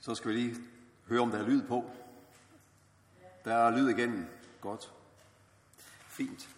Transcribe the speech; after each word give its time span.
Så 0.00 0.14
skal 0.14 0.30
vi 0.30 0.36
lige 0.36 0.56
høre, 1.08 1.20
om 1.20 1.30
der 1.30 1.38
er 1.38 1.48
lyd 1.48 1.62
på. 1.62 1.90
Der 3.44 3.54
er 3.54 3.76
lyd 3.76 3.88
igen. 3.88 4.28
Godt. 4.60 4.92
Fint. 6.08 6.48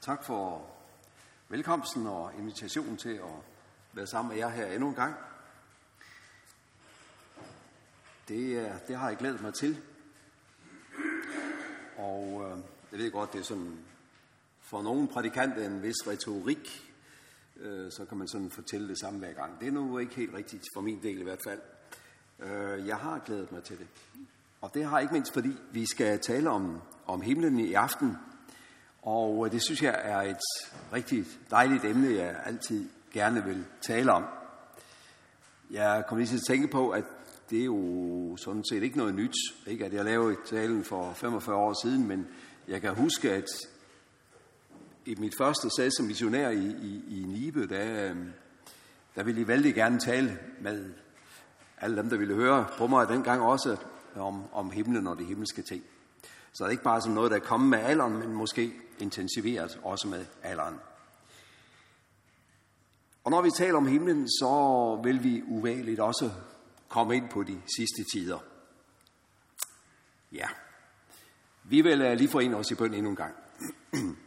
Tak 0.00 0.24
for 0.24 0.70
velkomsten 1.48 2.06
og 2.06 2.32
invitationen 2.38 2.96
til 2.96 3.14
at 3.14 3.30
være 3.92 4.06
sammen 4.06 4.28
med 4.28 4.36
jer 4.36 4.48
her 4.48 4.66
endnu 4.66 4.88
en 4.88 4.94
gang. 4.94 5.14
Det, 8.28 8.58
er, 8.58 8.78
det 8.78 8.96
har 8.96 9.08
jeg 9.08 9.18
glædet 9.18 9.42
mig 9.42 9.54
til. 9.54 9.82
Og 11.96 12.50
øh, 12.50 12.58
jeg 12.92 12.98
ved 12.98 13.12
godt, 13.12 13.32
det 13.32 13.38
er 13.38 13.44
sådan 13.44 13.84
for 14.60 14.82
nogle 14.82 15.08
prædikanter 15.08 15.66
en 15.66 15.82
vis 15.82 16.06
retorik, 16.06 16.92
øh, 17.56 17.92
så 17.92 18.04
kan 18.04 18.18
man 18.18 18.28
sådan 18.28 18.50
fortælle 18.50 18.88
det 18.88 18.98
samme 19.00 19.18
hver 19.18 19.32
gang. 19.32 19.60
Det 19.60 19.68
er 19.68 19.72
nu 19.72 19.98
ikke 19.98 20.14
helt 20.14 20.34
rigtigt, 20.34 20.64
for 20.74 20.80
min 20.80 21.02
del 21.02 21.18
i 21.18 21.22
hvert 21.22 21.42
fald. 21.44 21.60
Øh, 22.44 22.86
jeg 22.86 22.96
har 22.96 23.18
glædet 23.26 23.52
mig 23.52 23.62
til 23.62 23.78
det. 23.78 23.86
Og 24.60 24.74
det 24.74 24.84
har 24.84 25.00
ikke 25.00 25.12
mindst, 25.12 25.32
fordi 25.32 25.52
vi 25.72 25.86
skal 25.86 26.20
tale 26.20 26.50
om, 26.50 26.80
om 27.06 27.20
himlen 27.20 27.60
i 27.60 27.72
aften. 27.72 28.16
Og 29.02 29.46
øh, 29.46 29.52
det 29.52 29.62
synes 29.64 29.82
jeg 29.82 30.00
er 30.02 30.22
et 30.22 30.72
rigtig 30.92 31.24
dejligt 31.50 31.84
emne, 31.84 32.14
jeg 32.14 32.42
altid 32.44 32.88
gerne 33.12 33.44
vil 33.44 33.64
tale 33.80 34.12
om. 34.12 34.24
Jeg 35.70 36.04
kommer 36.08 36.24
lige 36.24 36.30
til 36.30 36.36
at 36.36 36.46
tænke 36.46 36.68
på, 36.68 36.90
at 36.90 37.04
det 37.50 37.60
er 37.60 37.64
jo 37.64 38.36
sådan 38.36 38.64
set 38.70 38.82
ikke 38.82 38.96
noget 38.98 39.14
nyt. 39.14 39.34
Ikke 39.66 39.84
at 39.84 39.92
jeg 39.92 40.04
lavede 40.04 40.36
talen 40.46 40.84
for 40.84 41.12
45 41.12 41.56
år 41.56 41.86
siden, 41.86 42.08
men 42.08 42.26
jeg 42.68 42.80
kan 42.80 42.94
huske, 42.94 43.32
at 43.32 43.48
i 45.06 45.14
mit 45.14 45.34
første 45.38 45.70
sted 45.70 45.90
som 45.90 46.06
missionær 46.06 46.50
i, 46.50 46.66
i, 46.66 47.20
i 47.20 47.24
Nibe, 47.24 47.66
der, 47.66 48.10
øh, 48.10 48.16
der 49.14 49.22
ville 49.22 49.40
jeg 49.40 49.48
vældig 49.48 49.74
gerne 49.74 49.98
tale 49.98 50.38
med 50.60 50.90
alle 51.82 51.96
dem, 51.96 52.10
der 52.10 52.16
ville 52.16 52.34
høre 52.34 52.66
på 52.78 52.86
mig 52.86 53.08
dengang 53.08 53.42
også 53.42 53.76
om, 54.16 54.44
om 54.52 54.70
himlen 54.70 55.06
og 55.06 55.18
de 55.18 55.24
himmelske 55.24 55.62
ting. 55.62 55.84
Så 56.52 56.64
det 56.64 56.68
er 56.68 56.70
ikke 56.70 56.82
bare 56.82 57.02
som 57.02 57.12
noget, 57.12 57.30
der 57.30 57.36
er 57.36 57.40
kommet 57.40 57.68
med 57.68 57.78
alderen, 57.78 58.18
men 58.18 58.32
måske 58.32 58.72
intensiveret 58.98 59.80
også 59.82 60.08
med 60.08 60.26
alderen. 60.42 60.80
Og 63.24 63.30
når 63.30 63.42
vi 63.42 63.50
taler 63.50 63.76
om 63.76 63.86
himlen, 63.86 64.28
så 64.28 65.00
vil 65.04 65.24
vi 65.24 65.42
uvægeligt 65.46 66.00
også 66.00 66.30
komme 66.88 67.16
ind 67.16 67.28
på 67.28 67.42
de 67.42 67.62
sidste 67.76 68.04
tider. 68.12 68.38
Ja, 70.32 70.48
vi 71.64 71.80
vil 71.80 72.02
øh, 72.02 72.16
lige 72.16 72.30
forene 72.30 72.56
os 72.56 72.70
i 72.70 72.74
bøn 72.74 72.94
endnu 72.94 73.10
en 73.10 73.16
gang. 73.16 73.34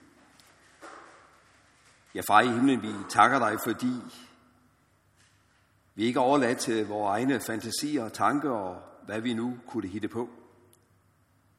Ja, 2.16 2.22
far 2.28 2.42
i 2.42 2.48
himlen, 2.48 2.82
vi 2.82 2.94
takker 3.10 3.40
dig, 3.40 3.58
fordi 3.64 3.92
vi 5.96 6.04
ikke 6.04 6.20
overladt 6.20 6.58
til 6.58 6.88
vores 6.88 7.10
egne 7.10 7.40
fantasier 7.40 8.04
og 8.04 8.14
tanker 8.14 8.52
og 8.52 8.82
hvad 9.06 9.22
vi 9.22 9.34
nu 9.34 9.58
kunne 9.68 9.88
hitte 9.88 10.08
på. 10.08 10.30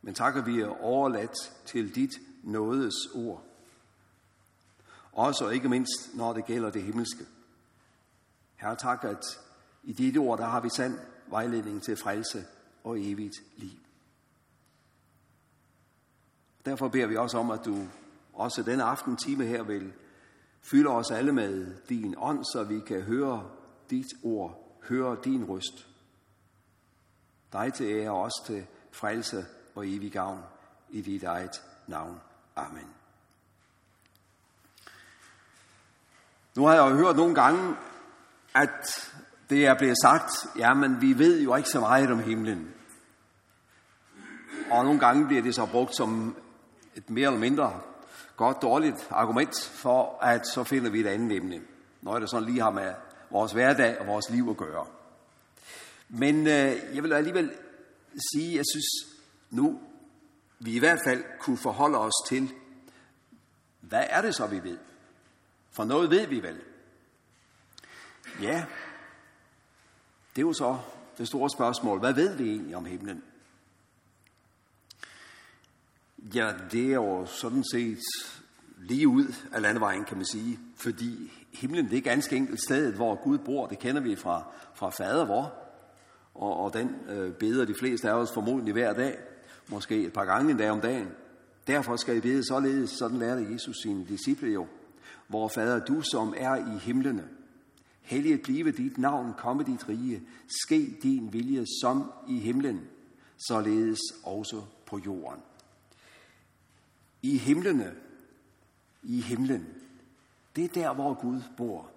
Men 0.02 0.14
takker 0.14 0.44
vi 0.44 0.60
er 0.60 0.82
overladt 0.82 1.52
til 1.64 1.94
dit 1.94 2.10
nådes 2.42 2.94
ord. 3.14 3.44
Også 5.12 5.44
og 5.44 5.54
ikke 5.54 5.68
mindst, 5.68 6.14
når 6.14 6.32
det 6.32 6.46
gælder 6.46 6.70
det 6.70 6.82
himmelske. 6.82 7.24
Herre, 8.56 8.76
tak, 8.76 9.04
at 9.04 9.24
i 9.84 9.92
dit 9.92 10.18
ord, 10.18 10.38
der 10.38 10.44
har 10.44 10.60
vi 10.60 10.68
sand 10.68 10.98
vejledning 11.26 11.82
til 11.82 11.96
frelse 11.96 12.44
og 12.84 13.00
evigt 13.00 13.34
liv. 13.56 13.78
Derfor 16.64 16.88
beder 16.88 17.06
vi 17.06 17.16
også 17.16 17.38
om, 17.38 17.50
at 17.50 17.64
du 17.64 17.86
også 18.32 18.62
denne 18.62 18.82
aften 18.82 19.16
time 19.16 19.44
her 19.44 19.62
vil 19.62 19.92
fylde 20.60 20.90
os 20.90 21.10
alle 21.10 21.32
med 21.32 21.76
din 21.88 22.14
ånd, 22.18 22.44
så 22.44 22.64
vi 22.64 22.80
kan 22.80 23.02
høre 23.02 23.50
dit 23.90 24.06
ord, 24.22 24.78
hører 24.88 25.14
din 25.14 25.44
røst. 25.44 25.86
Dig 27.52 27.74
til 27.74 27.86
ære 27.86 28.10
og 28.10 28.22
os 28.22 28.32
til 28.46 28.66
frelse 28.90 29.46
og 29.74 29.88
evig 29.88 30.12
gavn 30.12 30.40
i 30.90 31.00
dit 31.00 31.22
eget 31.22 31.62
navn. 31.86 32.20
Amen. 32.56 32.86
Nu 36.56 36.66
har 36.66 36.74
jeg 36.74 36.90
jo 36.90 36.96
hørt 36.96 37.16
nogle 37.16 37.34
gange, 37.34 37.76
at 38.54 39.12
det 39.50 39.66
er 39.66 39.78
blevet 39.78 39.96
sagt, 40.02 40.30
jamen 40.56 41.00
vi 41.00 41.18
ved 41.18 41.40
jo 41.40 41.56
ikke 41.56 41.68
så 41.68 41.80
meget 41.80 42.10
om 42.10 42.18
himlen. 42.18 42.74
Og 44.70 44.84
nogle 44.84 45.00
gange 45.00 45.26
bliver 45.26 45.42
det 45.42 45.54
så 45.54 45.66
brugt 45.66 45.96
som 45.96 46.36
et 46.94 47.10
mere 47.10 47.26
eller 47.26 47.40
mindre 47.40 47.80
godt 48.36 48.62
dårligt 48.62 49.08
argument 49.10 49.64
for, 49.64 50.18
at 50.22 50.46
så 50.46 50.64
finder 50.64 50.90
vi 50.90 51.00
et 51.00 51.06
andet 51.06 51.36
emne. 51.36 51.60
Når 52.02 52.18
det 52.18 52.30
sådan 52.30 52.48
lige 52.48 52.60
har 52.60 52.70
med 52.70 52.94
vores 53.30 53.52
hverdag 53.52 54.00
og 54.00 54.06
vores 54.06 54.30
liv 54.30 54.50
at 54.50 54.56
gøre. 54.56 54.86
Men 56.08 56.46
øh, 56.46 56.76
jeg 56.94 57.02
vil 57.02 57.12
alligevel 57.12 57.52
sige, 58.32 58.50
at 58.50 58.56
jeg 58.56 58.64
synes 58.72 59.16
nu, 59.50 59.80
vi 60.58 60.74
i 60.74 60.78
hvert 60.78 61.00
fald 61.06 61.24
kunne 61.40 61.58
forholde 61.58 61.98
os 61.98 62.28
til, 62.28 62.52
hvad 63.80 64.04
er 64.08 64.22
det 64.22 64.34
så, 64.34 64.46
vi 64.46 64.62
ved? 64.62 64.78
For 65.70 65.84
noget 65.84 66.10
ved 66.10 66.26
vi 66.26 66.42
vel. 66.42 66.62
Ja, 68.42 68.64
det 70.36 70.42
er 70.42 70.46
jo 70.46 70.52
så 70.52 70.78
det 71.18 71.28
store 71.28 71.50
spørgsmål. 71.50 71.98
Hvad 71.98 72.12
ved 72.12 72.36
vi 72.36 72.50
egentlig 72.50 72.76
om 72.76 72.84
himlen? 72.84 73.24
Ja, 76.34 76.52
det 76.72 76.86
er 76.86 76.94
jo 76.94 77.26
sådan 77.26 77.64
set 77.72 77.98
lige 78.88 79.08
ud 79.08 79.34
af 79.52 79.62
landevejen, 79.62 80.04
kan 80.04 80.16
man 80.16 80.26
sige. 80.26 80.58
Fordi 80.76 81.32
himlen 81.52 81.90
det 81.90 81.98
er 81.98 82.02
ganske 82.02 82.36
enkelt 82.36 82.60
stedet, 82.60 82.94
hvor 82.94 83.22
Gud 83.22 83.38
bor. 83.38 83.66
Det 83.66 83.78
kender 83.78 84.00
vi 84.00 84.16
fra, 84.16 84.44
fra 84.74 84.90
fader 84.90 85.24
vor. 85.24 85.54
Og, 86.34 86.56
og 86.56 86.72
den 86.72 86.96
øh, 87.08 87.32
beder 87.32 87.64
de 87.64 87.74
fleste 87.74 88.10
af 88.10 88.14
os 88.14 88.32
formodentlig 88.32 88.72
hver 88.72 88.92
dag. 88.92 89.18
Måske 89.68 90.06
et 90.06 90.12
par 90.12 90.24
gange 90.24 90.50
en 90.50 90.56
dag 90.56 90.70
om 90.70 90.80
dagen. 90.80 91.08
Derfor 91.66 91.96
skal 91.96 92.16
I 92.16 92.20
bede 92.20 92.46
således, 92.46 92.90
sådan 92.90 93.18
lærte 93.18 93.52
Jesus 93.52 93.76
sine 93.82 94.06
disciple 94.06 94.52
jo. 94.52 94.66
Hvor 95.28 95.48
fader 95.48 95.84
du, 95.84 96.00
som 96.00 96.34
er 96.36 96.56
i 96.56 96.78
himlene, 96.78 97.24
helliget 98.00 98.42
blive 98.42 98.72
dit 98.72 98.98
navn, 98.98 99.32
komme 99.38 99.62
dit 99.62 99.88
rige, 99.88 100.22
ske 100.64 100.98
din 101.02 101.32
vilje 101.32 101.64
som 101.82 102.12
i 102.28 102.38
himlen, 102.38 102.80
således 103.48 103.98
også 104.24 104.62
på 104.86 105.00
jorden. 105.06 105.40
I 107.22 107.38
himlene, 107.38 107.92
i 109.06 109.20
himlen, 109.20 109.66
det 110.56 110.64
er 110.64 110.68
der, 110.68 110.94
hvor 110.94 111.14
Gud 111.14 111.42
bor. 111.56 111.90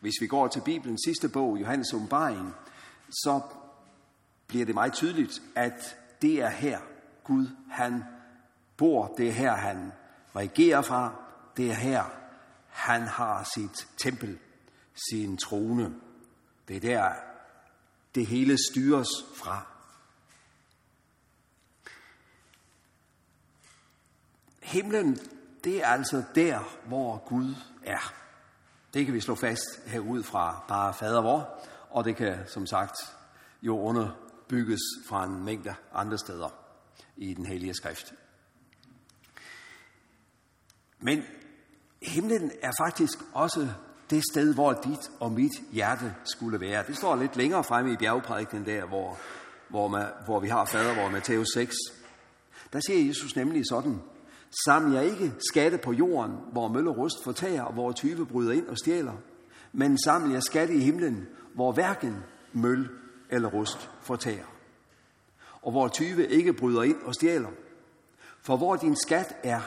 Hvis 0.00 0.14
vi 0.20 0.26
går 0.26 0.48
til 0.48 0.60
Bibelens 0.60 1.00
sidste 1.04 1.28
bog, 1.28 1.60
Johannes 1.60 1.92
åbenbaring, 1.94 2.54
så 3.10 3.40
bliver 4.46 4.66
det 4.66 4.74
meget 4.74 4.92
tydeligt, 4.92 5.42
at 5.54 5.96
det 6.22 6.42
er 6.42 6.48
her, 6.48 6.80
Gud 7.24 7.46
han 7.70 8.04
bor. 8.76 9.14
Det 9.16 9.28
er 9.28 9.32
her, 9.32 9.54
han 9.54 9.92
regerer 10.36 10.82
fra. 10.82 11.14
Det 11.56 11.70
er 11.70 11.74
her, 11.74 12.04
han 12.68 13.02
har 13.02 13.50
sit 13.54 13.88
tempel, 13.96 14.38
sin 15.10 15.36
trone. 15.36 15.94
Det 16.68 16.76
er 16.76 16.80
der, 16.80 17.12
det 18.14 18.26
hele 18.26 18.58
styres 18.70 19.08
fra. 19.36 19.66
Himlen, 24.62 25.18
det 25.64 25.82
er 25.84 25.86
altså 25.86 26.22
der, 26.34 26.78
hvor 26.86 27.28
Gud 27.28 27.54
er. 27.84 28.12
Det 28.94 29.04
kan 29.04 29.14
vi 29.14 29.20
slå 29.20 29.34
fast 29.34 29.80
herud 29.86 30.22
fra 30.22 30.64
bare 30.68 30.94
fader 30.94 31.22
vor, 31.22 31.64
og 31.90 32.04
det 32.04 32.16
kan 32.16 32.38
som 32.46 32.66
sagt 32.66 32.96
jo 33.62 33.80
underbygges 33.80 34.80
fra 35.08 35.24
en 35.24 35.44
mængde 35.44 35.74
andre 35.92 36.18
steder 36.18 36.48
i 37.16 37.34
den 37.34 37.46
hellige 37.46 37.74
skrift. 37.74 38.14
Men 40.98 41.22
himlen 42.02 42.50
er 42.62 42.72
faktisk 42.84 43.18
også 43.32 43.68
det 44.10 44.22
sted, 44.32 44.54
hvor 44.54 44.72
dit 44.72 45.10
og 45.20 45.32
mit 45.32 45.52
hjerte 45.72 46.14
skulle 46.24 46.60
være. 46.60 46.84
Det 46.86 46.96
står 46.96 47.16
lidt 47.16 47.36
længere 47.36 47.64
fremme 47.64 47.92
i 47.92 47.96
bjergprædiken 47.96 48.66
der, 48.66 48.86
hvor, 48.86 49.18
hvor, 49.68 49.88
man, 49.88 50.06
hvor 50.24 50.40
vi 50.40 50.48
har 50.48 50.64
fader, 50.64 50.94
hvor 50.94 51.08
Matthæus 51.08 51.46
6. 51.54 51.74
Der 52.72 52.80
siger 52.86 53.06
Jesus 53.06 53.36
nemlig 53.36 53.62
sådan, 53.68 54.02
Saml 54.64 54.94
jeg 54.94 55.04
ikke 55.04 55.34
skatte 55.50 55.78
på 55.78 55.92
jorden, 55.92 56.36
hvor 56.52 56.68
mølle 56.68 56.90
rust 56.90 57.24
fortager, 57.24 57.62
og 57.62 57.72
hvor 57.72 57.92
tyve 57.92 58.26
bryder 58.26 58.52
ind 58.52 58.66
og 58.66 58.78
stjæler, 58.78 59.12
men 59.72 59.98
saml 59.98 60.32
jeg 60.32 60.42
skatte 60.42 60.74
i 60.74 60.80
himlen, 60.80 61.26
hvor 61.54 61.72
hverken 61.72 62.16
møl 62.52 62.90
eller 63.30 63.48
rust 63.48 63.90
fortager, 64.02 64.44
og 65.62 65.70
hvor 65.70 65.88
tyve 65.88 66.28
ikke 66.28 66.52
bryder 66.52 66.82
ind 66.82 67.02
og 67.02 67.14
stjæler. 67.14 67.50
For 68.42 68.56
hvor 68.56 68.76
din 68.76 68.96
skat 68.96 69.36
er, 69.42 69.60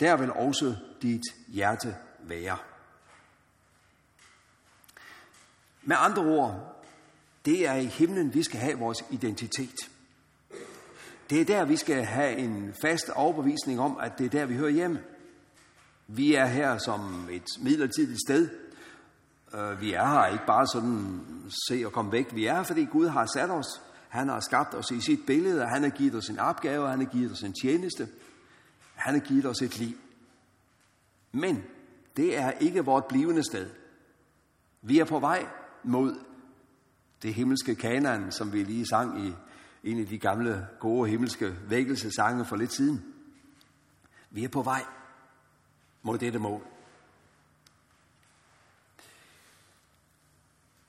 der 0.00 0.16
vil 0.16 0.32
også 0.32 0.76
dit 1.02 1.22
hjerte 1.48 1.96
være. 2.20 2.56
Med 5.82 5.96
andre 5.98 6.22
ord, 6.22 6.82
det 7.44 7.68
er 7.68 7.74
i 7.74 7.86
himlen, 7.86 8.34
vi 8.34 8.42
skal 8.42 8.60
have 8.60 8.78
vores 8.78 9.04
identitet. 9.10 9.90
Det 11.30 11.40
er 11.40 11.44
der, 11.44 11.64
vi 11.64 11.76
skal 11.76 12.04
have 12.04 12.36
en 12.36 12.74
fast 12.82 13.10
overbevisning 13.10 13.80
om, 13.80 13.98
at 14.00 14.18
det 14.18 14.24
er 14.24 14.30
der, 14.30 14.46
vi 14.46 14.56
hører 14.56 14.70
hjemme. 14.70 15.00
Vi 16.06 16.34
er 16.34 16.46
her 16.46 16.78
som 16.78 17.28
et 17.30 17.44
midlertidigt 17.60 18.20
sted, 18.26 18.48
Øh, 19.54 19.80
vi 19.80 19.92
er 19.92 20.06
her 20.06 20.26
ikke 20.26 20.46
bare 20.46 20.66
sådan 20.66 21.20
se 21.68 21.82
og 21.86 21.92
komme 21.92 22.12
væk. 22.12 22.34
Vi 22.34 22.46
er 22.46 22.54
her, 22.54 22.62
fordi 22.62 22.84
Gud 22.84 23.08
har 23.08 23.26
sat 23.26 23.50
os. 23.50 23.82
Han 24.08 24.28
har 24.28 24.40
skabt 24.40 24.74
os 24.74 24.90
i 24.90 25.00
sit 25.00 25.20
billede, 25.26 25.62
og 25.62 25.68
han 25.68 25.82
har 25.82 25.90
givet 25.90 26.14
os 26.14 26.28
en 26.28 26.38
opgave, 26.38 26.88
han 26.88 26.98
har 26.98 27.06
givet 27.06 27.32
os 27.32 27.42
en 27.42 27.54
tjeneste. 27.62 28.08
Han 28.94 29.14
har 29.14 29.20
givet 29.20 29.46
os 29.46 29.62
et 29.62 29.78
liv. 29.78 29.96
Men 31.32 31.64
det 32.16 32.38
er 32.38 32.50
ikke 32.50 32.84
vort 32.84 33.04
blivende 33.04 33.44
sted. 33.44 33.70
Vi 34.82 34.98
er 34.98 35.04
på 35.04 35.18
vej 35.18 35.46
mod 35.82 36.18
det 37.22 37.34
himmelske 37.34 37.74
kanan, 37.74 38.32
som 38.32 38.52
vi 38.52 38.64
lige 38.64 38.86
sang 38.86 39.26
i 39.26 39.32
en 39.84 40.00
af 40.00 40.06
de 40.06 40.18
gamle 40.18 40.68
gode 40.80 41.10
himmelske 41.10 41.56
vækkelsesange 41.68 42.44
for 42.44 42.56
lidt 42.56 42.72
siden. 42.72 43.14
Vi 44.30 44.44
er 44.44 44.48
på 44.48 44.62
vej 44.62 44.84
mod 46.02 46.18
dette 46.18 46.38
mål. 46.38 46.66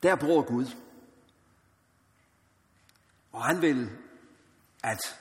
Der 0.03 0.15
bor 0.15 0.42
Gud. 0.42 0.65
Og 3.31 3.45
han 3.45 3.62
vil, 3.62 3.89
at 4.83 5.19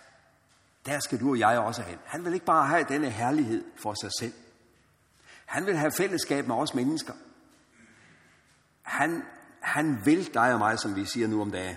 der 0.87 1.01
skal 1.01 1.21
du 1.21 1.31
og 1.31 1.39
jeg 1.39 1.59
også 1.59 1.83
hen. 1.83 1.99
Han 2.05 2.25
vil 2.25 2.35
ikke 2.35 2.47
bare 2.47 2.67
have 2.67 2.85
denne 2.89 3.11
herlighed 3.11 3.65
for 3.77 3.95
sig 3.95 4.11
selv. 4.21 4.35
Han 5.47 5.67
vil 5.67 5.77
have 5.77 5.93
fællesskab 5.93 6.47
med 6.47 6.55
os 6.55 6.75
mennesker. 6.75 7.13
Han, 8.83 9.23
han 9.61 10.07
vil 10.07 10.35
dig 10.35 10.53
og 10.53 10.59
mig, 10.59 10.79
som 10.79 10.97
vi 10.97 11.05
siger 11.05 11.29
nu 11.29 11.41
om 11.41 11.51
dagen. 11.51 11.77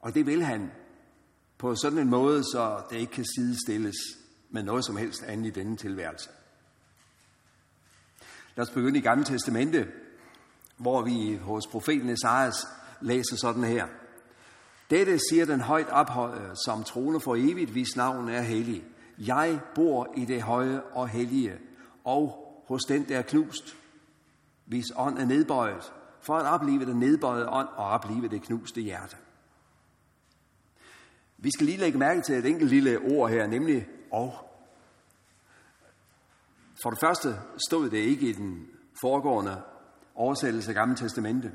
Og 0.00 0.14
det 0.14 0.26
vil 0.26 0.42
han 0.42 0.70
på 1.58 1.74
sådan 1.74 1.98
en 1.98 2.10
måde, 2.10 2.42
så 2.42 2.82
det 2.90 2.96
ikke 2.96 3.12
kan 3.12 3.24
sidestilles 3.36 3.96
med 4.50 4.62
noget 4.62 4.84
som 4.84 4.96
helst 4.96 5.22
andet 5.22 5.46
i 5.46 5.60
denne 5.60 5.76
tilværelse. 5.76 6.30
Lad 8.56 8.66
os 8.66 8.70
begynde 8.70 8.98
i 8.98 9.02
Gamle 9.02 9.24
Testamente, 9.24 9.88
hvor 10.76 11.02
vi 11.02 11.36
hos 11.36 11.66
profeten 11.66 12.08
Esajas 12.08 12.66
læser 13.00 13.36
sådan 13.36 13.64
her. 13.64 13.86
Dette 14.90 15.18
siger 15.30 15.44
den 15.44 15.60
højt 15.60 15.88
ophøjet, 15.88 16.58
som 16.64 16.84
trone 16.84 17.20
for 17.20 17.36
evigt, 17.36 17.70
hvis 17.70 17.96
navn 17.96 18.28
er 18.28 18.40
hellig. 18.40 18.84
Jeg 19.18 19.60
bor 19.74 20.14
i 20.16 20.24
det 20.24 20.42
høje 20.42 20.82
og 20.82 21.08
hellige, 21.08 21.58
og 22.04 22.46
hos 22.68 22.82
den, 22.82 23.08
der 23.08 23.18
er 23.18 23.22
knust, 23.22 23.76
hvis 24.64 24.86
ånd 24.96 25.18
er 25.18 25.24
nedbøjet, 25.24 25.92
for 26.20 26.34
at 26.34 26.46
opleve 26.46 26.86
den 26.86 26.98
nedbøjede 26.98 27.48
ånd 27.48 27.68
og 27.68 27.84
opleve 27.84 28.28
det 28.28 28.42
knuste 28.42 28.80
hjerte. 28.80 29.16
Vi 31.42 31.50
skal 31.50 31.66
lige 31.66 31.78
lægge 31.78 31.98
mærke 31.98 32.20
til 32.20 32.34
et 32.34 32.46
enkelt 32.46 32.70
lille 32.70 32.98
ord 32.98 33.30
her, 33.30 33.46
nemlig 33.46 33.88
og. 34.12 34.34
For 36.82 36.90
det 36.90 36.98
første 37.00 37.28
stod 37.68 37.90
det 37.90 37.98
ikke 37.98 38.28
i 38.28 38.32
den 38.32 38.68
foregående 39.00 39.62
oversættelse 40.14 40.70
af 40.70 40.74
Gamle 40.74 40.96
Testamente. 40.96 41.52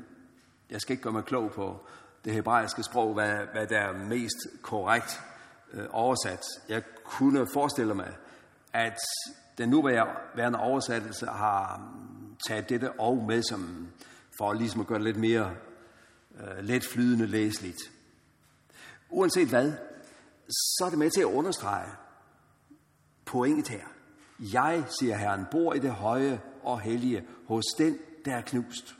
Jeg 0.70 0.80
skal 0.80 0.92
ikke 0.92 1.02
gøre 1.02 1.12
mig 1.12 1.24
klog 1.24 1.52
på 1.52 1.86
det 2.24 2.32
hebraiske 2.32 2.82
sprog, 2.82 3.14
hvad, 3.14 3.34
hvad 3.52 3.66
der 3.66 3.78
er 3.78 3.92
mest 4.08 4.62
korrekt 4.62 5.20
øh, 5.72 5.84
oversat. 5.90 6.42
Jeg 6.68 6.82
kunne 7.04 7.46
forestille 7.52 7.94
mig, 7.94 8.16
at 8.72 8.98
den 9.58 9.68
nuværende 9.68 10.58
oversættelse 10.58 11.26
har 11.26 11.92
taget 12.48 12.68
dette 12.68 13.00
og 13.00 13.24
med, 13.26 13.42
som 13.42 13.88
for 14.38 14.52
ligesom 14.52 14.80
at 14.80 14.86
gøre 14.86 14.98
det 14.98 15.04
lidt 15.04 15.20
mere 15.20 15.54
øh, 16.40 16.64
let 16.64 16.84
flydende 16.84 17.26
læseligt. 17.26 17.95
Uanset 19.10 19.48
hvad, 19.48 19.72
så 20.48 20.82
er 20.84 20.90
det 20.90 20.98
med 20.98 21.10
til 21.10 21.20
at 21.20 21.24
understrege 21.24 21.90
pointet 23.24 23.68
her. 23.68 23.86
Jeg, 24.38 24.84
siger 24.98 25.16
Herren, 25.16 25.46
bor 25.50 25.74
i 25.74 25.78
det 25.78 25.90
høje 25.90 26.42
og 26.62 26.80
hellige 26.80 27.26
hos 27.46 27.64
den, 27.78 27.98
der 28.24 28.36
er 28.36 28.42
knust. 28.42 28.96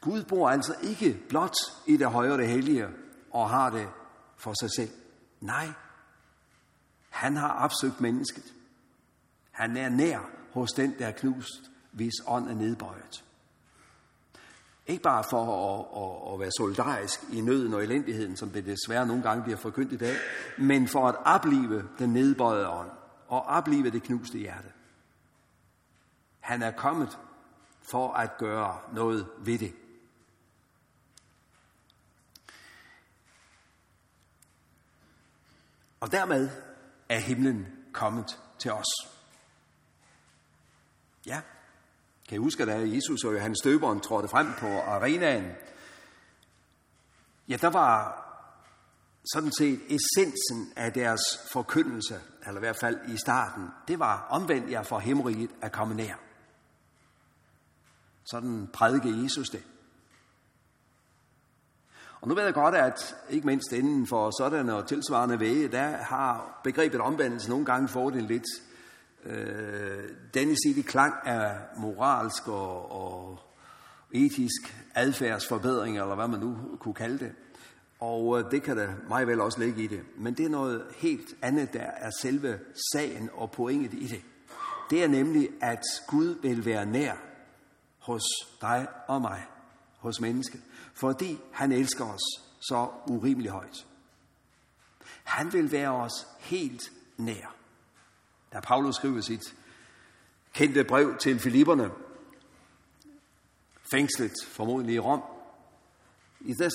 Gud 0.00 0.24
bor 0.24 0.50
altså 0.50 0.74
ikke 0.82 1.20
blot 1.28 1.54
i 1.86 1.96
det 1.96 2.10
høje 2.10 2.32
og 2.32 2.38
det 2.38 2.48
hellige 2.48 2.88
og 3.30 3.50
har 3.50 3.70
det 3.70 3.88
for 4.36 4.54
sig 4.60 4.70
selv. 4.76 4.90
Nej, 5.40 5.68
han 7.10 7.36
har 7.36 7.48
opsøgt 7.48 8.00
mennesket. 8.00 8.54
Han 9.50 9.76
er 9.76 9.88
nær 9.88 10.30
hos 10.52 10.72
den, 10.72 10.98
der 10.98 11.06
er 11.06 11.12
knust, 11.12 11.70
hvis 11.92 12.12
ånd 12.26 12.48
er 12.48 12.54
nedbøjet. 12.54 13.24
Ikke 14.86 15.02
bare 15.02 15.24
for 15.30 15.42
at, 15.44 15.86
at, 16.02 16.34
at 16.34 16.40
være 16.40 16.50
solidarisk 16.58 17.20
i 17.32 17.40
nøden 17.40 17.74
og 17.74 17.82
elendigheden, 17.84 18.36
som 18.36 18.50
det 18.50 18.66
desværre 18.66 19.06
nogle 19.06 19.22
gange 19.22 19.42
bliver 19.42 19.56
forkyndt 19.56 19.92
i 19.92 19.96
dag, 19.96 20.16
men 20.58 20.88
for 20.88 21.08
at 21.08 21.16
opleve 21.24 21.88
den 21.98 22.12
nedbøjede 22.12 22.68
ånd 22.68 22.90
og 23.28 23.42
opleve 23.42 23.90
det 23.90 24.02
knuste 24.02 24.38
hjerte. 24.38 24.68
Han 26.40 26.62
er 26.62 26.70
kommet 26.70 27.18
for 27.82 28.12
at 28.12 28.38
gøre 28.38 28.78
noget 28.92 29.28
ved 29.38 29.58
det. 29.58 29.74
Og 36.00 36.12
dermed 36.12 36.50
er 37.08 37.18
himlen 37.18 37.66
kommet 37.92 38.40
til 38.58 38.72
os. 38.72 38.86
Ja, 41.26 41.40
kan 42.28 42.36
I 42.36 42.38
huske, 42.38 42.66
da 42.66 42.78
Jesus 42.78 43.24
og 43.24 43.34
Johannes 43.34 43.60
Døberen 43.64 44.00
trådte 44.00 44.28
frem 44.28 44.46
på 44.58 44.66
arenaen, 44.66 45.52
ja, 47.48 47.56
der 47.56 47.70
var 47.70 48.20
sådan 49.32 49.52
set 49.52 49.80
essensen 49.88 50.72
af 50.76 50.92
deres 50.92 51.20
forkyndelse, 51.52 52.20
eller 52.46 52.60
i 52.60 52.64
hvert 52.64 52.78
fald 52.80 52.98
i 53.08 53.16
starten, 53.16 53.68
det 53.88 53.98
var 53.98 54.26
omvendt 54.30 54.70
jer 54.70 54.82
for 54.82 54.98
himmeriget 54.98 55.50
at 55.62 55.72
komme 55.72 55.94
nær. 55.94 56.14
Sådan 58.24 58.68
prædike 58.72 59.22
Jesus 59.22 59.48
det. 59.48 59.62
Og 62.20 62.28
nu 62.28 62.34
ved 62.34 62.44
jeg 62.44 62.54
godt, 62.54 62.74
at 62.74 63.16
ikke 63.30 63.46
mindst 63.46 63.72
inden 63.72 64.06
for 64.06 64.42
sådan 64.42 64.68
og 64.68 64.86
tilsvarende 64.86 65.40
væge, 65.40 65.68
der 65.68 65.96
har 65.96 66.60
begrebet 66.64 67.00
omvendelse 67.00 67.48
nogle 67.50 67.64
gange 67.64 67.88
fået 67.88 68.14
en 68.14 68.26
lidt 68.26 68.44
øh, 69.24 70.08
denne 70.34 70.56
side 70.64 70.82
klang 70.82 71.14
af 71.24 71.56
moralsk 71.76 72.48
og, 72.48 72.92
og 72.92 73.40
etisk 74.12 74.86
adfærdsforbedring, 74.94 75.98
eller 75.98 76.14
hvad 76.14 76.28
man 76.28 76.40
nu 76.40 76.56
kunne 76.80 76.94
kalde 76.94 77.18
det. 77.18 77.32
Og 78.00 78.38
øh, 78.38 78.50
det 78.50 78.62
kan 78.62 78.76
der 78.76 78.92
meget 79.08 79.26
vel 79.26 79.40
også 79.40 79.60
ligge 79.60 79.82
i 79.82 79.86
det. 79.86 80.00
Men 80.16 80.34
det 80.34 80.44
er 80.44 80.50
noget 80.50 80.84
helt 80.96 81.34
andet, 81.42 81.72
der 81.72 81.80
er 81.80 82.10
selve 82.22 82.58
sagen 82.92 83.30
og 83.32 83.50
pointet 83.50 83.94
i 83.94 84.06
det. 84.06 84.22
Det 84.90 85.04
er 85.04 85.08
nemlig, 85.08 85.48
at 85.60 85.82
Gud 86.06 86.38
vil 86.42 86.64
være 86.64 86.86
nær 86.86 87.14
hos 87.98 88.22
dig 88.60 88.86
og 89.08 89.20
mig, 89.20 89.46
hos 89.98 90.20
mennesket, 90.20 90.60
fordi 90.94 91.38
han 91.52 91.72
elsker 91.72 92.04
os 92.04 92.42
så 92.60 92.88
urimelig 93.06 93.50
højt. 93.50 93.86
Han 95.24 95.52
vil 95.52 95.72
være 95.72 95.90
os 95.90 96.26
helt 96.38 96.92
nær. 97.16 97.56
Da 98.54 98.60
Paulus 98.60 98.96
skriver 98.96 99.20
sit 99.20 99.54
kendte 100.52 100.84
brev 100.84 101.16
til 101.18 101.38
Filipperne, 101.38 101.90
fængslet 103.90 104.32
formodentlig 104.48 104.94
i 104.94 104.98
Rom, 104.98 105.22
i 106.40 106.52
der, 106.52 106.70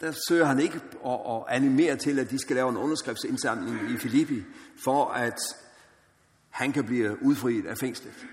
der 0.00 0.12
søger 0.28 0.44
han 0.44 0.60
ikke 0.60 0.80
at, 1.06 1.20
at 1.30 1.42
animere 1.48 1.96
til, 1.96 2.18
at 2.18 2.30
de 2.30 2.38
skal 2.38 2.56
lave 2.56 2.70
en 2.70 2.76
underskriftsindsamling 2.76 3.90
i 3.90 3.96
Filippi, 3.96 4.42
for 4.84 5.04
at 5.04 5.38
han 6.50 6.72
kan 6.72 6.84
blive 6.84 7.22
udfriet 7.22 7.66
af 7.66 7.78
fængslet. 7.78 8.26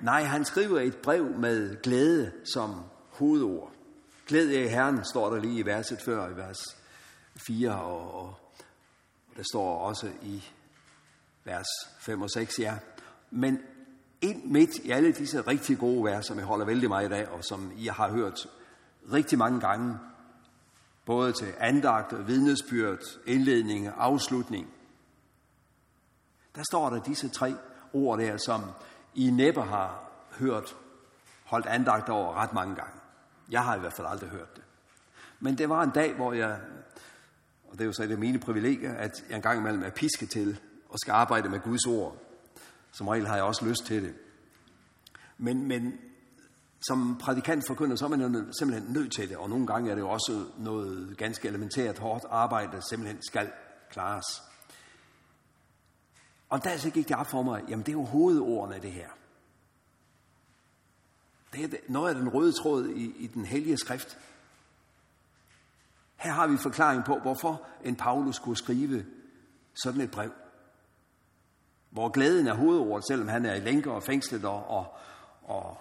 Nej, 0.00 0.22
han 0.22 0.44
skriver 0.44 0.80
et 0.80 0.96
brev 0.96 1.38
med 1.38 1.82
glæde 1.82 2.32
som 2.44 2.80
hovedord. 3.10 3.72
Glæd 4.26 4.46
jer 4.46 4.64
i 4.64 4.68
Herren, 4.68 5.04
står 5.04 5.30
der 5.30 5.40
lige 5.40 5.58
i 5.58 5.66
verset 5.66 5.98
før, 6.04 6.28
i 6.28 6.36
vers 6.36 6.58
4, 7.46 7.80
og, 7.80 8.14
og 8.14 8.34
der 9.36 9.42
står 9.52 9.78
også 9.78 10.10
i 10.22 10.44
vers 11.46 11.66
5 11.98 12.22
og 12.22 12.30
6, 12.30 12.58
ja. 12.58 12.78
Men 13.30 13.58
ind 14.20 14.44
midt 14.44 14.76
i 14.76 14.90
alle 14.90 15.12
disse 15.12 15.40
rigtig 15.40 15.78
gode 15.78 16.04
vers, 16.04 16.26
som 16.26 16.38
jeg 16.38 16.46
holder 16.46 16.66
vældig 16.66 16.88
meget 16.88 17.12
af, 17.12 17.26
og 17.26 17.44
som 17.44 17.72
I 17.76 17.86
har 17.86 18.10
hørt 18.10 18.46
rigtig 19.12 19.38
mange 19.38 19.60
gange, 19.60 19.98
både 21.04 21.32
til 21.32 21.54
andagt, 21.58 22.26
vidnesbyrd, 22.26 23.00
indledning 23.26 23.88
og 23.88 24.04
afslutning, 24.04 24.66
der 26.54 26.62
står 26.70 26.90
der 26.90 27.02
disse 27.02 27.28
tre 27.28 27.54
ord 27.92 28.18
der, 28.18 28.36
som 28.36 28.62
I 29.14 29.30
næppe 29.30 29.62
har 29.62 30.10
hørt 30.38 30.76
holdt 31.44 31.66
andagt 31.66 32.08
over 32.08 32.34
ret 32.34 32.52
mange 32.52 32.74
gange. 32.74 33.00
Jeg 33.50 33.64
har 33.64 33.76
i 33.76 33.80
hvert 33.80 33.92
fald 33.92 34.06
aldrig 34.10 34.30
hørt 34.30 34.56
det. 34.56 34.64
Men 35.40 35.58
det 35.58 35.68
var 35.68 35.82
en 35.82 35.90
dag, 35.90 36.14
hvor 36.14 36.32
jeg, 36.32 36.60
og 37.64 37.72
det 37.72 37.80
er 37.80 37.84
jo 37.84 37.92
så 37.92 38.02
et 38.02 38.10
af 38.10 38.18
mine 38.18 38.38
privilegier, 38.38 38.94
at 38.94 39.24
jeg 39.28 39.36
engang 39.36 39.60
imellem 39.60 39.82
er 39.82 39.90
piske 39.90 40.26
til 40.26 40.60
og 40.96 41.00
skal 41.00 41.12
arbejde 41.12 41.48
med 41.48 41.60
Guds 41.60 41.86
ord. 41.86 42.16
Som 42.92 43.08
regel 43.08 43.26
har 43.26 43.34
jeg 43.34 43.44
også 43.44 43.64
lyst 43.64 43.84
til 43.84 44.02
det. 44.02 44.14
Men, 45.38 45.68
men 45.68 45.98
som 46.88 47.18
prædikant 47.18 47.64
forkynder, 47.66 47.96
så 47.96 48.04
er 48.04 48.08
man 48.08 48.20
jo 48.20 48.52
simpelthen 48.58 48.92
nødt 48.92 49.12
til 49.12 49.28
det, 49.28 49.36
og 49.36 49.50
nogle 49.50 49.66
gange 49.66 49.90
er 49.90 49.94
det 49.94 50.02
jo 50.02 50.08
også 50.08 50.44
noget 50.58 51.16
ganske 51.18 51.48
elementært 51.48 51.98
hårdt 51.98 52.24
arbejde, 52.30 52.72
der 52.72 52.80
simpelthen 52.88 53.22
skal 53.22 53.50
klares. 53.90 54.24
Og 56.48 56.64
der 56.64 56.76
så 56.76 56.90
gik 56.90 57.08
det 57.08 57.16
op 57.16 57.26
for 57.26 57.42
mig, 57.42 57.64
jamen 57.68 57.86
det 57.86 57.92
er 57.92 57.98
jo 57.98 58.04
hovedordene 58.04 58.74
af 58.74 58.80
det 58.80 58.92
her. 58.92 59.08
Det 61.52 61.64
er 61.64 61.78
noget 61.88 62.08
af 62.08 62.14
den 62.14 62.28
røde 62.28 62.52
tråd 62.52 62.88
i, 62.88 63.14
i 63.16 63.26
den 63.26 63.44
hellige 63.44 63.76
skrift. 63.76 64.18
Her 66.16 66.32
har 66.32 66.46
vi 66.46 66.56
forklaring 66.56 67.04
på, 67.04 67.18
hvorfor 67.18 67.66
en 67.84 67.96
Paulus 67.96 68.36
skulle 68.36 68.58
skrive 68.58 69.04
sådan 69.74 70.00
et 70.00 70.10
brev. 70.10 70.30
Hvor 71.96 72.08
glæden 72.08 72.46
er 72.46 72.54
hovedordet, 72.54 73.06
selvom 73.06 73.28
han 73.28 73.46
er 73.46 73.54
i 73.54 73.60
lænker 73.60 73.90
og 73.90 74.02
fængslet 74.02 74.44
og, 74.44 74.70
og, 74.70 74.96
og 75.42 75.80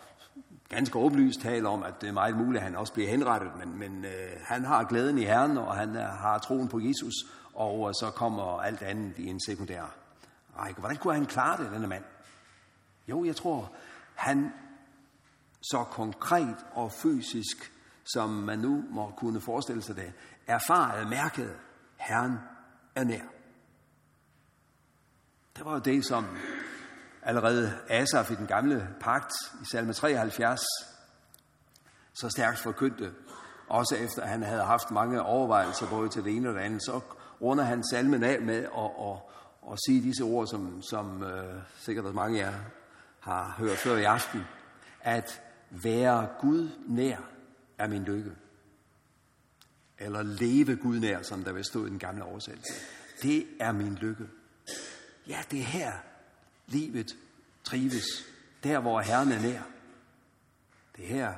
ganske 0.70 1.00
åbenlyst 1.00 1.42
taler 1.42 1.70
om, 1.70 1.84
at 1.84 1.94
det 2.02 2.10
er 2.10 2.14
meget 2.14 2.38
muligt, 2.38 2.58
at 2.58 2.64
han 2.64 2.76
også 2.76 2.94
bliver 2.94 3.10
henrettet, 3.10 3.52
men, 3.60 3.80
men 3.80 4.06
øh, 4.06 4.32
han 4.44 4.66
har 4.66 4.84
glæden 4.84 5.18
i 5.18 5.22
Herren, 5.22 5.58
og 5.58 5.76
han 5.76 5.96
er, 5.96 6.08
har 6.08 6.38
troen 6.38 6.68
på 6.68 6.80
Jesus, 6.80 7.14
og 7.54 7.90
øh, 7.90 7.94
så 7.94 8.12
kommer 8.16 8.62
alt 8.62 8.82
andet 8.82 9.18
i 9.18 9.28
en 9.28 9.40
sekundær 9.46 9.96
række. 10.58 10.80
Hvordan 10.80 10.98
kunne 10.98 11.14
han 11.14 11.26
klare 11.26 11.64
det, 11.64 11.72
denne 11.72 11.88
mand? 11.88 12.04
Jo, 13.08 13.26
jeg 13.26 13.36
tror, 13.36 13.72
han 14.16 14.54
så 15.62 15.84
konkret 15.84 16.58
og 16.72 16.92
fysisk, 16.92 17.72
som 18.14 18.30
man 18.30 18.60
nu 18.60 18.84
må 18.90 19.14
kunne 19.18 19.42
forestille 19.42 19.82
sig 19.82 19.96
det, 19.96 20.14
erfaret, 20.48 21.10
mærket, 21.10 21.56
Herren 21.98 22.38
er 22.96 23.04
nær. 23.04 23.35
Der 25.58 25.64
var 25.64 25.74
jo 25.74 25.80
det, 25.80 26.06
som 26.06 26.26
allerede 27.22 27.74
Asaf 27.90 28.32
i 28.32 28.36
den 28.36 28.48
gamle 28.48 28.90
pagt 29.00 29.34
i 29.62 29.66
salme 29.72 29.94
73 29.94 30.62
så 32.14 32.30
stærkt 32.30 32.60
forkyndte, 32.60 33.14
også 33.68 33.96
efter 33.96 34.22
at 34.22 34.30
han 34.30 34.44
havde 34.44 34.64
haft 34.64 34.92
mange 34.92 35.22
overvejelser 35.22 35.90
både 35.90 36.10
til 36.10 36.24
det 36.24 36.36
ene 36.36 36.50
og 36.50 36.56
det 36.56 36.62
andet, 36.62 36.84
så 36.84 37.02
runder 37.42 37.64
han 37.64 37.84
salmen 37.92 38.24
af 38.24 38.42
med 38.42 38.56
at, 38.56 38.92
at, 39.00 39.18
at 39.72 39.80
sige 39.88 40.02
disse 40.02 40.24
ord, 40.24 40.48
som, 40.48 40.82
som 40.82 41.24
øh, 41.24 41.62
sikkert 41.78 42.16
mange 42.16 42.44
af 42.44 42.52
jer 42.52 42.60
har 43.20 43.56
hørt 43.58 43.78
før 43.78 43.96
i 43.96 44.04
aften, 44.04 44.44
at 45.02 45.42
være 45.70 46.28
Gud 46.40 46.70
nær 46.88 47.18
er 47.78 47.88
min 47.88 48.04
lykke. 48.04 48.32
Eller 49.98 50.24
leve 50.24 50.76
Gud 50.76 51.00
nær, 51.00 51.22
som 51.22 51.44
der 51.44 51.54
vil 51.54 51.66
stå 51.66 51.86
i 51.86 51.90
den 51.90 52.00
gamle 52.00 52.24
oversættelse. 52.24 52.74
Det 53.22 53.46
er 53.60 53.72
min 53.72 53.96
lykke. 53.96 54.28
Ja, 55.28 55.44
det 55.52 55.60
er 55.60 55.64
her, 55.64 55.94
livet 56.68 57.18
trives. 57.64 58.06
Der, 58.64 58.80
hvor 58.80 59.02
Herren 59.02 59.32
er 59.32 59.42
nær. 59.42 59.62
Det 60.96 61.04
er 61.04 61.08
her, 61.08 61.34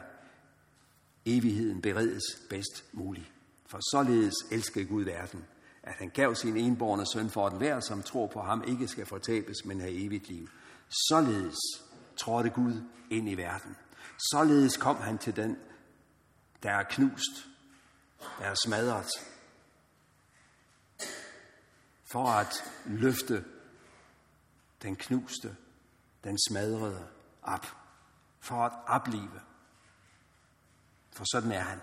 evigheden 1.25 1.81
beredes 1.81 2.23
bedst 2.49 2.85
muligt. 2.91 3.31
For 3.65 3.79
således 3.91 4.33
elsker 4.51 4.83
Gud 4.83 5.03
verden, 5.03 5.45
at 5.83 5.93
han 5.93 6.09
gav 6.09 6.35
sin 6.35 6.57
enborne 6.57 7.05
søn 7.13 7.29
for, 7.29 7.47
at 7.47 7.57
hver, 7.57 7.79
som 7.79 8.03
tror 8.03 8.27
på 8.27 8.41
ham, 8.41 8.63
ikke 8.67 8.87
skal 8.87 9.05
fortabes, 9.05 9.65
men 9.65 9.79
have 9.79 10.05
evigt 10.05 10.27
liv. 10.27 10.49
Således 11.09 11.57
trådte 12.17 12.49
Gud 12.49 12.81
ind 13.09 13.29
i 13.29 13.35
verden. 13.35 13.75
Således 14.31 14.77
kom 14.77 14.95
han 14.95 15.17
til 15.17 15.35
den, 15.35 15.57
der 16.63 16.71
er 16.71 16.83
knust, 16.83 17.47
der 18.39 18.45
er 18.45 18.55
smadret, 18.65 19.09
for 22.05 22.27
at 22.27 22.63
løfte 22.85 23.45
den 24.81 24.95
knuste, 24.95 25.55
den 26.23 26.37
smadrede 26.49 27.07
op, 27.41 27.65
for 28.39 28.55
at 28.55 28.73
oplive. 28.87 29.41
For 31.11 31.25
sådan 31.31 31.51
er 31.51 31.61
han. 31.61 31.79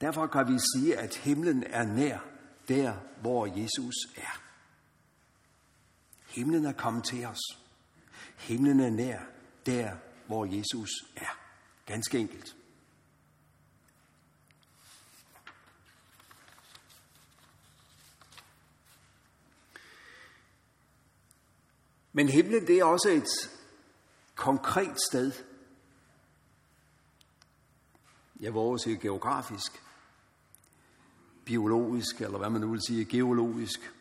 Derfor 0.00 0.26
kan 0.26 0.48
vi 0.48 0.58
sige, 0.74 0.98
at 0.98 1.16
himlen 1.16 1.62
er 1.62 1.84
nær 1.84 2.18
der, 2.68 2.96
hvor 3.20 3.46
Jesus 3.46 3.94
er. 4.16 4.40
Himlen 6.28 6.64
er 6.64 6.72
kommet 6.72 7.04
til 7.04 7.26
os. 7.26 7.40
Himlen 8.36 8.80
er 8.80 8.90
nær 8.90 9.20
der, 9.66 9.96
hvor 10.26 10.44
Jesus 10.44 10.90
er. 11.16 11.38
Ganske 11.86 12.18
enkelt. 12.18 12.56
Men 22.16 22.28
himlen 22.28 22.66
det 22.66 22.78
er 22.78 22.84
også 22.84 23.08
et 23.08 23.50
konkret 24.34 24.96
sted. 25.08 25.32
Jeg 28.40 28.54
våger 28.54 28.76
sige 28.76 28.98
geografisk, 28.98 29.82
biologisk, 31.44 32.20
eller 32.20 32.38
hvad 32.38 32.50
man 32.50 32.60
nu 32.60 32.70
vil 32.70 32.80
sige, 32.86 33.04
geologisk. 33.04 33.92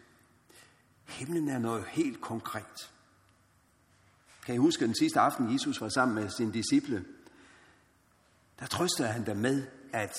Himlen 1.05 1.49
er 1.49 1.59
noget 1.59 1.85
helt 1.87 2.21
konkret. 2.21 2.91
Kan 4.45 4.55
I 4.55 4.57
huske 4.57 4.85
den 4.85 4.95
sidste 4.95 5.19
aften, 5.19 5.53
Jesus 5.53 5.81
var 5.81 5.89
sammen 5.89 6.15
med 6.15 6.29
sine 6.29 6.53
disciple? 6.53 7.05
Der 8.59 8.65
trøstede 8.65 9.07
han 9.07 9.25
dem 9.25 9.37
med, 9.37 9.67
at 9.93 10.13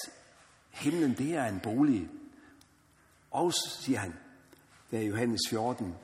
himlen 0.71 1.19
det 1.19 1.35
er 1.35 1.45
en 1.45 1.61
bolig. 1.61 2.09
Og 3.31 3.53
siger 3.81 3.99
han, 3.99 4.15
der 4.91 4.99
i 4.99 5.07
Johannes 5.07 5.41
14, 5.51 5.95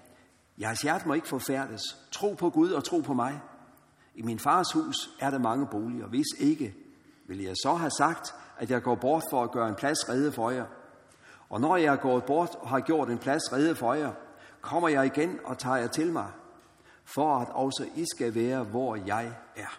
Jeres 0.61 0.81
hjerte 0.81 1.09
må 1.09 1.14
ikke 1.14 1.29
forfærdes. 1.29 1.83
Tro 2.11 2.35
på 2.35 2.50
Gud 2.50 2.71
og 2.71 2.85
tro 2.85 3.00
på 3.00 3.14
mig. 3.14 3.40
I 4.14 4.23
min 4.23 4.38
fars 4.38 4.73
hus 4.73 5.11
er 5.21 5.31
der 5.31 5.38
mange 5.38 5.67
boliger. 5.67 6.07
Hvis 6.07 6.26
ikke, 6.38 6.75
vil 7.29 7.43
jeg 7.43 7.57
så 7.62 7.75
have 7.75 7.90
sagt, 7.90 8.35
at 8.59 8.71
jeg 8.71 8.83
går 8.83 8.95
bort 8.95 9.23
for 9.31 9.43
at 9.43 9.50
gøre 9.50 9.69
en 9.69 9.75
plads 9.75 10.09
redde 10.09 10.33
for 10.33 10.50
jer. 10.50 10.67
Og 11.49 11.61
når 11.61 11.76
jeg 11.76 11.93
er 11.93 11.97
gået 11.97 12.25
bort 12.25 12.55
og 12.61 12.69
har 12.69 12.81
gjort 12.81 13.11
en 13.11 13.19
plads 13.19 13.52
redde 13.52 13.75
for 13.75 13.95
jer, 13.95 14.12
kommer 14.61 14.88
jeg 14.88 15.07
igen 15.07 15.38
og 15.45 15.59
tager 15.59 15.76
jer 15.76 15.87
til 15.87 16.12
mig, 16.12 16.31
for 17.05 17.38
at 17.38 17.49
også 17.49 17.88
I 17.97 18.05
skal 18.14 18.35
være, 18.35 18.64
hvor 18.64 18.97
jeg 18.97 19.37
er. 19.57 19.79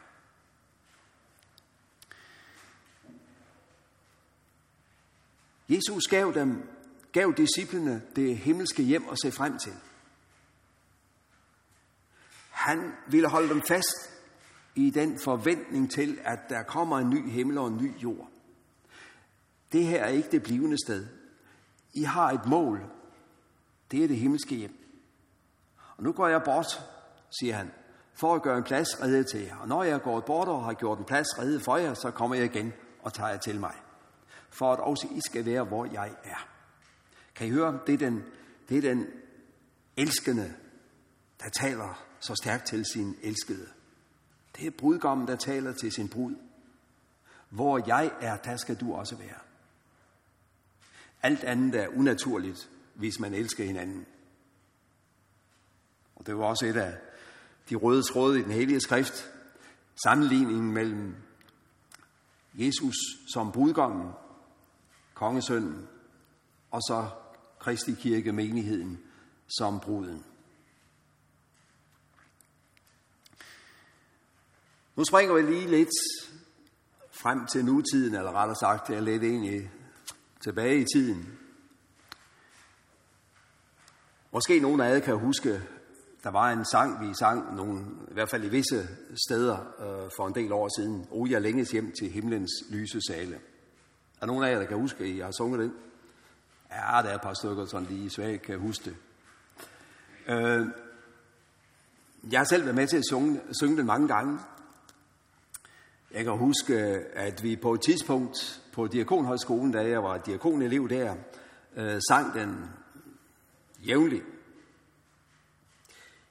Jesus 5.69 6.07
gav 6.09 6.31
dem, 6.35 6.69
gav 7.11 7.33
disciplene 7.37 8.01
det 8.15 8.37
himmelske 8.37 8.83
hjem 8.83 9.05
at 9.11 9.17
se 9.21 9.31
frem 9.31 9.57
til. 9.57 9.73
Han 12.61 12.93
ville 13.07 13.27
holde 13.27 13.49
dem 13.49 13.61
fast 13.61 14.13
i 14.75 14.89
den 14.89 15.19
forventning 15.23 15.91
til, 15.91 16.19
at 16.23 16.39
der 16.49 16.63
kommer 16.63 16.97
en 16.97 17.09
ny 17.09 17.29
himmel 17.29 17.57
og 17.57 17.67
en 17.67 17.77
ny 17.77 17.99
jord. 17.99 18.27
Det 19.71 19.85
her 19.85 20.03
er 20.03 20.07
ikke 20.07 20.31
det 20.31 20.43
blivende 20.43 20.77
sted. 20.85 21.07
I 21.93 22.03
har 22.03 22.31
et 22.31 22.45
mål. 22.45 22.83
Det 23.91 24.03
er 24.03 24.07
det 24.07 24.17
himmelske 24.17 24.55
hjem. 24.55 24.77
Og 25.97 26.03
nu 26.03 26.11
går 26.11 26.27
jeg 26.27 26.41
bort, 26.45 26.81
siger 27.39 27.55
han, 27.55 27.71
for 28.13 28.35
at 28.35 28.41
gøre 28.41 28.57
en 28.57 28.63
plads 28.63 29.01
reddet 29.01 29.27
til 29.27 29.41
jer. 29.41 29.55
Og 29.55 29.67
når 29.67 29.83
jeg 29.83 30.01
går 30.01 30.19
bort 30.19 30.47
og 30.47 30.65
har 30.65 30.73
gjort 30.73 30.99
en 30.99 31.05
plads 31.05 31.39
reddet 31.39 31.61
for 31.61 31.77
jer, 31.77 31.93
så 31.93 32.11
kommer 32.11 32.35
jeg 32.35 32.45
igen 32.45 32.73
og 33.01 33.13
tager 33.13 33.29
jer 33.29 33.37
til 33.37 33.59
mig. 33.59 33.75
For 34.49 34.73
at 34.73 34.79
også 34.79 35.07
I 35.11 35.19
skal 35.29 35.45
være, 35.45 35.63
hvor 35.63 35.85
jeg 35.85 36.15
er. 36.23 36.47
Kan 37.35 37.47
I 37.47 37.49
høre? 37.49 37.79
Det 37.87 37.93
er 37.93 37.97
den, 37.97 38.23
det 38.69 38.77
er 38.77 38.81
den 38.81 39.07
elskende, 39.97 40.53
der 41.39 41.49
taler 41.49 42.10
så 42.21 42.35
stærkt 42.35 42.67
til 42.67 42.85
sin 42.85 43.15
elskede. 43.21 43.67
Det 44.57 44.67
er 44.67 44.71
brudgommen, 44.71 45.27
der 45.27 45.35
taler 45.35 45.73
til 45.73 45.91
sin 45.91 46.09
brud. 46.09 46.35
Hvor 47.49 47.83
jeg 47.87 48.11
er, 48.21 48.37
der 48.37 48.57
skal 48.57 48.75
du 48.75 48.93
også 48.93 49.15
være. 49.15 49.39
Alt 51.23 51.43
andet 51.43 51.75
er 51.75 51.87
unaturligt, 51.87 52.69
hvis 52.93 53.19
man 53.19 53.33
elsker 53.33 53.65
hinanden. 53.65 54.05
Og 56.15 56.27
det 56.27 56.37
var 56.37 56.45
også 56.45 56.65
et 56.65 56.77
af 56.77 56.97
de 57.69 57.75
røde 57.75 58.03
tråde 58.03 58.39
i 58.39 58.43
den 58.43 58.51
hellige 58.51 58.79
skrift. 58.79 59.31
Sammenligningen 60.03 60.71
mellem 60.71 61.15
Jesus 62.53 62.95
som 63.33 63.51
brudgommen, 63.51 64.11
kongesønnen, 65.13 65.87
og 66.71 66.81
så 66.81 67.09
Kristi 67.59 67.93
Kirke, 67.93 68.31
menigheden, 68.31 68.99
som 69.47 69.79
bruden. 69.79 70.25
Nu 75.01 75.05
springer 75.05 75.33
vi 75.33 75.41
lige 75.41 75.67
lidt 75.67 75.89
frem 77.11 77.45
til 77.45 77.65
nutiden, 77.65 78.15
eller 78.15 78.31
rettere 78.31 78.55
sagt, 78.55 78.89
jeg 78.89 79.01
lidt 79.01 79.23
egentlig 79.23 79.71
tilbage 80.43 80.81
i 80.81 80.85
tiden. 80.95 81.39
Måske 84.31 84.59
nogen 84.59 84.81
af 84.81 84.93
jer 84.93 84.99
kan 84.99 85.17
huske, 85.17 85.61
der 86.23 86.29
var 86.29 86.51
en 86.51 86.65
sang, 86.65 87.07
vi 87.07 87.13
sang, 87.13 87.55
nogle, 87.55 87.85
i 88.11 88.13
hvert 88.13 88.29
fald 88.29 88.43
i 88.43 88.49
visse 88.49 88.87
steder 89.27 89.57
øh, 89.57 90.09
for 90.17 90.27
en 90.27 90.35
del 90.35 90.51
år 90.51 90.79
siden. 90.79 91.07
O, 91.11 91.25
jeg 91.29 91.41
længes 91.41 91.71
hjem 91.71 91.91
til 91.99 92.11
himlens 92.11 92.51
lyse 92.69 92.99
sale. 93.07 93.39
Er 94.21 94.25
nogen 94.25 94.43
af 94.43 94.51
jer, 94.51 94.59
der 94.59 94.65
kan 94.65 94.77
huske, 94.77 95.03
at 95.03 95.09
I 95.09 95.19
har 95.19 95.31
sunget 95.31 95.59
den? 95.59 95.73
Ja, 96.71 97.01
der 97.01 97.09
er 97.09 97.15
et 97.15 97.21
par 97.21 97.33
stykker, 97.33 97.65
som 97.65 97.85
lige 97.89 98.09
svagt 98.09 98.41
kan 98.41 98.59
huske 98.59 98.85
det. 98.85 98.95
Øh, 100.27 100.67
jeg 102.31 102.39
har 102.39 102.45
selv 102.45 102.63
været 102.63 102.75
med 102.75 102.87
til 102.87 102.97
at 102.97 103.05
synge, 103.11 103.41
synge 103.51 103.77
den 103.77 103.85
mange 103.85 104.07
gange. 104.07 104.39
Jeg 106.13 106.23
kan 106.23 106.37
huske, 106.37 106.75
at 107.13 107.43
vi 107.43 107.55
på 107.55 107.73
et 107.73 107.81
tidspunkt 107.81 108.61
på 108.73 108.87
Diakonhøjskolen, 108.87 109.71
da 109.71 109.89
jeg 109.89 110.03
var 110.03 110.17
diakonelev 110.17 110.89
der, 110.89 111.15
øh, 111.75 112.01
sang 112.09 112.33
den 112.33 112.69
jævnligt. 113.87 114.23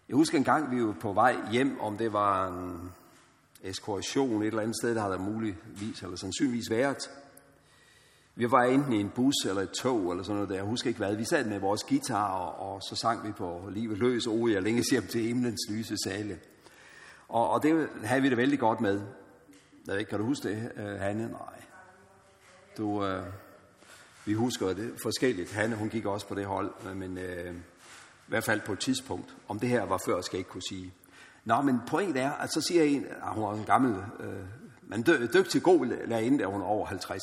Jeg 0.09 0.17
husker 0.17 0.39
en 0.39 0.45
gang, 0.45 0.77
vi 0.77 0.85
var 0.85 0.97
på 1.01 1.13
vej 1.13 1.37
hjem, 1.53 1.81
om 1.81 1.99
det 1.99 2.13
var 2.13 2.49
en 2.49 2.93
ekskursion 3.63 4.43
et 4.43 4.47
eller 4.47 4.63
andet 4.63 4.77
sted, 4.77 4.95
der 4.95 5.03
havde 5.03 5.19
muligvis 5.19 6.03
eller 6.03 6.17
sandsynligvis 6.17 6.71
været. 6.71 7.11
Vi 8.35 8.51
var 8.51 8.63
enten 8.63 8.93
i 8.93 9.01
en 9.01 9.11
bus 9.15 9.35
eller 9.49 9.63
et 9.63 9.71
tog 9.71 10.11
eller 10.11 10.25
sådan 10.25 10.35
noget 10.35 10.49
der. 10.49 10.55
Jeg 10.55 10.65
husker 10.65 10.89
ikke 10.89 10.99
hvad. 10.99 11.17
Vi 11.17 11.25
sad 11.25 11.45
med 11.45 11.59
vores 11.59 11.85
guitar, 11.85 12.33
og, 12.33 12.73
og 12.73 12.83
så 12.83 12.97
sang 12.97 13.27
vi 13.27 13.33
på 13.33 13.69
livet 13.71 13.99
løs. 13.99 14.27
O, 14.27 14.49
jeg 14.49 14.63
længes 14.63 14.87
hjem 14.87 15.07
til 15.07 15.21
himlens 15.21 15.61
lyse 15.71 15.97
sale. 16.05 16.39
Og, 17.29 17.51
og 17.51 17.63
det 17.63 17.89
havde 18.05 18.23
vi 18.23 18.29
det 18.29 18.37
vældig 18.37 18.59
godt 18.59 18.81
med. 18.81 19.01
Jeg 19.87 19.93
ved 19.93 19.99
ikke, 19.99 20.09
kan 20.09 20.19
du 20.19 20.25
huske 20.25 20.49
det, 20.49 20.73
øh, 20.77 21.01
Hanne? 21.01 21.29
Nej. 21.29 21.63
Du, 22.77 23.05
øh, 23.05 23.27
vi 24.25 24.33
husker 24.33 24.73
det 24.73 24.95
forskelligt. 25.03 25.53
Hanne, 25.53 25.77
hun 25.77 25.89
gik 25.89 26.07
også 26.07 26.27
på 26.27 26.35
det 26.35 26.47
hold, 26.47 26.75
øh, 26.89 26.97
men 26.97 27.19
øh, 27.19 27.55
i 27.55 27.59
hvert 28.27 28.45
fald 28.45 28.61
på 28.61 28.73
et 28.73 28.79
tidspunkt. 28.79 29.35
Om 29.49 29.59
det 29.59 29.69
her 29.69 29.83
var 29.83 30.03
før, 30.07 30.21
skal 30.21 30.37
jeg 30.37 30.41
ikke 30.41 30.51
kunne 30.51 30.69
sige. 30.69 30.95
Nå, 31.45 31.61
men 31.61 31.81
pointet 31.87 32.23
er, 32.23 32.31
at 32.31 32.53
så 32.53 32.61
siger 32.61 32.83
en, 32.83 33.07
at 33.07 33.35
hun 33.35 33.45
er 33.45 33.53
en 33.53 33.65
gammel, 33.65 34.03
øh, 34.21 34.45
men 34.83 35.03
dy, 35.03 35.11
dygtig 35.35 35.63
god 35.63 35.87
lærerinde, 35.87 36.39
da 36.39 36.45
hun 36.45 36.63
over 36.63 36.87
50. 36.87 37.23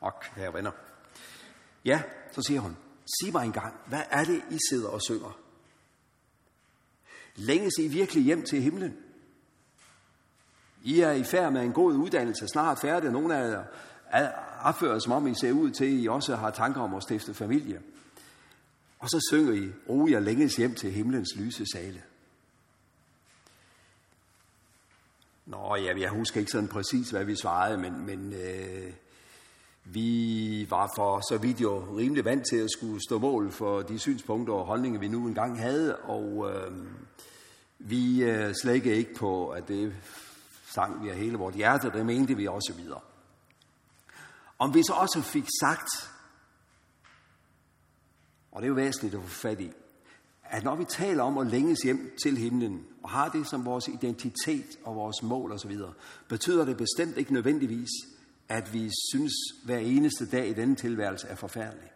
Og 0.00 0.12
kære 0.20 0.54
venner. 0.54 0.70
Ja, 1.84 2.02
så 2.32 2.42
siger 2.42 2.60
hun, 2.60 2.76
sig 3.20 3.32
mig 3.32 3.44
engang, 3.44 3.74
hvad 3.86 4.02
er 4.10 4.24
det, 4.24 4.42
I 4.50 4.58
sidder 4.70 4.88
og 4.88 5.02
synger? 5.02 5.38
Længes 7.36 7.72
I 7.78 7.88
virkelig 7.88 8.24
hjem 8.24 8.42
til 8.42 8.62
himlen? 8.62 8.96
I 10.84 11.00
er 11.00 11.12
i 11.12 11.24
færd 11.24 11.52
med 11.52 11.62
en 11.62 11.72
god 11.72 11.94
uddannelse, 11.94 12.48
snart 12.48 12.78
færdig, 12.78 13.10
nogle 13.10 13.36
af 13.36 13.50
jer 13.50 13.64
opfører 14.62 14.98
som 14.98 15.12
om 15.12 15.26
I 15.26 15.34
ser 15.34 15.52
ud 15.52 15.70
til, 15.70 15.84
at 15.84 16.02
I 16.02 16.08
også 16.08 16.36
har 16.36 16.50
tanker 16.50 16.80
om 16.80 16.94
at 16.94 17.02
stifte 17.02 17.34
familie. 17.34 17.80
Og 18.98 19.08
så 19.08 19.28
synger 19.30 19.52
I, 19.52 19.72
ro 19.88 20.08
jeg 20.08 20.22
længes 20.22 20.56
hjem 20.56 20.74
til 20.74 20.92
himlens 20.92 21.36
lyse 21.36 21.66
sale. 21.72 22.02
Nå, 25.46 25.76
ja, 25.76 26.00
jeg 26.00 26.10
husker 26.10 26.40
ikke 26.40 26.52
sådan 26.52 26.68
præcis, 26.68 27.10
hvad 27.10 27.24
vi 27.24 27.36
svarede, 27.36 27.78
men, 27.78 28.06
men 28.06 28.32
øh, 28.32 28.92
vi 29.84 30.66
var 30.70 30.92
for 30.96 31.32
så 31.32 31.38
vidt 31.38 31.60
jo 31.60 31.98
rimelig 31.98 32.24
vant 32.24 32.46
til 32.50 32.56
at 32.56 32.70
skulle 32.70 33.00
stå 33.08 33.18
mål 33.18 33.50
for 33.50 33.82
de 33.82 33.98
synspunkter 33.98 34.54
og 34.54 34.66
holdninger, 34.66 35.00
vi 35.00 35.08
nu 35.08 35.26
engang 35.26 35.60
havde, 35.60 35.96
og 35.96 36.50
øh, 36.50 36.72
vi 37.78 38.22
øh, 38.22 38.54
slækkede 38.62 38.96
ikke 38.96 39.14
på, 39.14 39.48
at 39.48 39.68
det 39.68 39.94
sang 40.74 41.04
vi 41.04 41.08
af 41.08 41.16
hele 41.16 41.36
vores 41.36 41.56
hjerte, 41.56 41.90
det 41.90 42.06
mente 42.06 42.36
vi 42.36 42.46
også 42.46 42.72
videre. 42.76 43.00
Om 44.58 44.74
vi 44.74 44.82
så 44.82 44.92
også 44.92 45.22
fik 45.22 45.46
sagt, 45.60 46.10
og 48.52 48.62
det 48.62 48.66
er 48.66 48.68
jo 48.68 48.74
væsentligt 48.74 49.14
at 49.14 49.22
få 49.22 49.28
fat 49.28 49.60
i, 49.60 49.72
at 50.44 50.64
når 50.64 50.76
vi 50.76 50.84
taler 50.84 51.22
om 51.22 51.38
at 51.38 51.46
længes 51.46 51.78
hjem 51.78 52.16
til 52.22 52.36
himlen, 52.36 52.86
og 53.02 53.10
har 53.10 53.28
det 53.28 53.48
som 53.48 53.64
vores 53.64 53.88
identitet 53.88 54.66
og 54.84 54.96
vores 54.96 55.22
mål 55.22 55.52
osv., 55.52 55.78
betyder 56.28 56.64
det 56.64 56.76
bestemt 56.76 57.16
ikke 57.16 57.32
nødvendigvis, 57.32 57.88
at 58.48 58.72
vi 58.72 58.90
synes, 59.12 59.32
hver 59.64 59.78
eneste 59.78 60.30
dag 60.30 60.48
i 60.48 60.52
denne 60.52 60.74
tilværelse 60.74 61.26
er 61.28 61.34
forfærdelig. 61.34 61.90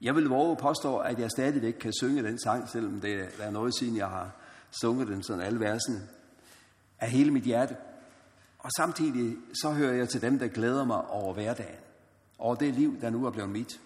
Jeg 0.00 0.14
vil 0.16 0.24
våge 0.24 0.56
påstå, 0.56 0.96
at 0.96 1.18
jeg 1.18 1.30
stadigvæk 1.30 1.72
kan 1.72 1.92
synge 1.92 2.22
den 2.22 2.38
sang, 2.38 2.68
selvom 2.68 3.00
det 3.00 3.28
er 3.38 3.50
noget 3.50 3.78
siden, 3.78 3.96
jeg 3.96 4.08
har 4.08 4.30
sunget 4.80 5.08
den 5.08 5.22
sådan 5.22 5.42
alle 5.42 5.60
versene, 5.60 6.08
af 7.00 7.10
hele 7.10 7.30
mit 7.30 7.44
hjerte. 7.44 7.76
Og 8.58 8.70
samtidig 8.76 9.36
så 9.62 9.70
hører 9.70 9.94
jeg 9.94 10.08
til 10.08 10.22
dem, 10.22 10.38
der 10.38 10.48
glæder 10.48 10.84
mig 10.84 11.06
over 11.06 11.34
hverdagen. 11.34 11.80
Over 12.38 12.54
det 12.54 12.74
liv, 12.74 13.00
der 13.00 13.10
nu 13.10 13.26
er 13.26 13.30
blevet 13.30 13.50
mit. 13.50 13.80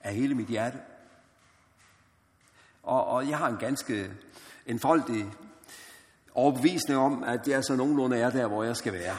Af 0.00 0.14
hele 0.14 0.34
mit 0.34 0.46
hjerte. 0.46 0.78
Og, 2.82 3.06
og 3.06 3.28
jeg 3.28 3.38
har 3.38 3.48
en 3.48 3.56
ganske 3.56 4.10
enfoldig 4.66 5.26
overbevisning 6.34 6.98
om, 6.98 7.22
at 7.22 7.48
jeg 7.48 7.64
så 7.64 7.76
nogenlunde 7.76 8.18
er 8.18 8.30
der, 8.30 8.46
hvor 8.46 8.64
jeg 8.64 8.76
skal 8.76 8.92
være. 8.92 9.16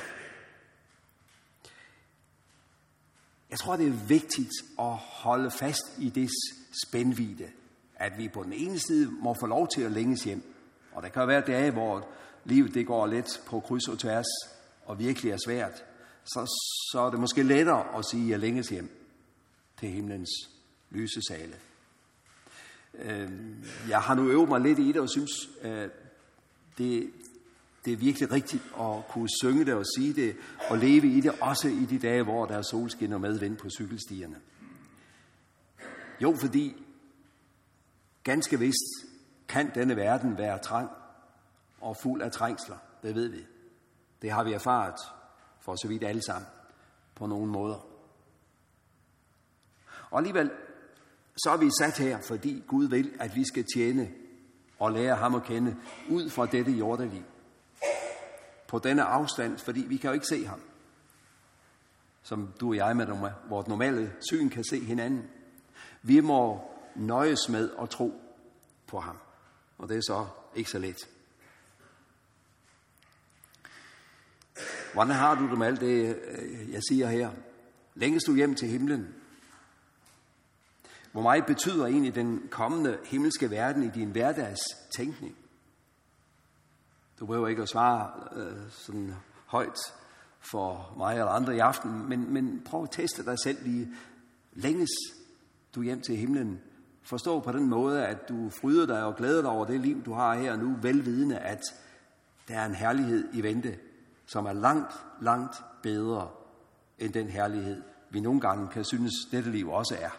Jeg 3.50 3.60
tror, 3.60 3.76
det 3.76 3.88
er 3.88 4.08
vigtigt 4.08 4.52
at 4.80 4.96
holde 4.96 5.52
fast 5.52 5.84
i 5.98 6.10
det 6.10 6.30
spændvide, 6.86 7.50
at 7.96 8.18
vi 8.18 8.28
på 8.28 8.44
den 8.44 8.54
ene 8.54 8.80
side 8.80 9.12
må 9.12 9.36
få 9.40 9.46
lov 9.46 9.68
til 9.68 9.82
at 9.82 9.92
længes 9.92 10.24
hjem. 10.24 10.54
Og 10.92 11.04
der 11.04 11.10
kan 11.10 11.28
være 11.28 11.42
dage, 11.42 11.72
hvor 11.72 12.10
livet 12.48 12.74
det 12.74 12.88
går 12.88 13.08
lidt 13.08 13.42
på 13.46 13.60
kryds 13.60 13.88
og 13.88 14.00
tværs, 14.00 14.26
og 14.86 15.00
virkelig 15.00 15.32
er 15.32 15.38
svært. 15.46 15.84
Så, 16.24 16.54
så 16.92 17.00
er 17.00 17.10
det 17.10 17.20
måske 17.20 17.44
lettere 17.44 17.98
at 17.98 18.06
sige, 18.12 18.24
at 18.24 18.30
jeg 18.30 18.40
længes 18.40 18.70
hjem 18.70 18.90
til 19.80 19.90
himlens 19.90 20.30
lyse 20.90 21.22
sale. 21.28 21.56
Øhm, 22.94 23.64
jeg 23.90 24.02
har 24.02 24.16
nu 24.16 24.30
øvet 24.30 24.50
mig 24.50 24.62
lidt 24.62 24.80
i 24.80 24.88
det, 24.88 25.02
og 25.02 25.10
synes, 25.10 25.32
at 25.62 25.90
det, 26.78 27.12
det 27.86 27.94
er 27.94 27.98
virkelig 27.98 28.32
rigtigt 28.32 28.64
at 28.80 29.08
kunne 29.10 29.30
synge 29.44 29.66
det 29.66 29.74
og 29.74 29.86
sige 29.98 30.14
det, 30.14 30.36
og 30.70 30.78
leve 30.78 31.08
i 31.08 31.22
det, 31.22 31.32
også 31.42 31.68
i 31.68 31.86
de 31.90 32.00
dage, 32.00 32.24
hvor 32.24 32.46
der 32.46 32.58
er 32.58 32.62
solskin 32.62 33.14
og 33.14 33.22
medvind 33.22 33.58
på 33.58 33.70
cykelstierne. 33.70 34.36
Jo, 36.22 36.36
fordi 36.40 36.76
ganske 38.24 38.60
vist 38.60 39.12
kan 39.48 39.72
denne 39.76 39.96
verden 39.96 40.38
være 40.38 40.60
trang 40.60 40.90
og 41.82 41.98
fuld 41.98 42.22
af 42.22 42.32
trængsler. 42.32 42.78
Det 43.04 43.16
ved 43.16 43.28
vi. 43.28 43.46
Det 44.22 44.32
har 44.32 44.44
vi 44.44 44.54
erfaret 44.54 45.00
for 45.60 45.76
så 45.76 45.88
vidt 45.88 46.04
alle 46.04 46.22
sammen 46.22 46.48
på 47.16 47.26
nogle 47.26 47.52
måder. 47.52 47.86
Og 50.10 50.18
alligevel, 50.18 50.52
så 51.38 51.50
er 51.52 51.58
vi 51.58 51.70
sat 51.80 51.98
her, 51.98 52.22
fordi 52.28 52.64
Gud 52.68 52.88
vil, 52.88 53.14
at 53.20 53.36
vi 53.36 53.46
skal 53.48 53.66
tjene 53.76 54.12
og 54.80 54.92
lære 54.92 55.16
ham 55.16 55.36
at 55.36 55.44
kende 55.44 55.76
ud 56.10 56.30
fra 56.30 56.46
dette 56.46 56.72
jordeliv 56.72 57.24
på 58.68 58.80
denne 58.80 59.04
afstand, 59.04 59.58
fordi 59.58 59.80
vi 59.80 59.98
kan 59.98 60.08
jo 60.08 60.14
ikke 60.14 60.26
se 60.26 60.46
ham. 60.46 60.62
Som 62.24 62.54
du 62.60 62.70
og 62.70 62.76
jeg 62.76 62.98
med 62.98 63.32
vores 63.50 63.68
normale 63.68 64.14
syn 64.30 64.50
kan 64.50 64.64
se 64.64 64.80
hinanden. 64.80 65.30
Vi 66.02 66.20
må 66.20 66.62
nøjes 66.96 67.50
med 67.50 67.70
at 67.82 67.90
tro 67.90 68.22
på 68.88 69.00
ham. 69.00 69.18
Og 69.78 69.90
det 69.90 69.98
er 69.98 70.02
så 70.02 70.26
ikke 70.56 70.70
så 70.70 70.80
let. 70.80 71.17
Hvordan 74.94 75.16
har 75.16 75.36
du 75.36 75.50
det 75.50 75.58
med 75.58 75.68
alt 75.68 75.82
det, 75.82 76.16
øh, 76.28 76.72
jeg 76.72 76.82
siger 76.90 77.08
her? 77.08 77.30
Længes 77.96 78.24
du 78.24 78.36
hjem 78.36 78.56
til 78.56 78.68
himlen? 78.68 79.16
Hvor 81.12 81.22
meget 81.22 81.46
betyder 81.46 81.86
egentlig 81.86 82.16
den 82.16 82.48
kommende 82.50 82.98
himmelske 83.06 83.52
verden 83.52 83.84
i 83.84 83.90
din 83.90 84.12
hverdagstænkning? 84.12 85.36
Du 87.20 87.26
behøver 87.26 87.48
ikke 87.48 87.62
at 87.62 87.70
svare 87.70 88.12
øh, 88.36 88.58
sådan 88.70 89.16
højt 89.46 89.78
for 90.40 90.94
mig 90.98 91.14
eller 91.14 91.28
andre 91.28 91.56
i 91.56 91.60
aften, 91.60 92.10
men, 92.10 92.34
men 92.34 92.62
prøv 92.66 92.84
at 92.84 92.92
teste 92.92 93.26
dig 93.26 93.36
selv 93.44 93.58
lige. 93.64 93.88
Længes 94.54 94.90
du 95.76 95.82
hjem 95.82 96.02
til 96.02 96.18
himlen? 96.18 96.62
Forstå 97.04 97.40
på 97.40 97.52
den 97.52 97.70
måde, 97.70 98.06
at 98.06 98.30
du 98.30 98.50
fryder 98.50 98.86
dig 98.86 99.04
og 99.04 99.16
glæder 99.16 99.42
dig 99.42 99.52
over 99.52 99.66
det 99.66 99.82
liv, 99.82 100.04
du 100.06 100.14
har 100.14 100.36
her 100.36 100.56
nu, 100.56 100.78
velvidende, 100.82 101.38
at 101.38 101.62
der 102.48 102.60
er 102.60 102.66
en 102.66 102.76
herlighed 102.76 103.30
i 103.34 103.44
vente, 103.44 103.78
som 104.28 104.46
er 104.46 104.54
langt, 104.54 104.94
langt 105.22 105.56
bedre 105.82 106.30
end 107.00 107.14
den 107.14 107.30
herlighed, 107.30 107.84
vi 108.10 108.20
nogle 108.20 108.42
gange 108.42 108.68
kan 108.68 108.86
synes, 108.86 109.14
dette 109.32 109.52
liv 109.52 109.70
også 109.70 109.98
er. 110.00 110.10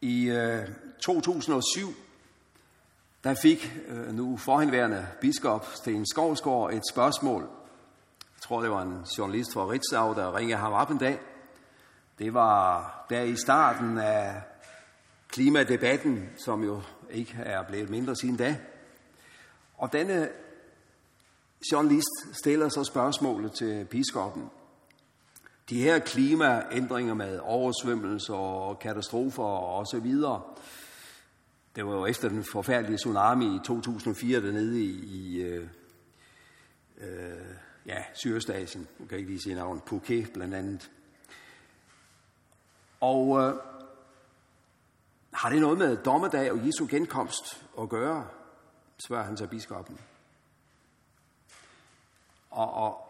I 0.00 0.30
øh, 0.30 0.68
2007, 1.00 1.94
der 3.24 3.34
fik 3.34 3.76
øh, 3.88 4.14
nu 4.14 4.36
forhenværende 4.36 5.08
biskop 5.20 5.66
Sten 5.74 6.06
Skovsgaard 6.06 6.72
et 6.72 6.82
spørgsmål. 6.92 7.42
Jeg 7.42 8.42
tror, 8.42 8.60
det 8.60 8.70
var 8.70 8.82
en 8.82 9.06
journalist 9.18 9.52
fra 9.52 9.68
Ritzau, 9.70 10.14
der 10.14 10.36
ringede 10.36 10.58
ham 10.58 10.72
op 10.72 10.90
en 10.90 10.98
dag. 10.98 11.20
Det 12.18 12.34
var 12.34 13.06
der 13.10 13.22
i 13.22 13.36
starten 13.36 13.98
af 13.98 14.42
klimadebatten, 15.34 16.30
som 16.36 16.64
jo 16.64 16.82
ikke 17.10 17.34
er 17.36 17.62
blevet 17.62 17.90
mindre 17.90 18.16
siden 18.16 18.36
da. 18.36 18.56
Og 19.76 19.92
denne 19.92 20.28
journalist 21.72 22.38
stiller 22.40 22.68
så 22.68 22.84
spørgsmålet 22.84 23.52
til 23.52 23.84
biskoppen. 23.84 24.50
De 25.70 25.82
her 25.82 25.98
klimaændringer 25.98 27.14
med 27.14 27.38
oversvømmelser 27.42 28.34
og 28.34 28.78
katastrofer 28.78 29.42
og 29.44 29.86
så 29.86 30.00
videre, 30.00 30.42
det 31.76 31.86
var 31.86 31.94
jo 31.94 32.06
efter 32.06 32.28
den 32.28 32.44
forfærdelige 32.44 32.96
tsunami 32.96 33.56
i 33.56 33.60
2004 33.64 34.42
dernede 34.42 34.80
i, 34.80 34.90
i 35.04 35.42
øh, 35.42 35.68
øh, 36.98 37.56
ja, 37.86 38.02
Sydøstasien. 38.14 38.88
Nu 38.98 39.06
kan 39.06 39.18
ikke 39.18 39.30
lige 39.30 39.42
sige 39.42 39.54
navnet. 39.54 39.82
Phuket 39.84 40.32
blandt 40.32 40.54
andet. 40.54 40.90
Og 43.00 43.40
øh, 43.40 43.54
har 45.34 45.50
det 45.50 45.60
noget 45.60 45.78
med 45.78 45.96
dommedag 45.96 46.52
og 46.52 46.66
Jesu 46.66 46.86
genkomst 46.90 47.66
at 47.80 47.88
gøre? 47.88 48.26
spørger 48.98 49.24
han 49.24 49.36
så 49.36 49.46
biskoppen. 49.46 49.98
Og, 52.50 52.74
og 52.74 53.08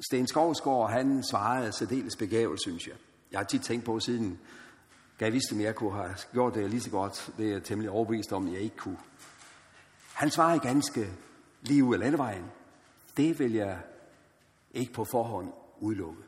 Sten 0.00 0.26
Skovsgaard, 0.26 0.90
han 0.90 1.22
svarede 1.30 1.72
særdeles 1.72 2.16
begavet, 2.16 2.60
synes 2.60 2.86
jeg. 2.86 2.96
Jeg 3.30 3.38
har 3.38 3.44
tit 3.44 3.62
tænkt 3.62 3.84
på 3.84 4.00
siden, 4.00 4.40
jeg 5.20 5.32
vidste, 5.32 5.52
om 5.52 5.60
jeg 5.60 5.74
kunne 5.74 5.92
have 5.92 6.14
gjort 6.32 6.54
det 6.54 6.70
lige 6.70 6.80
så 6.80 6.90
godt. 6.90 7.30
Det 7.36 7.46
er 7.46 7.52
jeg 7.52 7.64
temmelig 7.64 7.90
overbevist 7.90 8.32
om, 8.32 8.46
at 8.46 8.52
jeg 8.52 8.60
ikke 8.60 8.76
kunne. 8.76 8.98
Han 10.12 10.30
svarede 10.30 10.60
ganske 10.60 11.12
lige 11.62 11.84
ud 11.84 11.94
af 11.94 12.00
landevejen. 12.00 12.50
Det 13.16 13.38
vil 13.38 13.52
jeg 13.52 13.78
ikke 14.74 14.92
på 14.92 15.04
forhånd 15.04 15.52
udelukke. 15.80 16.22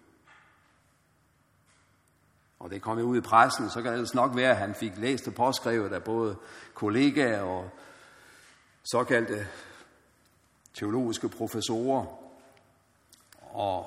Og 2.59 2.71
det 2.71 2.83
kom 2.83 2.99
jo 2.99 3.05
ud 3.05 3.17
i 3.17 3.21
pressen, 3.21 3.71
så 3.71 3.83
kan 3.83 3.87
det 3.87 3.93
ellers 3.93 4.15
nok 4.15 4.37
være, 4.37 4.51
at 4.51 4.57
han 4.57 4.75
fik 4.75 4.93
læst 4.97 5.29
og 5.29 5.35
påskrevet 5.35 5.93
af 5.93 6.05
både 6.05 6.37
kollegaer 6.75 7.43
og 7.43 7.71
såkaldte 8.85 9.47
teologiske 10.75 11.29
professorer. 11.29 12.07
Og 13.41 13.87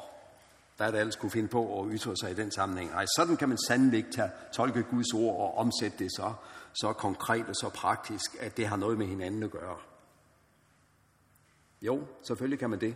hvad 0.78 0.92
der 0.92 1.00
ellers 1.00 1.16
kunne 1.16 1.32
finde 1.32 1.48
på 1.48 1.82
at 1.82 1.88
ytre 1.92 2.18
sig 2.18 2.32
i 2.32 2.34
den 2.34 2.52
sammenhæng. 2.52 2.92
Nej, 2.92 3.06
sådan 3.16 3.38
kan 3.38 3.50
man 3.50 3.58
sandelig 3.68 3.98
ikke 3.98 4.12
tage, 4.12 4.32
tolke 4.54 4.84
Guds 4.84 5.14
ord 5.14 5.36
og 5.36 5.58
omsætte 5.58 5.98
det 5.98 6.12
så, 6.12 6.34
så 6.74 6.94
konkret 6.94 7.48
og 7.48 7.56
så 7.56 7.70
praktisk, 7.70 8.36
at 8.40 8.58
det 8.58 8.68
har 8.68 8.76
noget 8.76 8.98
med 8.98 9.08
hinanden 9.08 9.44
at 9.44 9.52
gøre. 9.52 9.78
Jo, 11.82 12.04
selvfølgelig 12.28 12.60
kan 12.60 12.70
man 12.70 12.82
det. 12.82 12.96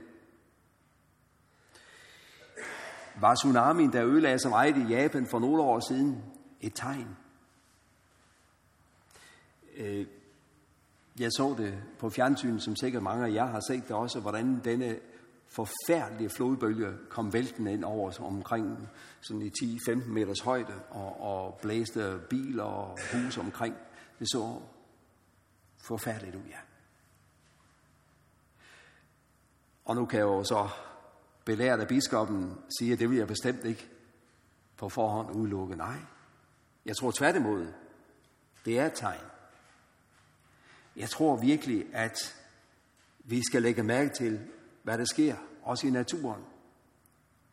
Var 3.22 3.36
tsunamien, 3.36 3.94
der 3.94 4.06
ødelagde 4.06 4.40
så 4.40 4.50
meget 4.50 4.78
i 4.78 4.84
Japan 4.84 5.26
for 5.26 5.40
nogle 5.40 5.62
år 5.62 5.80
siden, 5.80 6.24
et 6.62 6.74
tegn? 6.76 7.18
Øh, 9.78 10.06
jeg 11.20 11.30
så 11.32 11.56
det 11.58 11.84
på 12.00 12.10
fjernsynet, 12.10 12.64
som 12.64 12.76
sikkert 12.76 13.04
mange 13.04 13.26
af 13.26 13.34
jer 13.34 13.46
har 13.46 13.62
set 13.68 13.88
det 13.88 13.96
også, 13.96 14.20
hvordan 14.20 14.62
denne 14.64 15.00
forfærdelige 15.48 16.30
flodbølge 16.30 16.94
kom 17.10 17.34
væltende 17.34 17.74
ind 17.74 17.84
over 17.84 18.22
omkring 18.22 18.90
sådan 19.22 19.42
i 19.42 19.52
10-15 19.64 20.08
meters 20.08 20.40
højde 20.40 20.74
og, 20.90 21.22
og 21.22 21.60
blæste 21.62 22.20
biler 22.30 22.64
og 22.64 22.98
hus 23.14 23.38
omkring. 23.38 23.76
Det 24.20 24.30
så 24.30 24.62
forfærdeligt 25.88 26.36
ud, 26.36 26.44
ja. 26.50 26.58
Og 29.86 29.96
nu 29.96 30.06
kan 30.06 30.20
jeg 30.20 30.26
jo 30.26 30.44
så 30.44 30.70
belært 31.46 31.80
af 31.80 31.88
biskoppen 31.88 32.58
sige, 32.80 32.94
at 32.94 33.00
det 33.00 33.10
vil 33.10 33.18
jeg 33.18 33.28
bestemt 33.28 33.66
ikke 33.66 33.90
på 34.78 34.90
forhånd 34.90 35.36
udelukke. 35.36 35.76
Nej, 35.76 35.98
jeg 36.86 36.96
tror 36.96 37.12
tværtimod, 37.12 37.68
det 38.66 38.80
er 38.80 38.86
et 38.86 38.94
tegn. 38.96 39.22
Jeg 40.96 41.10
tror 41.10 41.36
virkelig, 41.36 41.86
at 41.94 42.36
vi 43.20 43.44
skal 43.44 43.62
lægge 43.62 43.84
mærke 43.84 44.10
til, 44.10 44.40
hvad 44.84 44.98
der 44.98 45.06
sker, 45.06 45.36
også 45.64 45.88
i 45.88 45.90
naturen, 45.90 46.42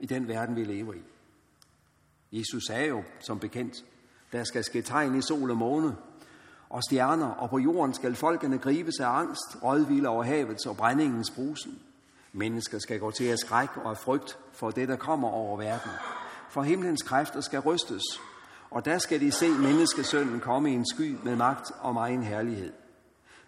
i 0.01 0.07
den 0.07 0.29
verden, 0.29 0.57
vi 0.57 0.65
lever 0.65 0.95
i. 0.95 1.03
Jesus 2.33 2.63
sagde 2.67 2.89
jo, 2.89 3.03
som 3.21 3.39
bekendt, 3.39 3.85
der 4.33 4.45
skal 4.45 4.65
ske 4.65 4.83
tegn 4.83 5.19
i 5.19 5.23
sol 5.23 5.51
og 5.51 5.57
måne, 5.57 5.97
og 6.69 6.83
stjerner, 6.83 7.27
og 7.27 7.51
på 7.51 7.59
jorden 7.59 7.95
skal 7.95 8.15
folkene 8.15 8.59
gribes 8.59 9.01
af 9.01 9.09
angst, 9.09 9.63
rådvilde 9.63 10.09
over 10.09 10.25
havets 10.25 10.67
og 10.67 10.77
brændingens 10.77 11.31
brusen. 11.31 11.83
Mennesker 12.33 12.79
skal 12.79 13.01
gå 13.01 13.11
til 13.11 13.25
at 13.25 13.39
skræk 13.39 13.77
og 13.77 13.91
af 13.91 13.99
frygt 13.99 14.39
for 14.53 14.71
det, 14.71 14.89
der 14.89 14.97
kommer 14.97 15.29
over 15.29 15.57
verden. 15.57 15.91
For 16.51 16.63
himlens 16.63 17.03
kræfter 17.03 17.41
skal 17.41 17.61
rystes, 17.61 18.03
og 18.71 18.85
der 18.85 18.99
skal 18.99 19.21
de 19.21 19.33
se 19.33 19.49
menneskesønnen 19.49 20.41
komme 20.41 20.71
i 20.71 20.75
en 20.75 20.87
sky 20.95 21.19
med 21.23 21.37
magt 21.37 21.71
og 21.81 21.95
egen 21.95 22.23
herlighed. 22.23 22.73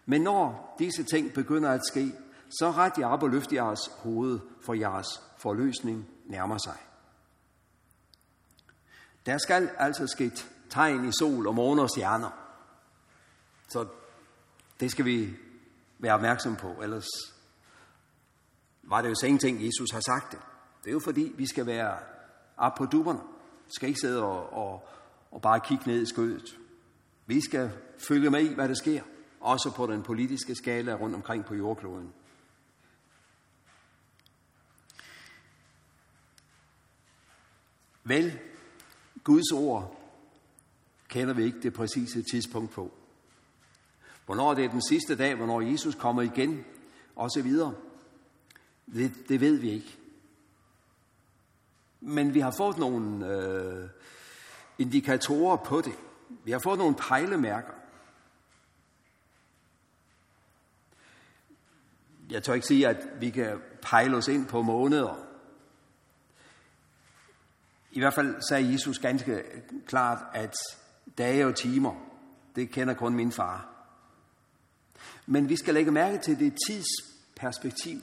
Men 0.07 0.21
når 0.21 0.75
disse 0.79 1.03
ting 1.03 1.33
begynder 1.33 1.71
at 1.71 1.81
ske, 1.91 2.13
så 2.59 2.71
ret 2.71 2.93
jer 2.99 3.07
op 3.07 3.23
og 3.23 3.31
løft 3.31 3.53
jeres 3.53 3.81
hoved, 3.99 4.41
for 4.61 4.75
jeres 4.75 5.23
forløsning 5.39 6.09
nærmer 6.27 6.59
sig. 6.59 6.77
Der 9.27 9.39
skal 9.39 9.71
altså 9.79 10.07
ske 10.07 10.33
tegn 10.71 11.09
i 11.09 11.13
sol 11.19 11.47
og 11.47 11.55
måne 11.55 11.83
og 11.83 11.91
stjerner. 11.91 12.31
Så 13.69 13.87
det 14.81 14.91
skal 14.91 15.05
vi 15.05 15.37
være 15.99 16.15
opmærksom 16.15 16.57
på, 16.57 16.83
ellers 16.83 17.07
var 18.87 19.03
det 19.03 19.09
jo 19.09 19.15
så 19.15 19.27
ingenting, 19.27 19.67
Jesus 19.67 19.91
har 19.91 20.01
sagt 20.01 20.33
det. 20.33 20.41
Det 20.85 20.91
er 20.91 20.93
jo 20.93 21.01
fordi, 21.01 21.33
vi 21.37 21.47
skal 21.47 21.67
være 21.67 21.99
op 22.57 22.75
på 22.75 22.87
duberne. 22.87 23.21
Vi 23.67 23.71
skal 23.77 23.89
ikke 23.89 24.01
sidde 24.01 24.23
og, 24.23 24.53
og, 24.53 24.89
og 25.31 25.43
bare 25.43 25.61
kigge 25.61 25.85
ned 25.87 26.03
i 26.03 26.07
skødet. 26.07 26.59
Vi 27.27 27.41
skal 27.41 27.71
følge 27.99 28.31
med 28.31 28.41
i, 28.41 28.55
hvad 28.55 28.69
der 28.69 28.75
sker. 28.75 29.03
Også 29.41 29.73
på 29.77 29.87
den 29.87 30.03
politiske 30.03 30.55
skala 30.55 30.95
rundt 30.95 31.15
omkring 31.15 31.45
på 31.45 31.55
jordkloden. 31.55 32.13
Vel, 38.05 38.39
Guds 39.25 39.53
ord 39.53 40.01
kender 41.09 41.35
vi 41.35 41.45
ikke 41.45 41.61
det 41.63 41.73
præcise 41.73 42.23
tidspunkt 42.33 42.71
på. 42.71 42.93
Hvornår 44.27 44.55
det 44.55 44.65
er 44.65 44.69
den 44.69 44.83
sidste 44.83 45.17
dag, 45.17 45.35
hvornår 45.35 45.61
Jesus 45.61 45.95
kommer 45.95 46.23
igen, 46.23 46.65
og 47.17 47.31
så 47.31 47.43
videre. 47.43 47.75
Det, 48.87 49.29
det 49.29 49.41
ved 49.41 49.57
vi 49.57 49.71
ikke. 49.71 49.99
Men 52.01 52.35
vi 52.35 52.41
har 52.41 52.55
fået 52.59 52.79
nogle 52.79 53.27
øh, 53.27 53.89
indikatorer 54.79 55.57
på 55.57 55.81
det. 55.81 55.95
Vi 56.45 56.51
har 56.51 56.61
fået 56.65 56.79
nogle 56.79 56.95
pejlemærker. 56.95 57.73
Jeg 62.31 62.43
tør 62.43 62.55
ikke 62.55 62.67
sige, 62.67 62.89
at 62.89 63.21
vi 63.21 63.31
kan 63.31 63.61
pejle 63.83 64.17
os 64.17 64.29
ind 64.29 64.47
på 64.47 64.63
måneder. 64.63 65.27
I 67.91 68.01
hvert 68.01 68.15
fald 68.15 68.37
sagde 68.49 68.73
Jesus 68.73 68.99
ganske 68.99 69.43
klart, 69.87 70.19
at 70.33 70.55
dage 71.19 71.47
og 71.47 71.57
timer, 71.57 71.95
det 72.57 72.71
kender 72.71 72.95
kun 72.95 73.15
min 73.15 73.33
far. 73.33 73.69
Men 75.27 75.49
vi 75.49 75.57
skal 75.57 75.75
lægge 75.75 75.91
mærke 75.91 76.19
til 76.19 76.39
det 76.39 76.55
tidsperspektiv, 76.67 78.01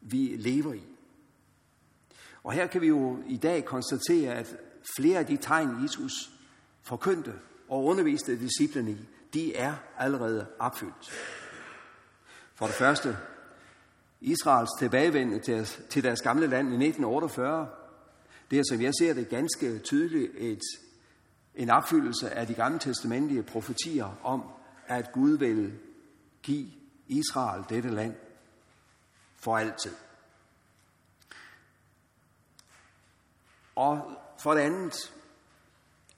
vi 0.00 0.36
lever 0.38 0.72
i. 0.72 0.82
Og 2.42 2.52
her 2.52 2.66
kan 2.66 2.80
vi 2.80 2.86
jo 2.86 3.22
i 3.26 3.36
dag 3.36 3.64
konstatere, 3.64 4.34
at 4.34 4.56
flere 4.96 5.18
af 5.18 5.26
de 5.26 5.36
tegn, 5.36 5.82
Jesus 5.82 6.30
forkyndte 6.82 7.32
og 7.68 7.84
underviste 7.84 8.38
disciplene 8.38 8.90
i, 8.90 9.08
de 9.34 9.56
er 9.56 9.74
allerede 9.98 10.46
opfyldt. 10.58 11.10
For 12.54 12.66
det 12.66 12.74
første, 12.74 13.16
Israels 14.20 14.70
tilbagevendelse 14.78 15.82
til 15.90 16.02
deres 16.02 16.20
gamle 16.20 16.46
land 16.46 16.68
i 16.68 16.86
1948, 16.86 17.68
det 18.50 18.58
er, 18.58 18.62
som 18.68 18.80
jeg 18.80 18.92
ser 18.98 19.14
det, 19.14 19.28
ganske 19.28 19.78
tydeligt 19.78 20.32
et, 20.36 20.62
en 21.54 21.70
opfyldelse 21.70 22.30
af 22.30 22.46
de 22.46 22.54
gamle 22.54 22.78
testamentlige 22.78 23.42
profetier 23.42 24.18
om, 24.22 24.42
at 24.86 25.12
Gud 25.12 25.38
vil 25.38 25.72
give 26.42 26.66
Israel 27.08 27.64
dette 27.68 27.90
land 27.90 28.14
for 29.40 29.58
altid. 29.58 29.94
Og 33.74 34.20
for 34.38 34.54
det 34.54 34.60
andet, 34.60 35.12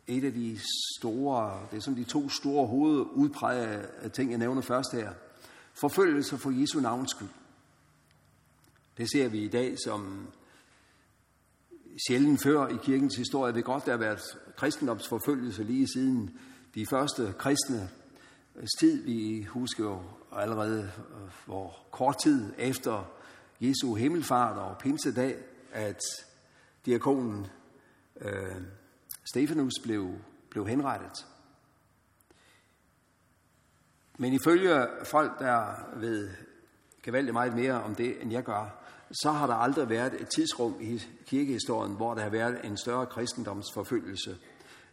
et 0.06 0.24
af 0.24 0.32
de 0.32 0.58
store, 0.98 1.66
det 1.70 1.76
er 1.76 1.80
som 1.80 1.94
de 1.94 2.04
to 2.04 2.28
store 2.28 2.66
hovedudprægede 2.66 4.08
ting, 4.08 4.30
jeg 4.30 4.38
nævner 4.38 4.62
først 4.62 4.92
her. 4.92 5.12
Forfølgelse 5.74 6.38
for 6.38 6.50
Jesu 6.60 6.80
navns 6.80 7.10
skyld. 7.10 7.28
Det 8.96 9.10
ser 9.10 9.28
vi 9.28 9.38
i 9.44 9.48
dag 9.48 9.76
som 9.84 10.28
sjældent 12.08 12.42
før 12.42 12.68
i 12.68 12.76
kirkens 12.82 13.16
historie. 13.16 13.52
Det 13.52 13.58
er 13.58 13.64
godt, 13.64 13.86
der 13.86 13.90
har 13.90 13.98
været 13.98 14.20
kristendomsforfølgelse 14.56 15.62
lige 15.62 15.88
siden 15.88 16.38
de 16.74 16.86
første 16.90 17.34
kristne 17.38 17.90
tid. 18.80 19.04
Vi 19.04 19.42
husker 19.42 19.84
jo 19.84 20.02
allerede, 20.32 20.82
øh, 20.82 21.30
hvor 21.46 21.76
kort 21.90 22.18
tid 22.18 22.52
efter 22.58 23.04
Jesu 23.60 23.94
himmelfart 23.94 24.58
og 24.58 24.78
pinsedag, 24.78 25.36
at 25.72 26.00
diakonen 26.86 27.46
øh, 28.20 28.56
Stefanus 29.24 29.72
blev, 29.82 30.10
blev 30.50 30.68
henrettet. 30.68 31.26
Men 34.18 34.32
ifølge 34.32 34.86
folk, 35.04 35.38
der 35.38 35.74
ved 35.96 36.30
gevaldigt 37.02 37.32
meget 37.32 37.54
mere 37.54 37.82
om 37.82 37.94
det, 37.94 38.22
end 38.22 38.32
jeg 38.32 38.44
gør, 38.44 38.82
så 39.12 39.30
har 39.30 39.46
der 39.46 39.54
aldrig 39.54 39.88
været 39.88 40.20
et 40.20 40.28
tidsrum 40.28 40.76
i 40.80 41.02
kirkehistorien, 41.26 41.94
hvor 41.94 42.14
der 42.14 42.22
har 42.22 42.30
været 42.30 42.64
en 42.64 42.76
større 42.76 43.06
kristendomsforfølgelse, 43.06 44.36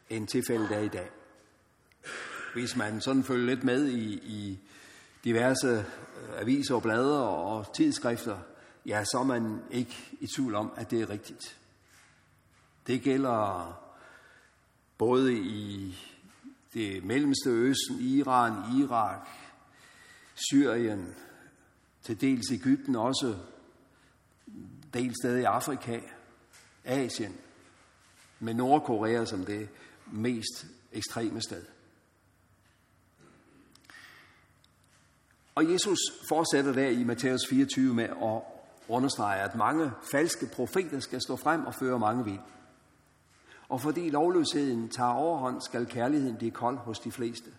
end 0.10 0.28
tilfældet 0.28 0.72
er 0.72 0.80
i 0.80 0.88
dag. 0.88 1.10
Hvis 2.54 2.76
man 2.76 3.02
sådan 3.02 3.24
følger 3.24 3.46
lidt 3.46 3.64
med 3.64 3.88
i, 3.88 4.14
i 4.14 4.60
diverse 5.24 5.68
øh, 5.68 6.42
aviser 6.42 6.76
og 6.76 6.82
blader 6.82 7.20
og 7.20 7.74
tidsskrifter, 7.76 8.38
ja, 8.86 9.04
så 9.04 9.18
er 9.20 9.24
man 9.24 9.62
ikke 9.72 9.96
i 10.20 10.28
tvivl 10.36 10.56
om, 10.56 10.72
at 10.76 10.92
det 10.92 11.02
er 11.02 11.10
rigtigt. 11.10 11.58
Det 12.88 13.02
gælder 13.02 13.74
både 14.98 15.34
i 15.38 15.98
det 16.74 17.04
mellemste 17.04 17.50
østen, 17.50 18.00
Iran, 18.00 18.82
Irak, 18.82 19.28
Syrien, 20.36 21.16
til 22.04 22.22
dels 22.22 22.52
Ægypten 22.52 22.96
også, 22.96 23.36
dels 24.94 25.16
stadig 25.24 25.42
i 25.42 25.46
Afrika, 25.46 26.00
Asien. 26.86 27.38
med 28.40 28.54
Nordkorea 28.54 29.26
som 29.26 29.46
det 29.46 29.70
mest 30.12 30.66
ekstreme 30.92 31.42
sted. 31.42 31.64
Og 35.60 35.72
Jesus 35.72 36.00
fortsætter 36.30 36.74
der 36.74 36.88
i 36.88 37.04
Matthæus 37.04 37.42
24 37.50 37.94
med 37.94 38.04
at 38.04 38.42
understrege, 38.88 39.42
at 39.42 39.56
mange 39.56 39.92
falske 40.12 40.46
profeter 40.54 41.00
skal 41.00 41.22
stå 41.22 41.36
frem 41.36 41.66
og 41.66 41.74
føre 41.76 42.00
mange 42.00 42.26
vild. 42.26 42.40
Og 43.70 43.82
fordi 43.82 44.10
lovløsheden 44.10 44.90
tager 44.90 45.10
overhånd, 45.10 45.62
skal 45.62 45.86
kærligheden 45.86 46.38
blive 46.38 46.52
kold 46.52 46.78
hos 46.78 47.00
de 47.00 47.12
fleste. 47.12 47.50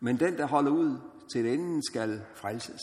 Men 0.00 0.20
den, 0.20 0.36
der 0.38 0.46
holder 0.46 0.70
ud 0.70 0.98
til 1.32 1.46
enden, 1.46 1.82
skal 1.82 2.22
frelses. 2.34 2.80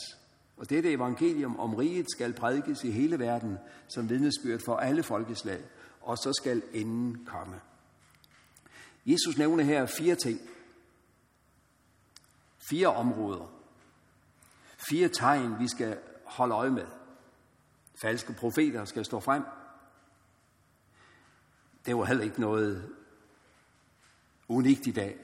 Og 0.58 0.70
dette 0.70 0.92
evangelium 0.92 1.60
om 1.60 1.76
riget 1.76 2.12
skal 2.12 2.34
prædikes 2.34 2.84
i 2.84 2.92
hele 2.92 3.20
verden 3.20 3.58
som 3.88 4.10
vidnesbyrd 4.10 4.60
for 4.66 4.76
alle 4.76 5.04
folkeslag, 5.04 5.62
og 6.02 6.18
så 6.18 6.34
skal 6.34 6.62
enden 6.74 7.26
komme. 7.26 7.56
Jesus 9.06 9.38
nævner 9.38 9.64
her 9.64 9.86
fire 9.86 10.16
ting. 10.16 10.40
Fire 12.70 12.88
områder. 12.88 13.59
Fire 14.90 15.08
tegn, 15.08 15.60
vi 15.60 15.68
skal 15.68 15.98
holde 16.26 16.56
øje 16.56 16.70
med. 16.70 16.86
Falske 17.96 18.34
profeter 18.34 18.86
skal 18.86 19.06
stå 19.06 19.20
frem. 19.20 19.44
Det 21.86 21.98
var 21.98 22.06
heller 22.06 22.24
ikke 22.24 22.42
noget 22.42 22.90
unikt 24.48 24.88
i 24.88 24.92
dag. 24.92 25.18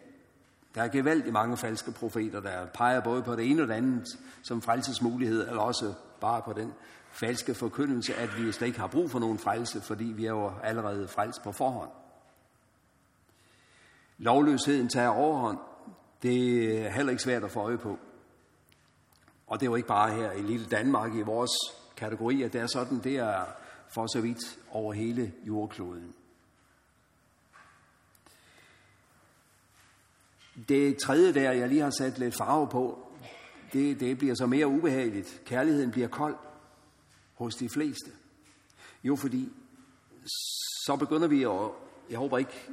Der 0.76 0.84
er 0.84 0.88
gevaldigt 0.88 1.34
mange 1.34 1.58
falske 1.58 1.92
profeter, 1.92 2.40
der 2.40 2.66
peger 2.66 3.00
både 3.00 3.24
på 3.24 3.36
det 3.36 3.52
ene 3.52 3.62
og 3.62 3.68
det 3.68 3.74
andet 3.74 4.20
som 4.44 4.62
frelsesmulighed, 4.62 5.48
eller 5.48 5.62
også 5.62 5.94
bare 6.22 6.42
på 6.42 6.54
den 6.54 6.74
falske 7.12 7.56
forkyndelse, 7.56 8.16
at 8.16 8.30
vi 8.38 8.52
slet 8.52 8.68
ikke 8.68 8.80
har 8.80 8.88
brug 8.88 9.12
for 9.12 9.20
nogen 9.20 9.40
frelse, 9.40 9.82
fordi 9.82 10.06
vi 10.06 10.26
er 10.26 10.32
jo 10.32 10.52
allerede 10.64 11.08
frelst 11.08 11.44
på 11.44 11.52
forhånd. 11.52 11.92
Lovløsheden 14.18 14.90
tager 14.90 15.10
overhånd. 15.10 15.60
Det 16.22 16.66
er 16.86 16.90
heller 16.90 17.12
ikke 17.12 17.24
svært 17.24 17.44
at 17.44 17.52
få 17.52 17.60
øje 17.60 17.78
på. 17.78 18.00
Og 19.48 19.60
det 19.60 19.66
er 19.66 19.70
jo 19.70 19.76
ikke 19.76 19.88
bare 19.88 20.14
her 20.14 20.32
i 20.32 20.42
lille 20.42 20.66
Danmark 20.66 21.16
i 21.16 21.22
vores 21.22 21.52
kategori, 21.98 22.44
at 22.44 22.54
det 22.54 22.62
er 22.62 22.68
sådan, 22.68 23.00
det 23.00 23.16
er 23.16 23.46
for 23.94 24.08
så 24.08 24.22
vidt 24.22 24.60
over 24.72 24.94
hele 24.94 25.34
jordkloden. 25.48 26.14
Det 30.70 30.98
tredje 30.98 31.34
der, 31.34 31.52
jeg 31.52 31.70
lige 31.70 31.82
har 31.82 31.94
sat 31.98 32.18
lidt 32.18 32.36
farve 32.36 32.70
på, 32.70 33.08
det, 33.74 34.00
det 34.00 34.18
bliver 34.18 34.36
så 34.36 34.46
mere 34.46 34.68
ubehageligt. 34.68 35.42
Kærligheden 35.46 35.92
bliver 35.92 36.08
kold 36.08 36.36
hos 37.34 37.56
de 37.56 37.70
fleste. 37.70 38.12
Jo, 39.04 39.16
fordi 39.16 39.50
så 40.86 40.96
begynder 41.00 41.28
vi 41.28 41.44
at, 41.44 41.72
jeg 42.10 42.18
håber 42.18 42.38
ikke, 42.38 42.70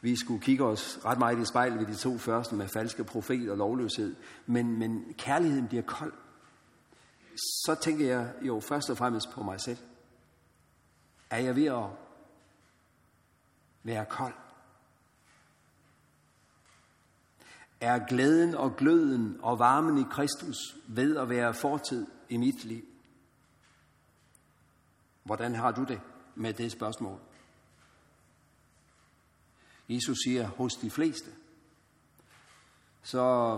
vi 0.00 0.16
skulle 0.16 0.40
kigge 0.40 0.64
os 0.64 0.98
ret 1.04 1.18
meget 1.18 1.38
i 1.38 1.44
spejlet 1.44 1.80
ved 1.80 1.86
de 1.86 1.94
to 1.94 2.18
første 2.18 2.54
med 2.54 2.68
falske 2.68 3.04
profet 3.04 3.50
og 3.50 3.56
lovløshed, 3.56 4.16
men, 4.46 4.78
men 4.78 5.14
kærligheden 5.18 5.68
bliver 5.68 5.82
kold. 5.82 6.12
Så 7.36 7.76
tænker 7.82 8.06
jeg 8.06 8.32
jo 8.42 8.60
først 8.60 8.90
og 8.90 8.96
fremmest 8.96 9.30
på 9.30 9.42
mig 9.42 9.60
selv. 9.60 9.78
Er 11.30 11.38
jeg 11.38 11.56
ved 11.56 11.66
at 11.66 11.84
være 13.82 14.04
kold? 14.04 14.34
er 17.80 17.98
glæden 17.98 18.54
og 18.54 18.76
gløden 18.76 19.38
og 19.42 19.58
varmen 19.58 19.98
i 19.98 20.04
Kristus 20.10 20.56
ved 20.88 21.16
at 21.16 21.28
være 21.28 21.54
fortid 21.54 22.06
i 22.28 22.36
mit 22.36 22.64
liv? 22.64 22.84
Hvordan 25.22 25.54
har 25.54 25.70
du 25.70 25.84
det 25.84 26.00
med 26.34 26.52
det 26.52 26.72
spørgsmål? 26.72 27.20
Jesus 29.88 30.18
siger, 30.24 30.46
hos 30.46 30.74
de 30.74 30.90
fleste. 30.90 31.30
Så, 33.02 33.56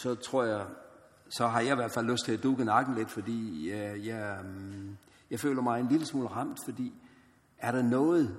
så 0.00 0.14
tror 0.14 0.44
jeg, 0.44 0.66
så 1.30 1.46
har 1.46 1.60
jeg 1.60 1.72
i 1.72 1.74
hvert 1.74 1.92
fald 1.92 2.06
lyst 2.06 2.24
til 2.24 2.32
at 2.32 2.42
dukke 2.42 2.64
nakken 2.64 2.94
lidt, 2.94 3.10
fordi 3.10 3.70
jeg, 3.70 4.06
jeg, 4.06 4.44
jeg 5.30 5.40
føler 5.40 5.62
mig 5.62 5.80
en 5.80 5.88
lille 5.88 6.06
smule 6.06 6.28
ramt, 6.28 6.58
fordi 6.64 6.92
er 7.58 7.72
der 7.72 7.82
noget, 7.82 8.36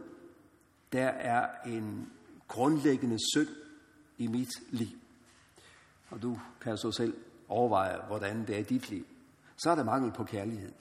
der 0.91 1.07
er 1.07 1.49
en 1.65 2.09
grundlæggende 2.47 3.17
synd 3.33 3.55
i 4.17 4.27
mit 4.27 4.49
liv, 4.69 4.97
og 6.09 6.21
du 6.21 6.39
kan 6.61 6.77
så 6.77 6.91
selv 6.91 7.17
overveje, 7.47 7.99
hvordan 8.07 8.47
det 8.47 8.55
er 8.55 8.59
i 8.59 8.63
dit 8.63 8.89
liv, 8.89 9.05
så 9.57 9.71
er 9.71 9.75
der 9.75 9.83
mangel 9.83 10.11
på 10.11 10.23
kærlighed. 10.23 10.71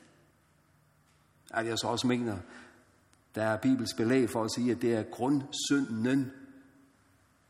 At 1.50 1.66
jeg 1.66 1.78
så 1.78 1.86
også 1.86 2.06
mener, 2.06 2.38
der 3.34 3.42
er 3.42 3.56
Bibels 3.56 3.94
belæg 3.96 4.30
for 4.30 4.44
at 4.44 4.50
sige, 4.54 4.70
at 4.70 4.82
det 4.82 4.94
er 4.94 5.02
grundsynden 5.02 6.32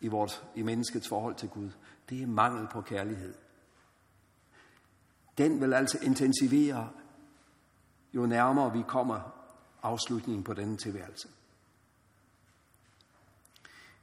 i, 0.00 0.08
vores, 0.08 0.42
i 0.54 0.62
menneskets 0.62 1.08
forhold 1.08 1.34
til 1.34 1.48
Gud. 1.48 1.70
Det 2.10 2.22
er 2.22 2.26
mangel 2.26 2.68
på 2.72 2.80
kærlighed. 2.80 3.34
Den 5.38 5.60
vil 5.60 5.74
altså 5.74 5.98
intensivere, 6.02 6.88
jo 8.14 8.26
nærmere 8.26 8.72
vi 8.72 8.82
kommer 8.88 9.20
afslutningen 9.82 10.44
på 10.44 10.54
denne 10.54 10.76
tilværelse. 10.76 11.28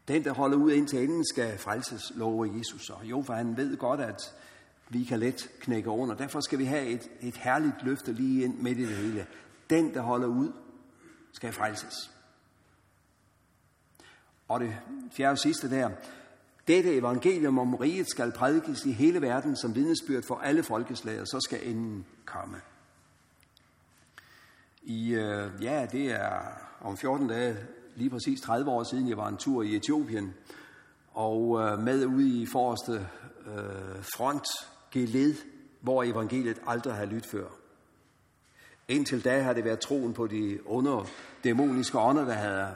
Den, 0.07 0.23
der 0.23 0.33
holder 0.33 0.57
ud 0.57 0.71
indtil 0.71 1.03
enden, 1.03 1.25
skal 1.25 1.57
frelses, 1.57 2.11
lover 2.15 2.45
Jesus. 2.45 2.89
Og 2.89 3.05
jo, 3.05 3.21
for 3.21 3.33
han 3.33 3.57
ved 3.57 3.77
godt, 3.77 3.99
at 3.99 4.35
vi 4.89 5.03
kan 5.03 5.19
let 5.19 5.51
knække 5.59 5.89
under. 5.89 6.15
Derfor 6.15 6.39
skal 6.39 6.59
vi 6.59 6.65
have 6.65 6.85
et, 6.85 7.09
et 7.21 7.37
herligt 7.37 7.83
løfte 7.83 8.13
lige 8.13 8.43
ind 8.43 8.59
midt 8.59 8.77
i 8.77 8.85
det 8.85 8.97
hele. 8.97 9.27
Den, 9.69 9.93
der 9.93 10.01
holder 10.01 10.27
ud, 10.27 10.51
skal 11.33 11.53
frelses. 11.53 12.11
Og 14.47 14.59
det 14.59 14.77
fjerde 15.11 15.31
og 15.31 15.39
sidste 15.39 15.69
der. 15.69 15.89
Dette 16.67 16.95
evangelium 16.95 17.59
om 17.59 17.75
riget 17.75 18.09
skal 18.09 18.31
prædikes 18.31 18.85
i 18.85 18.91
hele 18.91 19.21
verden 19.21 19.55
som 19.55 19.75
vidnesbyrd 19.75 20.23
for 20.27 20.35
alle 20.35 20.63
folkeslag, 20.63 21.21
og 21.21 21.27
så 21.27 21.39
skal 21.39 21.69
enden 21.69 22.05
komme. 22.25 22.57
I, 24.81 25.13
øh, 25.13 25.51
ja, 25.61 25.87
det 25.91 26.11
er 26.11 26.41
om 26.81 26.97
14 26.97 27.27
dage 27.27 27.57
lige 27.95 28.09
præcis 28.09 28.41
30 28.41 28.71
år 28.71 28.83
siden, 28.83 29.09
jeg 29.09 29.17
var 29.17 29.27
en 29.27 29.37
tur 29.37 29.63
i 29.63 29.75
Etiopien, 29.75 30.33
og 31.11 31.61
øh, 31.61 31.79
med 31.79 32.05
ude 32.05 32.41
i 32.41 32.45
forreste 32.45 33.07
øh, 33.47 34.03
front, 34.15 34.45
geled, 34.91 35.35
hvor 35.81 36.03
evangeliet 36.03 36.61
aldrig 36.67 36.93
har 36.93 37.05
lyttet 37.05 37.31
før. 37.31 37.58
Indtil 38.89 39.23
da 39.23 39.41
har 39.41 39.53
det 39.53 39.65
været 39.65 39.79
troen 39.79 40.13
på 40.13 40.27
de 40.27 40.67
under 40.67 41.05
dæmoniske 41.43 41.99
ånder, 41.99 42.25
der 42.25 42.33
havde 42.33 42.67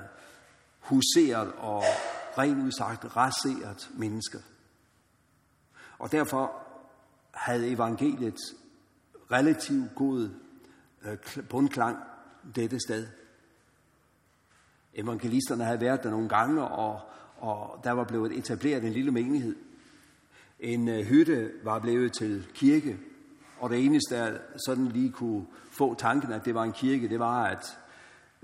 huseret 0.79 1.51
og 1.57 1.83
rent 2.37 2.65
udsagt 2.65 3.15
raseret 3.15 3.89
mennesker. 3.93 4.39
Og 5.99 6.11
derfor 6.11 6.51
havde 7.31 7.67
evangeliet 7.67 8.37
relativt 9.31 9.95
god 9.95 10.29
øh, 11.05 11.17
bundklang 11.49 11.97
dette 12.55 12.79
sted. 12.79 13.07
Evangelisterne 14.93 15.63
havde 15.63 15.81
været 15.81 16.03
der 16.03 16.09
nogle 16.09 16.29
gange, 16.29 16.63
og, 16.63 17.01
og 17.37 17.83
der 17.83 17.91
var 17.91 18.03
blevet 18.03 18.37
etableret 18.37 18.83
en 18.83 18.93
lille 18.93 19.11
menighed. 19.11 19.55
En 20.59 20.87
øh, 20.87 21.05
hytte 21.05 21.51
var 21.63 21.79
blevet 21.79 22.13
til 22.13 22.47
kirke, 22.53 22.99
og 23.63 23.69
det 23.69 23.85
eneste, 23.85 24.15
der 24.15 24.37
sådan 24.65 24.87
lige 24.87 25.11
kunne 25.11 25.45
få 25.71 25.95
tanken, 25.95 26.31
at 26.31 26.45
det 26.45 26.55
var 26.55 26.63
en 26.63 26.73
kirke, 26.73 27.09
det 27.09 27.19
var, 27.19 27.43
at 27.43 27.77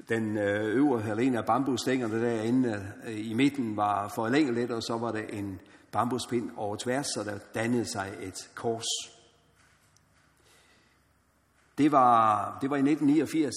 den 0.10 0.38
øh, 0.38 0.75
øvre, 0.75 1.10
eller 1.10 1.23
en 1.23 1.36
af 1.36 1.45
bambusstængerne 1.45 2.21
derinde 2.21 2.93
øh, 3.08 3.29
i 3.29 3.34
midten 3.34 3.77
var 3.77 4.08
for 4.08 4.29
længe 4.29 4.53
lidt, 4.53 4.71
og 4.71 4.84
så 4.84 4.97
var 4.97 5.12
der 5.12 5.21
en 5.21 5.60
bambuspind 5.91 6.51
over 6.58 6.75
tværs, 6.75 7.05
så 7.05 7.23
der 7.23 7.38
dannede 7.38 7.86
sig 7.86 8.17
et 8.21 8.49
kors. 8.55 8.86
Det 11.77 11.91
var, 11.91 12.58
det 12.62 12.69
var 12.69 12.75
i 12.75 12.79
1989, 12.79 13.55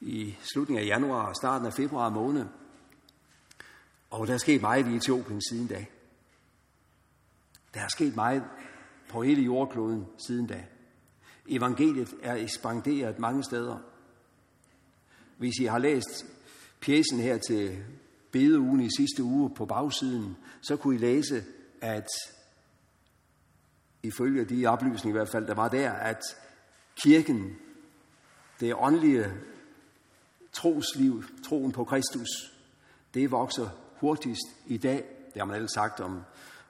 i 0.00 0.36
slutningen 0.52 0.84
af 0.84 0.88
januar 0.88 1.26
og 1.26 1.36
starten 1.36 1.66
af 1.66 1.72
februar 1.72 2.08
måned. 2.08 2.46
Og 4.10 4.26
der 4.26 4.34
er 4.34 4.38
sket 4.38 4.60
meget 4.60 4.86
i 4.86 4.96
Etiopien 4.96 5.42
siden 5.42 5.66
da. 5.66 5.86
Der 7.74 7.80
er 7.80 7.88
sket 7.88 8.16
meget 8.16 8.42
på 9.08 9.22
hele 9.22 9.42
jordkloden 9.42 10.06
siden 10.26 10.46
da. 10.46 10.64
Evangeliet 11.48 12.14
er 12.22 12.34
ekspanderet 12.34 13.18
mange 13.18 13.44
steder. 13.44 13.78
Hvis 15.36 15.54
I 15.60 15.64
har 15.64 15.78
læst 15.78 16.26
pjæsen 16.80 17.18
her 17.18 17.38
til 17.38 17.84
bedeugen 18.30 18.80
i 18.80 18.88
sidste 18.96 19.22
uge 19.22 19.50
på 19.54 19.66
bagsiden, 19.66 20.36
så 20.60 20.76
kunne 20.76 20.94
I 20.94 20.98
læse, 20.98 21.44
at 21.80 22.06
ifølge 24.02 24.44
de 24.44 24.66
oplysninger 24.66 25.16
i 25.16 25.18
hvert 25.18 25.32
fald, 25.32 25.46
der 25.46 25.54
var 25.54 25.68
der, 25.68 25.90
at 25.90 26.20
kirken, 27.02 27.56
det 28.60 28.74
åndelige 28.74 29.32
trosliv, 30.52 31.24
troen 31.44 31.72
på 31.72 31.84
Kristus, 31.84 32.28
det 33.14 33.30
vokser 33.30 33.68
hurtigst 34.00 34.46
i 34.66 34.76
dag. 34.76 35.04
Det 35.34 35.40
har 35.40 35.44
man 35.44 35.56
ellers 35.56 35.72
sagt 35.74 36.00
om 36.00 36.20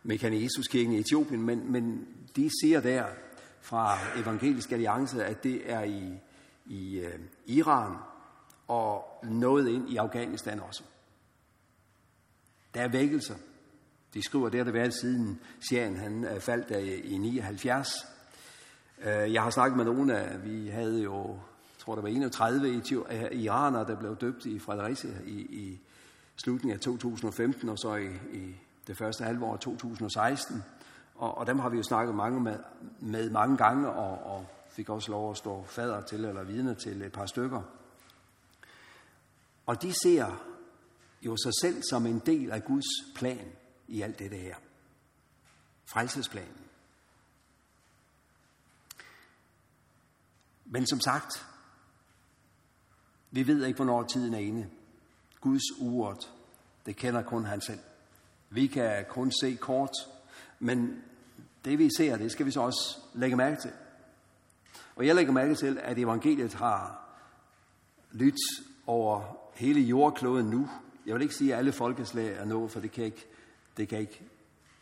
Mekanesuskirken 0.02 0.92
i 0.92 0.98
Etiopien, 0.98 1.42
men, 1.42 1.72
men 1.72 2.08
de 2.36 2.50
siger 2.60 2.80
der 2.80 3.04
fra 3.60 3.98
Evangelisk 4.16 4.72
Alliance, 4.72 5.24
at 5.24 5.42
det 5.42 5.72
er 5.72 5.82
i, 5.82 6.20
i 6.66 6.98
øh, 6.98 7.18
Iran 7.46 7.96
og 8.68 9.20
noget 9.22 9.68
ind 9.68 9.90
i 9.90 9.96
Afghanistan 9.96 10.60
også. 10.60 10.82
Der 12.74 12.80
er 12.80 12.88
vækkelser. 12.88 13.34
De 14.14 14.22
skriver, 14.22 14.48
det 14.48 14.58
har 14.58 14.64
det 14.64 14.74
været 14.74 14.94
siden 14.94 15.40
Sjæren 15.68 15.96
han 15.96 16.24
øh, 16.24 16.40
faldt 16.40 16.68
der 16.68 16.78
i 16.78 17.18
79. 17.18 17.88
Øh, 19.04 19.32
jeg 19.32 19.42
har 19.42 19.50
snakket 19.50 19.76
med 19.76 19.84
nogle 19.84 20.18
af, 20.18 20.44
vi 20.44 20.68
havde 20.68 21.02
jo, 21.02 21.28
jeg 21.28 21.78
tror 21.78 21.94
der 21.94 22.02
var 22.02 22.08
31 22.08 22.68
øh, 22.68 22.82
iranere, 23.32 23.86
der 23.86 23.96
blev 23.96 24.16
døbt 24.16 24.46
i 24.46 24.58
Fredericia 24.58 25.10
i, 25.26 25.40
i 25.40 25.80
slutningen 26.36 26.74
af 26.74 26.80
2015, 26.80 27.68
og 27.68 27.78
så 27.78 27.94
i, 27.94 28.36
i 28.36 28.54
det 28.86 28.96
første 28.96 29.24
halvår 29.24 29.52
af 29.52 29.58
2016. 29.58 30.62
Og, 31.18 31.38
og 31.38 31.46
dem 31.46 31.58
har 31.58 31.68
vi 31.68 31.76
jo 31.76 31.82
snakket 31.82 32.14
mange 32.14 32.40
med, 32.40 32.58
med 33.00 33.30
mange 33.30 33.56
gange, 33.56 33.90
og, 33.90 34.36
og 34.36 34.46
fik 34.70 34.88
også 34.88 35.10
lov 35.10 35.30
at 35.30 35.36
stå 35.36 35.64
fader 35.64 36.00
til, 36.00 36.24
eller 36.24 36.42
vidne 36.42 36.74
til 36.74 37.02
et 37.02 37.12
par 37.12 37.26
stykker. 37.26 37.62
Og 39.66 39.82
de 39.82 39.92
ser 40.02 40.52
jo 41.22 41.36
sig 41.36 41.52
selv 41.60 41.82
som 41.90 42.06
en 42.06 42.18
del 42.18 42.50
af 42.50 42.64
Guds 42.64 43.14
plan 43.14 43.52
i 43.88 44.02
alt 44.02 44.18
det 44.18 44.30
her. 44.30 44.56
Frelsesplanen. 45.84 46.66
Men 50.64 50.86
som 50.86 51.00
sagt, 51.00 51.46
vi 53.30 53.46
ved 53.46 53.64
ikke, 53.64 53.76
hvornår 53.76 54.02
tiden 54.02 54.34
er 54.34 54.38
inde. 54.38 54.70
Guds 55.40 55.80
uret, 55.80 56.32
det 56.86 56.96
kender 56.96 57.22
kun 57.22 57.44
han 57.44 57.60
selv. 57.60 57.80
Vi 58.50 58.66
kan 58.66 59.04
kun 59.08 59.32
se 59.40 59.54
kort, 59.54 59.92
men 60.58 61.04
det 61.66 61.78
vi 61.78 61.88
ser, 61.96 62.16
det 62.16 62.32
skal 62.32 62.46
vi 62.46 62.50
så 62.50 62.60
også 62.60 62.98
lægge 63.14 63.36
mærke 63.36 63.60
til. 63.60 63.70
Og 64.96 65.06
jeg 65.06 65.14
lægger 65.14 65.32
mærke 65.32 65.54
til, 65.54 65.78
at 65.82 65.98
evangeliet 65.98 66.54
har 66.54 67.08
lyttet 68.12 68.64
over 68.86 69.36
hele 69.54 69.80
jordkloden 69.80 70.46
nu. 70.46 70.68
Jeg 71.06 71.14
vil 71.14 71.22
ikke 71.22 71.34
sige, 71.34 71.52
at 71.52 71.58
alle 71.58 71.72
folkeslag 71.72 72.36
er 72.36 72.44
nået, 72.44 72.70
for 72.70 72.80
det 72.80 72.92
kan 72.92 73.04
ikke, 73.04 73.26
det 73.76 73.88
kan 73.88 73.98
ikke 73.98 74.22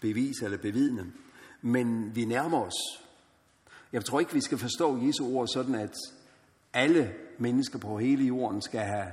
bevise 0.01 0.45
eller 0.45 0.59
bevidne. 0.59 1.13
Men 1.63 2.17
vi 2.17 2.25
nærmer 2.25 2.61
os. 2.61 3.05
Jeg 3.93 4.05
tror 4.05 4.21
ikke, 4.21 4.33
vi 4.33 4.41
skal 4.41 4.59
forstå 4.59 4.99
Jesu 5.07 5.37
ord 5.37 5.49
sådan, 5.49 5.75
at 5.75 5.95
alle 6.73 7.15
mennesker 7.39 7.79
på 7.79 7.99
hele 7.99 8.25
jorden 8.25 8.63
skal 8.63 8.81
have 8.81 9.13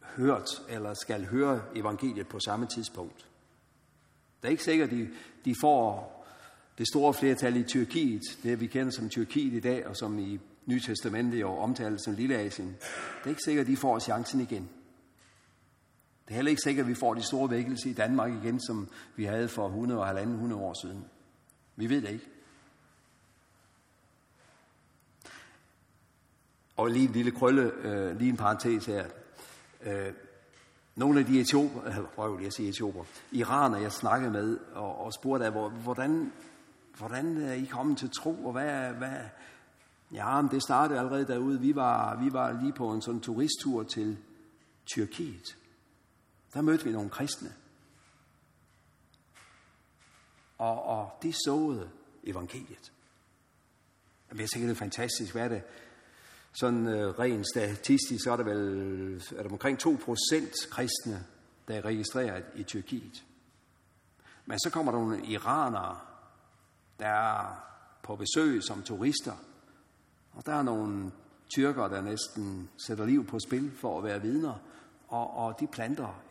hørt 0.00 0.62
eller 0.68 0.94
skal 0.94 1.26
høre 1.26 1.62
evangeliet 1.74 2.28
på 2.28 2.38
samme 2.40 2.66
tidspunkt. 2.66 3.26
Det 4.42 4.48
er 4.48 4.50
ikke 4.50 4.64
sikkert, 4.64 4.88
at 4.88 4.96
de, 4.96 5.08
de 5.44 5.54
får 5.60 6.19
det 6.80 6.88
store 6.88 7.14
flertal 7.14 7.56
i 7.56 7.62
Tyrkiet, 7.62 8.22
det 8.42 8.60
vi 8.60 8.66
kender 8.66 8.92
som 8.92 9.08
Tyrkiet 9.08 9.52
i 9.52 9.60
dag, 9.60 9.86
og 9.86 9.96
som 9.96 10.18
i 10.18 10.40
Nye 10.66 10.80
Testamente 10.80 11.38
jo 11.38 11.56
omtales 11.56 12.02
som 12.02 12.14
Lille 12.14 12.38
Asien. 12.38 12.68
Det 12.68 13.24
er 13.24 13.28
ikke 13.28 13.42
sikkert, 13.44 13.64
at 13.64 13.70
de 13.70 13.76
får 13.76 13.98
chancen 13.98 14.40
igen. 14.40 14.68
Det 16.24 16.30
er 16.30 16.34
heller 16.34 16.50
ikke 16.50 16.62
sikkert, 16.62 16.84
at 16.84 16.88
vi 16.88 16.94
får 16.94 17.14
de 17.14 17.22
store 17.22 17.50
vækkelser 17.50 17.90
i 17.90 17.92
Danmark 17.92 18.32
igen, 18.44 18.60
som 18.60 18.88
vi 19.16 19.24
havde 19.24 19.48
for 19.48 19.66
100 19.66 20.00
og 20.00 20.20
100 20.20 20.62
år 20.62 20.74
siden. 20.82 21.04
Vi 21.76 21.88
ved 21.88 22.02
det 22.02 22.10
ikke. 22.10 22.28
Og 26.76 26.90
lige 26.90 27.08
en 27.08 27.12
lille 27.12 27.30
krølle, 27.30 27.72
øh, 27.82 28.18
lige 28.18 28.30
en 28.30 28.36
parentes 28.36 28.86
her. 28.86 29.04
Øh, 29.82 30.12
nogle 30.96 31.20
af 31.20 31.26
de 31.26 31.40
etioper, 31.40 31.82
eller 31.82 32.06
prøv 32.06 32.40
jeg 32.42 32.52
sige 32.52 32.68
etioper, 32.68 33.04
iraner, 33.32 33.78
jeg 33.78 33.92
snakkede 33.92 34.30
med 34.30 34.58
og, 34.74 35.04
og 35.04 35.12
spurgte 35.12 35.46
af, 35.46 35.70
hvordan, 35.70 36.32
hvordan 37.00 37.42
er 37.42 37.52
I 37.52 37.64
kommet 37.64 37.98
til 37.98 38.10
tro, 38.10 38.44
og 38.44 38.52
hvad, 38.52 38.92
hvad, 38.92 39.18
ja, 40.12 40.40
men 40.40 40.50
det 40.50 40.62
startede 40.62 40.98
allerede 40.98 41.26
derude. 41.26 41.60
Vi 41.60 41.74
var, 41.74 42.16
vi 42.16 42.32
var 42.32 42.52
lige 42.62 42.72
på 42.72 42.92
en 42.92 43.02
sådan 43.02 43.20
turisttur 43.20 43.82
til 43.82 44.18
Tyrkiet. 44.86 45.56
Der 46.54 46.62
mødte 46.62 46.84
vi 46.84 46.92
nogle 46.92 47.10
kristne. 47.10 47.52
Og, 50.58 50.82
og 50.82 51.10
de 51.22 51.32
såede 51.44 51.90
evangeliet. 52.24 52.92
Det 54.32 54.70
er 54.70 54.74
fantastisk. 54.74 55.32
Hvad 55.32 55.44
er 55.44 55.48
det? 55.48 55.62
Sådan 56.52 56.86
øh, 56.86 57.18
rent 57.18 57.46
statistisk, 57.54 58.24
så 58.24 58.32
er 58.32 58.36
der 58.36 58.44
vel 58.44 59.22
er 59.36 59.42
der 59.42 59.50
omkring 59.50 59.78
2% 59.86 60.70
kristne, 60.70 61.26
der 61.68 61.74
er 61.74 61.84
registreret 61.84 62.44
i 62.54 62.62
Tyrkiet. 62.62 63.24
Men 64.46 64.58
så 64.58 64.70
kommer 64.72 64.92
der 64.92 64.98
nogle 64.98 65.26
iranere, 65.26 65.98
der 67.00 67.06
er 67.06 67.64
på 68.02 68.16
besøg 68.16 68.62
som 68.62 68.82
turister. 68.82 69.32
Og 70.32 70.46
der 70.46 70.54
er 70.54 70.62
nogle 70.62 71.12
tyrker, 71.54 71.88
der 71.88 72.00
næsten 72.00 72.70
sætter 72.86 73.06
liv 73.06 73.26
på 73.26 73.38
spil 73.38 73.72
for 73.76 73.98
at 73.98 74.04
være 74.04 74.22
vidner. 74.22 74.54
Og, 75.08 75.36
og 75.36 75.60
de 75.60 75.66
planter 75.66 76.22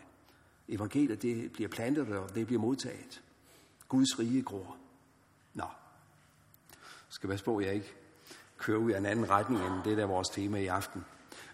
evangeliet, 0.68 1.22
det 1.22 1.52
bliver 1.52 1.70
plantet, 1.70 2.18
og 2.18 2.36
det 2.36 2.48
bliver 2.48 2.62
modtaget. 2.62 3.22
Guds 3.88 4.20
rige 4.20 4.42
gror. 4.42 4.78
Nå, 5.54 5.66
skal 7.10 7.30
være 7.30 7.40
på, 7.46 7.58
at 7.58 7.66
jeg 7.66 7.74
ikke 7.74 7.94
kører 8.58 8.78
ud 8.78 8.92
i 8.92 8.98
en 8.98 9.06
anden 9.06 9.30
retning 9.30 9.66
end 9.66 9.84
det, 9.84 9.98
der 9.98 10.04
er 10.04 10.08
vores 10.08 10.30
tema 10.30 10.60
i 10.60 10.68
aften. 10.68 11.06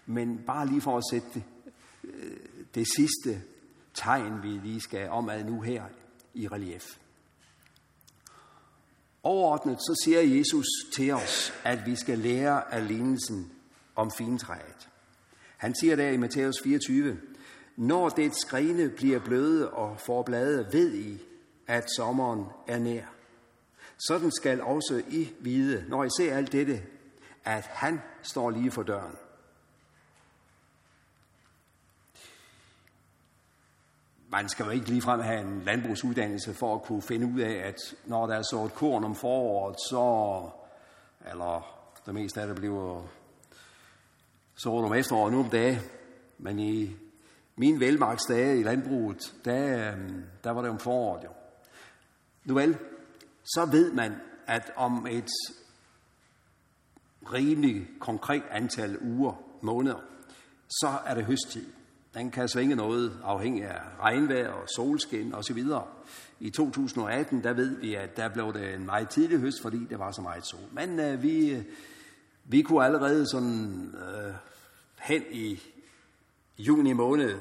Men 0.06 0.38
bare 0.46 0.66
lige 0.66 0.80
for 0.80 0.98
at 0.98 1.02
sætte 1.10 1.28
det, 1.34 1.42
øh, 2.04 2.36
det 2.74 2.86
sidste 2.96 3.42
tegn, 3.94 4.42
vi 4.42 4.48
lige 4.48 4.80
skal 4.80 5.10
omad 5.10 5.44
nu 5.44 5.60
her 5.60 5.84
i 6.34 6.48
relief. 6.48 6.98
Overordnet 9.26 9.78
så 9.78 10.02
siger 10.04 10.20
Jesus 10.20 10.66
til 10.94 11.12
os, 11.12 11.52
at 11.64 11.86
vi 11.86 11.96
skal 11.96 12.18
lære 12.18 12.74
af 12.74 12.88
lignelsen 12.88 13.52
om 13.96 14.10
fintræet. 14.10 14.88
Han 15.56 15.74
siger 15.74 15.96
der 15.96 16.08
i 16.08 16.16
Matthæus 16.16 16.54
24, 16.62 17.18
når 17.76 18.08
det 18.08 18.36
skrine 18.36 18.88
bliver 18.88 19.18
bløde 19.18 19.70
og 19.70 20.00
får 20.00 20.22
blade, 20.22 20.68
ved 20.72 20.94
I, 20.94 21.22
at 21.66 21.84
sommeren 21.96 22.44
er 22.68 22.78
nær. 22.78 23.04
Sådan 23.98 24.30
skal 24.30 24.62
også 24.62 25.02
I 25.10 25.28
vide, 25.40 25.84
når 25.88 26.04
I 26.04 26.08
ser 26.18 26.36
alt 26.36 26.52
dette, 26.52 26.82
at 27.44 27.64
han 27.64 28.00
står 28.22 28.50
lige 28.50 28.70
for 28.70 28.82
døren. 28.82 29.16
Man 34.28 34.48
skal 34.48 34.64
jo 34.64 34.70
ikke 34.70 34.86
ligefrem 34.86 35.20
have 35.20 35.40
en 35.40 35.62
landbrugsuddannelse 35.62 36.54
for 36.54 36.74
at 36.74 36.82
kunne 36.82 37.02
finde 37.02 37.26
ud 37.26 37.40
af, 37.40 37.52
at 37.68 37.76
når 38.04 38.26
der 38.26 38.34
er 38.34 38.42
sået 38.42 38.74
korn 38.74 39.04
om 39.04 39.14
foråret, 39.14 39.76
så, 39.80 40.50
eller 41.30 41.76
det 42.06 42.14
meste 42.14 42.40
af 42.40 42.46
det 42.46 42.56
bliver 42.56 43.02
så 44.54 44.70
om 44.70 44.94
efteråret 44.94 45.32
nu 45.32 45.40
om 45.40 45.50
dagen, 45.50 45.80
men 46.38 46.58
i 46.58 46.96
mine 47.56 47.80
velmarksdage 47.80 48.60
i 48.60 48.62
landbruget, 48.62 49.34
der, 49.44 49.92
øhm, 49.92 50.24
der 50.44 50.50
var 50.50 50.62
det 50.62 50.70
om 50.70 50.78
foråret 50.78 51.24
jo. 51.24 51.30
Nu 52.44 52.54
vel, 52.54 52.78
så 53.44 53.68
ved 53.72 53.92
man, 53.92 54.14
at 54.46 54.72
om 54.76 55.06
et 55.06 55.30
rimelig 57.32 57.88
konkret 58.00 58.42
antal 58.50 58.98
uger, 59.02 59.42
måneder, 59.62 60.00
så 60.68 60.88
er 61.06 61.14
det 61.14 61.24
høsttid. 61.24 61.66
Den 62.16 62.30
kan 62.30 62.48
svinge 62.48 62.76
noget 62.76 63.20
afhængig 63.24 63.64
af 63.64 63.80
regnvejr 64.00 64.48
og 64.48 64.68
solskin 64.76 65.34
osv. 65.34 65.64
I 66.40 66.50
2018, 66.50 67.44
der 67.44 67.52
ved 67.52 67.76
vi, 67.76 67.94
at 67.94 68.16
der 68.16 68.28
blev 68.28 68.52
det 68.52 68.74
en 68.74 68.86
meget 68.86 69.08
tidlig 69.08 69.38
høst, 69.38 69.62
fordi 69.62 69.84
det 69.90 69.98
var 69.98 70.12
så 70.12 70.22
meget 70.22 70.46
sol. 70.46 70.68
Men 70.72 71.00
øh, 71.00 71.22
vi, 71.22 71.50
øh, 71.50 71.64
vi 72.44 72.62
kunne 72.62 72.84
allerede 72.84 73.30
sådan 73.30 73.94
øh, 73.94 74.34
hen 74.98 75.22
i 75.32 75.62
juni 76.58 76.92
måned 76.92 77.40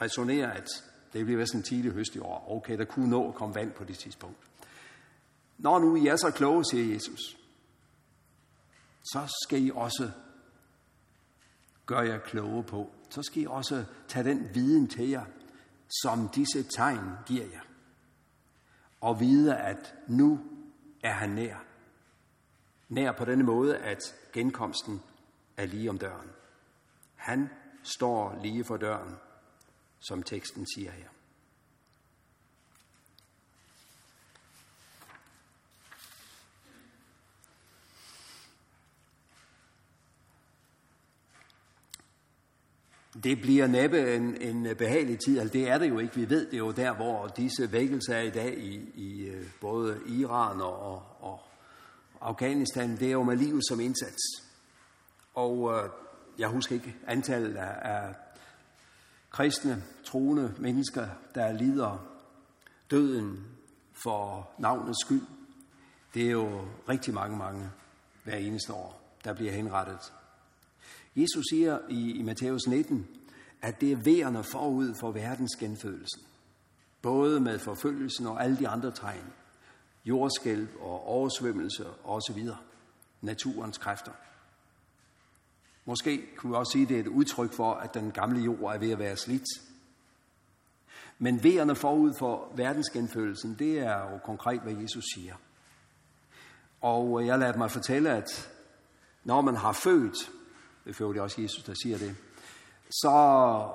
resonere, 0.00 0.56
at 0.56 0.68
det 1.12 1.24
bliver 1.24 1.44
sådan 1.44 1.60
en 1.60 1.64
tidlig 1.64 1.92
høst 1.92 2.14
i 2.14 2.18
år. 2.18 2.46
Okay, 2.56 2.78
der 2.78 2.84
kunne 2.84 3.10
nå 3.10 3.28
at 3.28 3.34
komme 3.34 3.54
vand 3.54 3.72
på 3.72 3.84
det 3.84 3.98
tidspunkt. 3.98 4.38
Når 5.58 5.78
nu 5.78 5.96
I 5.96 6.06
er 6.06 6.16
så 6.16 6.30
kloge, 6.30 6.64
siger 6.64 6.94
Jesus, 6.94 7.36
så 9.04 9.36
skal 9.46 9.66
I 9.66 9.70
også 9.74 10.10
gør 11.88 12.00
jer 12.00 12.18
kloge 12.18 12.62
på. 12.62 12.90
Så 13.10 13.22
skal 13.22 13.42
I 13.42 13.46
også 13.46 13.84
tage 14.08 14.24
den 14.24 14.54
viden 14.54 14.88
til 14.88 15.08
jer, 15.08 15.24
som 16.02 16.28
disse 16.28 16.62
tegn 16.62 17.10
giver 17.26 17.46
jer. 17.46 17.60
Og 19.00 19.20
vide, 19.20 19.56
at 19.56 19.94
nu 20.08 20.40
er 21.02 21.12
han 21.12 21.30
nær. 21.30 21.56
Nær 22.88 23.12
på 23.12 23.24
denne 23.24 23.44
måde, 23.44 23.76
at 23.78 24.14
genkomsten 24.32 25.02
er 25.56 25.66
lige 25.66 25.90
om 25.90 25.98
døren. 25.98 26.30
Han 27.14 27.48
står 27.82 28.40
lige 28.42 28.64
for 28.64 28.76
døren, 28.76 29.14
som 30.00 30.22
teksten 30.22 30.66
siger 30.74 30.90
her. 30.90 31.08
Det 43.14 43.40
bliver 43.40 43.66
næppe 43.66 44.14
en, 44.14 44.42
en 44.42 44.76
behagelig 44.76 45.18
tid, 45.18 45.38
altså 45.38 45.52
det 45.52 45.68
er 45.68 45.78
det 45.78 45.88
jo 45.88 45.98
ikke. 45.98 46.14
Vi 46.14 46.30
ved 46.30 46.50
det 46.50 46.58
jo 46.58 46.70
der, 46.70 46.94
hvor 46.94 47.26
disse 47.26 47.72
vækkelser 47.72 48.14
er 48.14 48.22
i 48.22 48.30
dag 48.30 48.58
i, 48.58 48.74
i 48.94 49.24
øh, 49.24 49.46
både 49.60 50.00
Iran 50.06 50.60
og, 50.60 51.02
og 51.20 51.40
Afghanistan. 52.20 52.96
Det 52.96 53.08
er 53.08 53.12
jo 53.12 53.22
med 53.22 53.36
livet 53.36 53.62
som 53.68 53.80
indsats. 53.80 54.22
Og 55.34 55.74
øh, 55.74 55.90
jeg 56.38 56.48
husker 56.48 56.74
ikke 56.74 56.96
antallet 57.06 57.56
af, 57.56 57.92
af 57.94 58.14
kristne, 59.30 59.84
troende 60.04 60.54
mennesker, 60.58 61.06
der 61.34 61.52
lider 61.52 62.06
døden 62.90 63.46
for 63.92 64.50
navnets 64.58 65.00
skyld. 65.00 65.26
Det 66.14 66.26
er 66.26 66.30
jo 66.30 66.60
rigtig 66.88 67.14
mange, 67.14 67.36
mange 67.36 67.70
hver 68.24 68.36
eneste 68.36 68.72
år, 68.72 69.18
der 69.24 69.32
bliver 69.32 69.52
henrettet. 69.52 70.12
Jesus 71.16 71.44
siger 71.50 71.78
i, 71.88 72.10
i 72.10 72.22
Matthæus 72.22 72.66
19, 72.66 73.08
at 73.62 73.80
det 73.80 73.92
er 73.92 73.96
værende 73.96 74.44
forud 74.44 74.94
for 75.00 75.12
verdens 75.12 75.56
genfødelsen. 75.56 76.22
Både 77.02 77.40
med 77.40 77.58
forfølgelsen 77.58 78.26
og 78.26 78.44
alle 78.44 78.58
de 78.58 78.68
andre 78.68 78.90
tegn. 78.90 79.32
Jordskælv 80.04 80.68
og 80.80 81.06
oversvømmelse 81.06 81.86
og 82.04 82.22
så 82.22 82.32
videre. 82.32 82.56
Naturens 83.20 83.78
kræfter. 83.78 84.12
Måske 85.84 86.26
kunne 86.36 86.50
vi 86.50 86.56
også 86.56 86.72
sige, 86.72 86.82
at 86.82 86.88
det 86.88 86.96
er 86.96 87.00
et 87.00 87.06
udtryk 87.06 87.52
for, 87.52 87.74
at 87.74 87.94
den 87.94 88.10
gamle 88.10 88.40
jord 88.40 88.74
er 88.74 88.78
ved 88.78 88.90
at 88.90 88.98
være 88.98 89.16
slidt. 89.16 89.48
Men 91.18 91.44
vejerne 91.44 91.74
forud 91.74 92.14
for 92.18 92.52
verdensgenfølelsen, 92.56 93.56
det 93.58 93.78
er 93.78 94.12
jo 94.12 94.18
konkret, 94.18 94.60
hvad 94.60 94.72
Jesus 94.72 95.04
siger. 95.14 95.34
Og 96.80 97.26
jeg 97.26 97.38
lader 97.38 97.56
mig 97.56 97.70
fortælle, 97.70 98.10
at 98.10 98.50
når 99.24 99.40
man 99.40 99.56
har 99.56 99.72
født, 99.72 100.30
det 100.88 101.00
er 101.00 101.22
også 101.22 101.42
Jesus, 101.42 101.64
der 101.64 101.74
siger 101.82 101.98
det, 101.98 102.16
så 102.90 103.68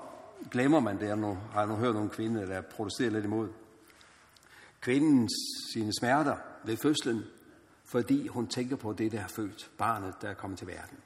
glemmer 0.52 0.80
man 0.80 1.00
det. 1.00 1.08
Jeg 1.08 1.18
nu, 1.18 1.38
har 1.52 1.60
jeg 1.60 1.68
nu 1.68 1.76
hørt 1.76 1.96
nogle 1.96 2.10
kvinder, 2.10 2.46
der 2.46 2.62
protesterer 2.62 3.10
lidt 3.10 3.26
imod. 3.26 3.50
Kvinden 4.82 5.30
sine 5.74 5.92
smerter 6.00 6.38
ved 6.64 6.78
fødslen, 6.78 7.24
fordi 7.86 8.28
hun 8.28 8.48
tænker 8.48 8.76
på 8.76 8.94
det, 8.94 9.12
der 9.12 9.20
har 9.20 9.32
født, 9.36 9.72
barnet, 9.78 10.14
der 10.22 10.30
er 10.30 10.34
kommet 10.34 10.60
til 10.60 10.68
verden. 10.68 10.98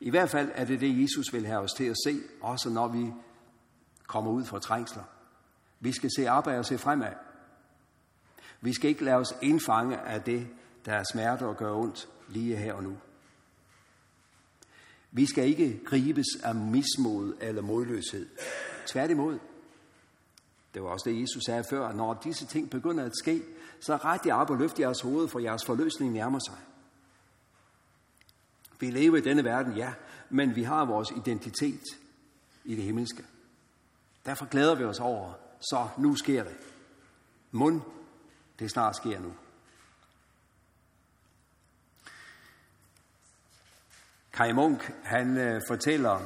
I 0.00 0.10
hvert 0.10 0.30
fald 0.30 0.50
er 0.54 0.64
det 0.64 0.80
det, 0.80 1.02
Jesus 1.02 1.32
vil 1.32 1.46
have 1.46 1.60
os 1.60 1.72
til 1.72 1.84
at 1.84 1.96
se, 2.04 2.20
også 2.40 2.70
når 2.70 2.88
vi 2.88 3.12
kommer 4.06 4.30
ud 4.30 4.44
fra 4.44 4.58
trængsler. 4.58 5.02
Vi 5.80 5.92
skal 5.92 6.10
se 6.16 6.28
opad 6.28 6.58
og 6.58 6.64
se 6.64 6.78
fremad. 6.78 7.12
Vi 8.60 8.72
skal 8.72 8.90
ikke 8.90 9.04
lade 9.04 9.16
os 9.16 9.34
indfange 9.42 9.98
af 9.98 10.22
det, 10.22 10.48
der 10.84 10.92
er 10.92 11.04
smerte 11.12 11.46
og 11.46 11.56
gør 11.56 11.72
ondt 11.72 12.08
lige 12.28 12.56
her 12.56 12.74
og 12.74 12.82
nu. 12.82 12.96
Vi 15.16 15.26
skal 15.26 15.48
ikke 15.48 15.80
gribes 15.84 16.26
af 16.42 16.54
mismod 16.54 17.34
eller 17.40 17.62
modløshed. 17.62 18.26
Tværtimod. 18.86 19.38
Det 20.74 20.82
var 20.82 20.88
også 20.88 21.10
det, 21.10 21.20
Jesus 21.20 21.42
sagde 21.46 21.64
før. 21.70 21.92
Når 21.92 22.20
disse 22.24 22.46
ting 22.46 22.70
begynder 22.70 23.04
at 23.04 23.12
ske, 23.22 23.42
så 23.80 23.96
ret 23.96 24.26
jer 24.26 24.34
op 24.34 24.50
og 24.50 24.56
løft 24.56 24.80
jeres 24.80 25.00
hoved, 25.00 25.28
for 25.28 25.38
jeres 25.38 25.64
forløsning 25.64 26.12
nærmer 26.12 26.38
sig. 26.38 26.58
Vi 28.80 28.90
lever 28.90 29.16
i 29.16 29.20
denne 29.20 29.44
verden, 29.44 29.76
ja, 29.76 29.92
men 30.30 30.56
vi 30.56 30.62
har 30.62 30.84
vores 30.84 31.10
identitet 31.16 31.82
i 32.64 32.74
det 32.74 32.84
himmelske. 32.84 33.24
Derfor 34.26 34.44
glæder 34.44 34.74
vi 34.74 34.84
os 34.84 35.00
over, 35.00 35.32
så 35.60 35.88
nu 35.98 36.16
sker 36.16 36.44
det. 36.44 36.56
Mund, 37.50 37.80
det 38.58 38.70
snart 38.70 38.96
sker 38.96 39.20
nu. 39.20 39.32
Kai 44.34 44.52
Munk, 44.52 44.92
han 45.02 45.36
øh, 45.36 45.62
fortæller 45.68 46.20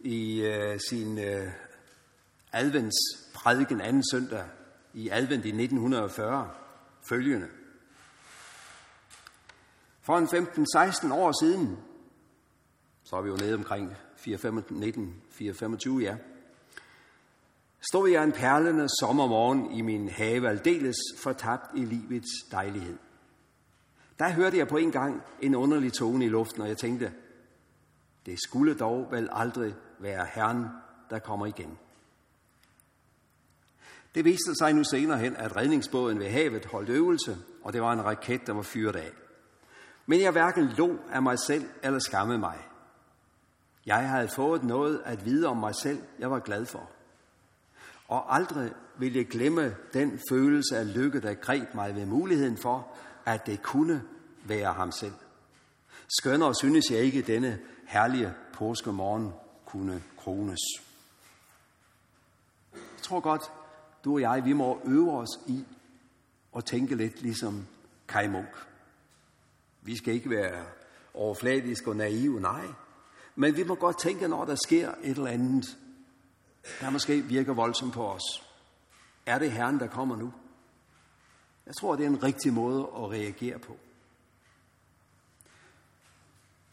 i 0.00 0.40
øh, 0.40 0.80
sin 0.88 1.18
øh, 1.18 1.52
adventsprædiken 2.52 3.80
anden 3.80 4.02
søndag 4.10 4.44
i 4.94 5.08
advent 5.08 5.44
i 5.44 5.48
1940 5.48 6.50
følgende. 7.02 7.48
For 10.00 10.18
en 10.18 10.26
15-16 10.26 11.14
år 11.14 11.44
siden, 11.44 11.78
så 13.04 13.16
er 13.16 13.22
vi 13.22 13.28
jo 13.28 13.36
nede 13.36 13.54
omkring 13.54 13.96
4-25, 14.16 16.00
ja, 16.00 16.16
stod 17.90 18.10
jeg 18.10 18.24
en 18.24 18.32
perlende 18.32 18.88
sommermorgen 19.00 19.72
i 19.72 19.80
min 19.80 20.08
have 20.08 20.48
aldeles 20.48 20.96
fortabt 21.18 21.66
i 21.76 21.84
livets 21.84 22.30
dejlighed. 22.50 22.98
Der 24.22 24.28
hørte 24.28 24.58
jeg 24.58 24.68
på 24.68 24.76
en 24.76 24.92
gang 24.92 25.22
en 25.40 25.54
underlig 25.54 25.92
tone 25.92 26.24
i 26.24 26.28
luften, 26.28 26.62
og 26.62 26.68
jeg 26.68 26.78
tænkte, 26.78 27.12
det 28.26 28.38
skulle 28.42 28.74
dog 28.74 29.08
vel 29.10 29.28
aldrig 29.32 29.74
være 29.98 30.26
Herren, 30.34 30.66
der 31.10 31.18
kommer 31.18 31.46
igen. 31.46 31.78
Det 34.14 34.24
viste 34.24 34.54
sig 34.54 34.72
nu 34.72 34.84
senere 34.84 35.18
hen, 35.18 35.36
at 35.36 35.56
redningsbåden 35.56 36.18
ved 36.18 36.28
havet 36.28 36.64
holdt 36.64 36.88
øvelse, 36.88 37.36
og 37.62 37.72
det 37.72 37.82
var 37.82 37.92
en 37.92 38.04
raket, 38.04 38.46
der 38.46 38.52
var 38.52 38.62
fyret 38.62 38.96
af. 38.96 39.10
Men 40.06 40.20
jeg 40.20 40.32
hverken 40.32 40.64
lå 40.64 40.98
af 41.10 41.22
mig 41.22 41.38
selv 41.38 41.64
eller 41.82 41.98
skammede 41.98 42.38
mig. 42.38 42.58
Jeg 43.86 44.08
havde 44.08 44.28
fået 44.28 44.64
noget 44.64 45.02
at 45.04 45.24
vide 45.24 45.46
om 45.46 45.56
mig 45.56 45.74
selv, 45.74 46.02
jeg 46.18 46.30
var 46.30 46.38
glad 46.38 46.66
for. 46.66 46.90
Og 48.08 48.34
aldrig 48.34 48.72
vil 48.98 49.14
jeg 49.14 49.26
glemme 49.26 49.76
den 49.92 50.20
følelse 50.30 50.76
af 50.76 50.94
lykke, 50.94 51.20
der 51.20 51.34
greb 51.34 51.74
mig 51.74 51.94
ved 51.94 52.06
muligheden 52.06 52.56
for, 52.56 52.96
at 53.24 53.46
det 53.46 53.62
kunne 53.62 54.02
være 54.44 54.72
ham 54.72 54.92
selv. 54.92 55.14
Skønnere 56.18 56.54
synes 56.54 56.84
jeg 56.90 56.98
ikke, 56.98 57.22
denne 57.22 57.60
herlige 57.86 58.34
påskemorgen 58.52 59.32
kunne 59.66 60.02
krones. 60.16 60.58
Jeg 62.72 63.02
tror 63.02 63.20
godt, 63.20 63.42
du 64.04 64.14
og 64.14 64.20
jeg, 64.20 64.42
vi 64.44 64.52
må 64.52 64.80
øve 64.84 65.12
os 65.12 65.40
i 65.46 65.64
at 66.56 66.64
tænke 66.64 66.94
lidt 66.94 67.22
ligesom 67.22 67.66
Kai 68.08 68.28
Munk. 68.28 68.66
Vi 69.82 69.96
skal 69.96 70.14
ikke 70.14 70.30
være 70.30 70.64
overfladiske 71.14 71.90
og 71.90 71.96
naive, 71.96 72.40
nej. 72.40 72.66
Men 73.34 73.56
vi 73.56 73.64
må 73.64 73.74
godt 73.74 74.00
tænke, 74.00 74.28
når 74.28 74.44
der 74.44 74.54
sker 74.54 74.90
et 75.02 75.16
eller 75.16 75.30
andet, 75.30 75.78
der 76.80 76.90
måske 76.90 77.22
virker 77.22 77.54
voldsomt 77.54 77.94
på 77.94 78.06
os. 78.08 78.22
Er 79.26 79.38
det 79.38 79.52
Herren, 79.52 79.80
der 79.80 79.86
kommer 79.86 80.16
nu? 80.16 80.32
Jeg 81.66 81.74
tror, 81.74 81.96
det 81.96 82.04
er 82.04 82.10
en 82.10 82.22
rigtig 82.22 82.52
måde 82.52 82.80
at 82.80 83.10
reagere 83.10 83.58
på. 83.58 83.76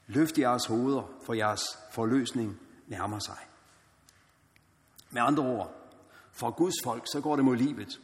Løft 0.07 0.37
jeres 0.37 0.65
hoveder, 0.65 1.03
for 1.25 1.33
jeres 1.33 1.61
forløsning 1.91 2.59
nærmer 2.87 3.19
sig. 3.19 3.37
Med 5.09 5.21
andre 5.21 5.43
ord, 5.43 5.75
for 6.31 6.51
Guds 6.51 6.75
folk, 6.83 7.03
så 7.13 7.21
går 7.21 7.35
det 7.35 7.45
mod 7.45 7.55
livet. 7.55 7.99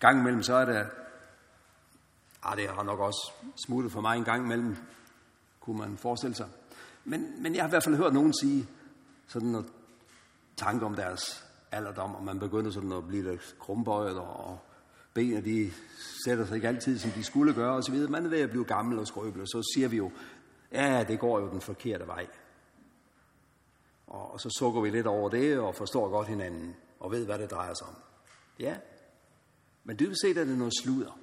Gang 0.00 0.20
imellem, 0.20 0.42
så 0.42 0.54
er 0.54 0.64
det, 0.64 0.90
ah, 2.42 2.56
det 2.56 2.68
har 2.68 2.82
nok 2.82 3.00
også 3.00 3.32
smuttet 3.66 3.92
for 3.92 4.00
mig 4.00 4.16
en 4.16 4.24
gang 4.24 4.44
imellem, 4.44 4.76
kunne 5.60 5.78
man 5.78 5.98
forestille 5.98 6.34
sig. 6.34 6.48
Men, 7.04 7.42
men 7.42 7.54
jeg 7.54 7.62
har 7.62 7.68
i 7.68 7.70
hvert 7.70 7.84
fald 7.84 7.96
hørt 7.96 8.14
nogen 8.14 8.34
sige 8.42 8.68
sådan 9.26 9.48
noget 9.48 9.66
tanke 10.56 10.86
om 10.86 10.94
deres 10.94 11.44
alderdom, 11.72 12.14
og 12.14 12.24
man 12.24 12.38
begynder 12.38 12.70
sådan 12.70 12.92
at 12.92 13.06
blive 13.08 13.30
lidt 13.30 13.56
krumbøjet, 13.58 14.18
og 14.18 14.58
benene 15.14 15.44
de 15.44 15.72
sætter 16.24 16.46
sig 16.46 16.54
ikke 16.54 16.68
altid, 16.68 16.98
som 16.98 17.10
de 17.10 17.24
skulle 17.24 17.54
gøre, 17.54 17.74
og 17.76 17.84
så 17.84 17.92
videre. 17.92 18.10
Man 18.10 18.24
er 18.24 18.30
ved 18.30 18.40
at 18.40 18.50
blive 18.50 18.64
gammel 18.64 18.98
og 18.98 19.06
skrøbel, 19.06 19.40
og 19.42 19.48
så 19.48 19.72
siger 19.74 19.88
vi 19.88 19.96
jo, 19.96 20.10
ja, 20.72 21.04
det 21.08 21.18
går 21.18 21.40
jo 21.40 21.50
den 21.50 21.60
forkerte 21.60 22.06
vej. 22.06 22.26
Og, 24.06 24.40
så 24.40 24.50
sukker 24.58 24.80
vi 24.80 24.90
lidt 24.90 25.06
over 25.06 25.28
det, 25.28 25.58
og 25.58 25.74
forstår 25.74 26.10
godt 26.10 26.28
hinanden, 26.28 26.76
og 27.00 27.10
ved, 27.10 27.24
hvad 27.24 27.38
det 27.38 27.50
drejer 27.50 27.74
sig 27.74 27.86
om. 27.86 27.94
Ja, 28.58 28.76
men 29.84 29.98
dybest 29.98 30.20
set 30.20 30.38
er 30.38 30.44
det 30.44 30.58
noget 30.58 30.72
sludder. 30.82 31.18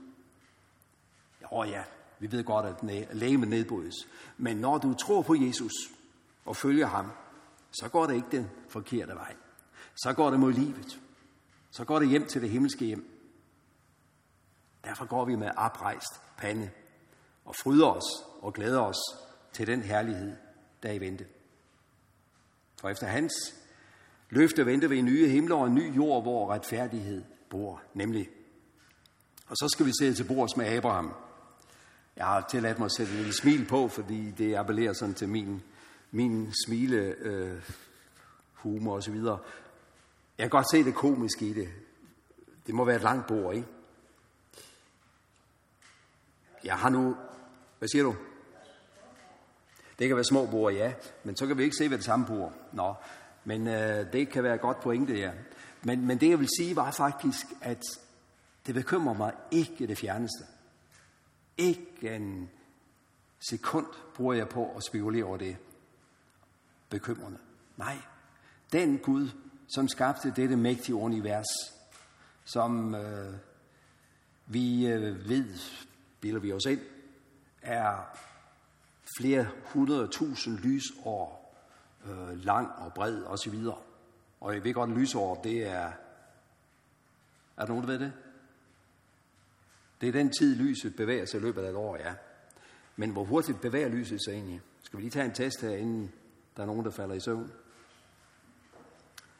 Ja, 1.42 1.64
ja, 1.64 1.84
vi 2.20 2.32
ved 2.32 2.44
godt, 2.44 2.66
at 2.66 2.76
læge 3.16 3.38
nedbrydes. 3.38 3.96
Men 4.38 4.58
når 4.58 4.78
du 4.78 4.94
tror 4.94 5.22
på 5.22 5.36
Jesus 5.36 5.74
og 6.46 6.56
følger 6.56 6.88
ham, 6.88 7.12
så 7.72 7.90
går 7.90 8.06
det 8.08 8.16
ikke 8.16 8.28
den 8.32 8.50
forkerte 8.70 9.14
vej. 9.14 9.36
Så 9.96 10.14
går 10.14 10.30
det 10.30 10.40
mod 10.40 10.54
livet. 10.54 11.00
Så 11.72 11.86
går 11.86 12.00
det 12.00 12.10
hjem 12.10 12.26
til 12.26 12.42
det 12.42 12.50
himmelske 12.50 12.86
hjem. 12.86 13.19
Derfor 14.84 15.06
går 15.06 15.26
vi 15.26 15.36
med 15.36 15.52
oprejst 15.58 16.22
pande 16.38 16.70
og 17.46 17.56
fryder 17.64 17.88
os 17.88 18.26
og 18.42 18.54
glæder 18.54 18.82
os 18.82 18.98
til 19.54 19.68
den 19.68 19.82
herlighed, 19.82 20.36
der 20.84 20.90
er 20.90 20.94
i 20.94 21.00
vente. 21.00 21.26
For 22.82 22.90
efter 22.90 23.08
hans 23.08 23.34
løfte 24.30 24.66
venter 24.66 24.88
vi 24.88 24.98
en 24.98 25.06
nye 25.06 25.28
himler 25.28 25.56
og 25.56 25.68
en 25.68 25.76
ny 25.76 25.96
jord, 25.96 26.22
hvor 26.22 26.54
retfærdighed 26.54 27.24
bor, 27.50 27.82
nemlig. 27.94 28.30
Og 29.48 29.56
så 29.58 29.70
skal 29.74 29.86
vi 29.86 29.92
se 30.00 30.14
til 30.14 30.24
bords 30.24 30.58
med 30.58 30.66
Abraham. 30.66 31.14
Jeg 32.16 32.26
har 32.26 32.48
tilladt 32.52 32.80
mig 32.80 32.86
at 32.86 32.96
sætte 32.98 33.14
et 33.28 33.36
smil 33.36 33.66
på, 33.66 33.88
fordi 33.88 34.32
det 34.32 34.56
appellerer 34.56 34.94
sådan 34.94 35.16
til 35.16 35.30
min, 35.30 35.62
min 36.12 36.54
smile, 36.66 36.98
øh, 36.98 37.62
humor 38.54 38.96
og 38.96 39.04
så 39.04 39.12
videre. 39.12 39.40
Jeg 40.38 40.44
kan 40.44 40.50
godt 40.50 40.72
se 40.72 40.84
det 40.84 40.96
komiske 40.96 41.46
i 41.46 41.54
det. 41.54 41.70
Det 42.68 42.76
må 42.76 42.86
være 42.86 42.96
et 42.96 43.02
langt 43.02 43.28
bord, 43.28 43.56
ikke? 43.56 43.68
Jeg 46.64 46.78
har 46.78 46.90
nu... 46.90 47.18
Hvad 47.80 47.90
siger 47.90 48.04
du? 48.04 48.16
Det 50.00 50.08
kan 50.08 50.16
være 50.16 50.26
små 50.26 50.46
bord, 50.46 50.74
ja. 50.74 50.94
Men 51.24 51.36
så 51.36 51.48
kan 51.48 51.58
vi 51.58 51.64
ikke 51.64 51.76
se 51.76 51.90
ved 51.90 51.98
det 51.98 52.06
samme 52.06 52.26
bord. 52.26 52.54
Nå, 52.74 52.94
men 53.44 53.68
øh, 53.68 54.14
det 54.14 54.30
kan 54.30 54.44
være 54.44 54.56
et 54.56 54.62
godt 54.62 54.80
pointe, 54.80 55.20
ja. 55.20 55.32
Men, 55.84 56.06
men 56.06 56.20
det 56.20 56.30
jeg 56.30 56.40
vil 56.40 56.50
sige 56.58 56.76
var 56.76 56.92
faktisk, 56.92 57.46
at 57.62 57.82
det 58.68 58.76
bekymrer 58.76 59.14
mig 59.14 59.34
ikke 59.52 59.88
det 59.88 59.98
fjerneste. 59.98 60.44
Ikke 61.58 62.16
en 62.16 62.50
sekund 63.50 63.88
bruger 64.16 64.34
jeg 64.34 64.50
på 64.50 64.74
at 64.78 64.84
spekulere 64.84 65.24
over 65.24 65.38
det. 65.38 65.58
Bekymrende. 66.90 67.38
Nej, 67.78 67.98
den 68.72 68.98
Gud, 68.98 69.30
som 69.70 69.88
skabte 69.88 70.34
dette 70.36 70.56
mægtige 70.56 70.96
univers, 70.96 71.46
som 72.46 72.96
øh, 72.96 73.34
vi 74.46 74.88
øh, 74.88 75.30
ved, 75.30 75.60
bilder 76.22 76.40
vi 76.40 76.54
os 76.54 76.66
ind, 76.66 76.82
er 77.62 78.18
flere 79.20 79.48
hundrede 79.64 80.08
tusind 80.08 80.58
lysår 80.58 81.56
øh, 82.06 82.44
lang 82.46 82.72
og 82.72 82.94
bred 82.94 83.22
og 83.22 83.40
så 83.40 83.50
videre. 83.50 83.78
Og 84.42 84.54
jeg 84.54 84.64
ved 84.64 84.74
godt, 84.74 84.92
at 84.92 84.98
lysår, 84.98 85.42
det 85.42 85.68
er... 85.68 85.92
Er 87.58 87.66
der 87.66 87.68
nogen, 87.68 87.84
der 87.84 87.88
ved 87.88 88.00
det? 88.00 88.14
Det 90.02 90.10
er 90.10 90.14
den 90.14 90.32
tid, 90.40 90.56
lyset 90.56 90.96
bevæger 90.96 91.26
sig 91.26 91.38
i 91.38 91.44
løbet 91.44 91.62
af 91.62 91.70
et 91.70 91.76
år, 91.76 91.98
ja. 91.98 92.14
Men 92.96 93.12
hvor 93.12 93.24
hurtigt 93.24 93.62
bevæger 93.62 93.88
lyset 93.88 94.24
sig 94.24 94.32
egentlig? 94.32 94.62
Skal 94.84 94.98
vi 94.98 95.04
lige 95.04 95.12
tage 95.12 95.26
en 95.26 95.34
test 95.34 95.62
her, 95.62 95.70
inden 95.70 96.12
der 96.56 96.62
er 96.62 96.68
nogen, 96.68 96.86
der 96.86 96.92
falder 96.92 97.16
i 97.16 97.20
søvn? 97.20 97.52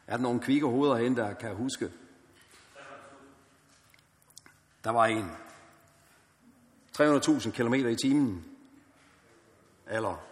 Er 0.08 0.16
der 0.16 0.24
nogle 0.24 0.40
kvikke 0.40 0.68
hoveder 0.68 0.96
herinde, 0.96 1.22
der 1.22 1.34
kan 1.34 1.56
huske? 1.56 1.92
Der 4.84 4.90
var 4.90 5.06
en. 5.06 5.32
300.000 6.98 7.52
km 7.52 7.74
i 7.74 7.96
timen. 7.96 8.46
Eller? 9.88 10.26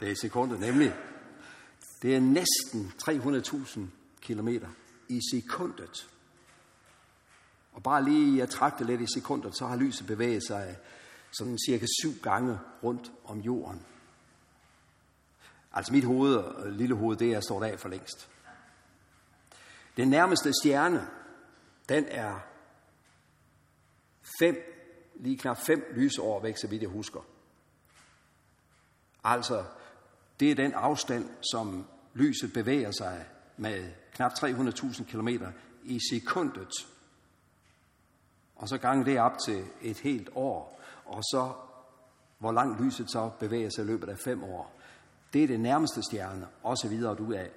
Det 0.00 0.10
er 0.10 0.16
sekundet, 0.20 0.60
nemlig. 0.60 0.94
Det 2.02 2.16
er 2.16 2.20
næsten 2.20 2.92
300.000 3.08 3.80
km 4.22 4.48
i 5.08 5.20
sekundet. 5.32 6.08
Og 7.72 7.82
bare 7.82 8.04
lige 8.04 8.42
at 8.42 8.50
trække 8.50 8.84
lidt 8.84 9.00
i 9.00 9.06
sekundet, 9.14 9.58
så 9.58 9.66
har 9.66 9.76
lyset 9.76 10.06
bevæget 10.06 10.46
sig 10.46 10.76
sådan 11.30 11.58
cirka 11.66 11.86
syv 12.02 12.12
gange 12.22 12.58
rundt 12.82 13.12
om 13.24 13.40
jorden. 13.40 13.86
Altså 15.72 15.92
mit 15.92 16.04
hoved, 16.04 16.42
lille 16.72 16.94
hoved, 16.94 17.16
det 17.16 17.32
er 17.32 17.40
stået 17.40 17.64
af 17.64 17.80
for 17.80 17.88
længst. 17.88 18.28
Den 19.96 20.08
nærmeste 20.08 20.52
stjerne, 20.62 21.08
den 21.88 22.04
er 22.08 22.40
fem, 24.38 24.56
lige 25.14 25.38
knap 25.38 25.58
fem 25.58 25.84
lysår 25.94 26.40
væk, 26.40 26.56
så 26.56 26.66
vidt 26.66 26.82
jeg 26.82 26.90
husker. 26.90 27.20
Altså, 29.24 29.64
det 30.40 30.50
er 30.50 30.54
den 30.54 30.72
afstand, 30.72 31.28
som 31.52 31.86
lyset 32.14 32.52
bevæger 32.52 32.90
sig 32.90 33.26
med 33.56 33.92
knap 34.12 34.32
300.000 34.32 35.04
km 35.04 35.28
i 35.84 36.00
sekundet. 36.10 36.72
Og 38.56 38.68
så 38.68 38.78
gange 38.78 39.04
det 39.04 39.20
op 39.20 39.38
til 39.46 39.64
et 39.82 39.98
helt 39.98 40.28
år, 40.34 40.80
og 41.04 41.22
så 41.22 41.52
hvor 42.38 42.52
langt 42.52 42.84
lyset 42.84 43.10
så 43.10 43.30
bevæger 43.40 43.70
sig 43.70 43.84
i 43.84 43.86
løbet 43.86 44.08
af 44.08 44.18
fem 44.18 44.44
år. 44.44 44.80
Det 45.32 45.42
er 45.42 45.46
det 45.46 45.60
nærmeste 45.60 46.02
stjerne, 46.02 46.46
og 46.62 46.78
så 46.78 46.88
videre 46.88 47.14
du 47.14 47.32
af. 47.32 47.50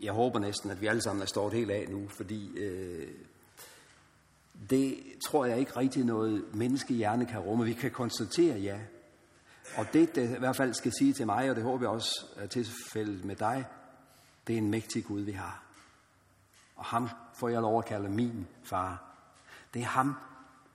Jeg 0.00 0.12
håber 0.12 0.38
næsten, 0.38 0.70
at 0.70 0.80
vi 0.80 0.86
alle 0.86 1.02
sammen 1.02 1.22
er 1.22 1.26
stået 1.26 1.52
helt 1.52 1.70
af 1.70 1.86
nu, 1.88 2.08
fordi 2.08 2.58
øh, 2.58 3.14
det 4.70 4.96
tror 5.26 5.44
jeg 5.44 5.58
ikke 5.58 5.76
rigtig 5.76 6.04
noget 6.04 6.54
menneskehjerne 6.54 7.26
kan 7.26 7.40
rumme. 7.40 7.64
Vi 7.64 7.72
kan 7.72 7.90
konstatere, 7.90 8.58
ja. 8.58 8.78
Og 9.76 9.86
det, 9.92 10.14
det 10.14 10.36
i 10.36 10.38
hvert 10.38 10.56
fald 10.56 10.74
skal 10.74 10.92
sige 10.98 11.12
til 11.12 11.26
mig, 11.26 11.50
og 11.50 11.56
det 11.56 11.64
håber 11.64 11.84
jeg 11.84 11.90
også 11.90 12.26
er 12.36 12.46
tilfældet 12.46 13.24
med 13.24 13.36
dig, 13.36 13.66
det 14.46 14.54
er 14.54 14.58
en 14.58 14.70
mægtig 14.70 15.04
Gud, 15.04 15.20
vi 15.20 15.32
har. 15.32 15.62
Og 16.76 16.84
ham 16.84 17.08
får 17.34 17.48
jeg 17.48 17.60
lov 17.60 17.78
at 17.78 17.84
kalde 17.84 18.08
min 18.08 18.46
far. 18.64 19.04
Det 19.74 19.82
er 19.82 19.86
ham, 19.86 20.14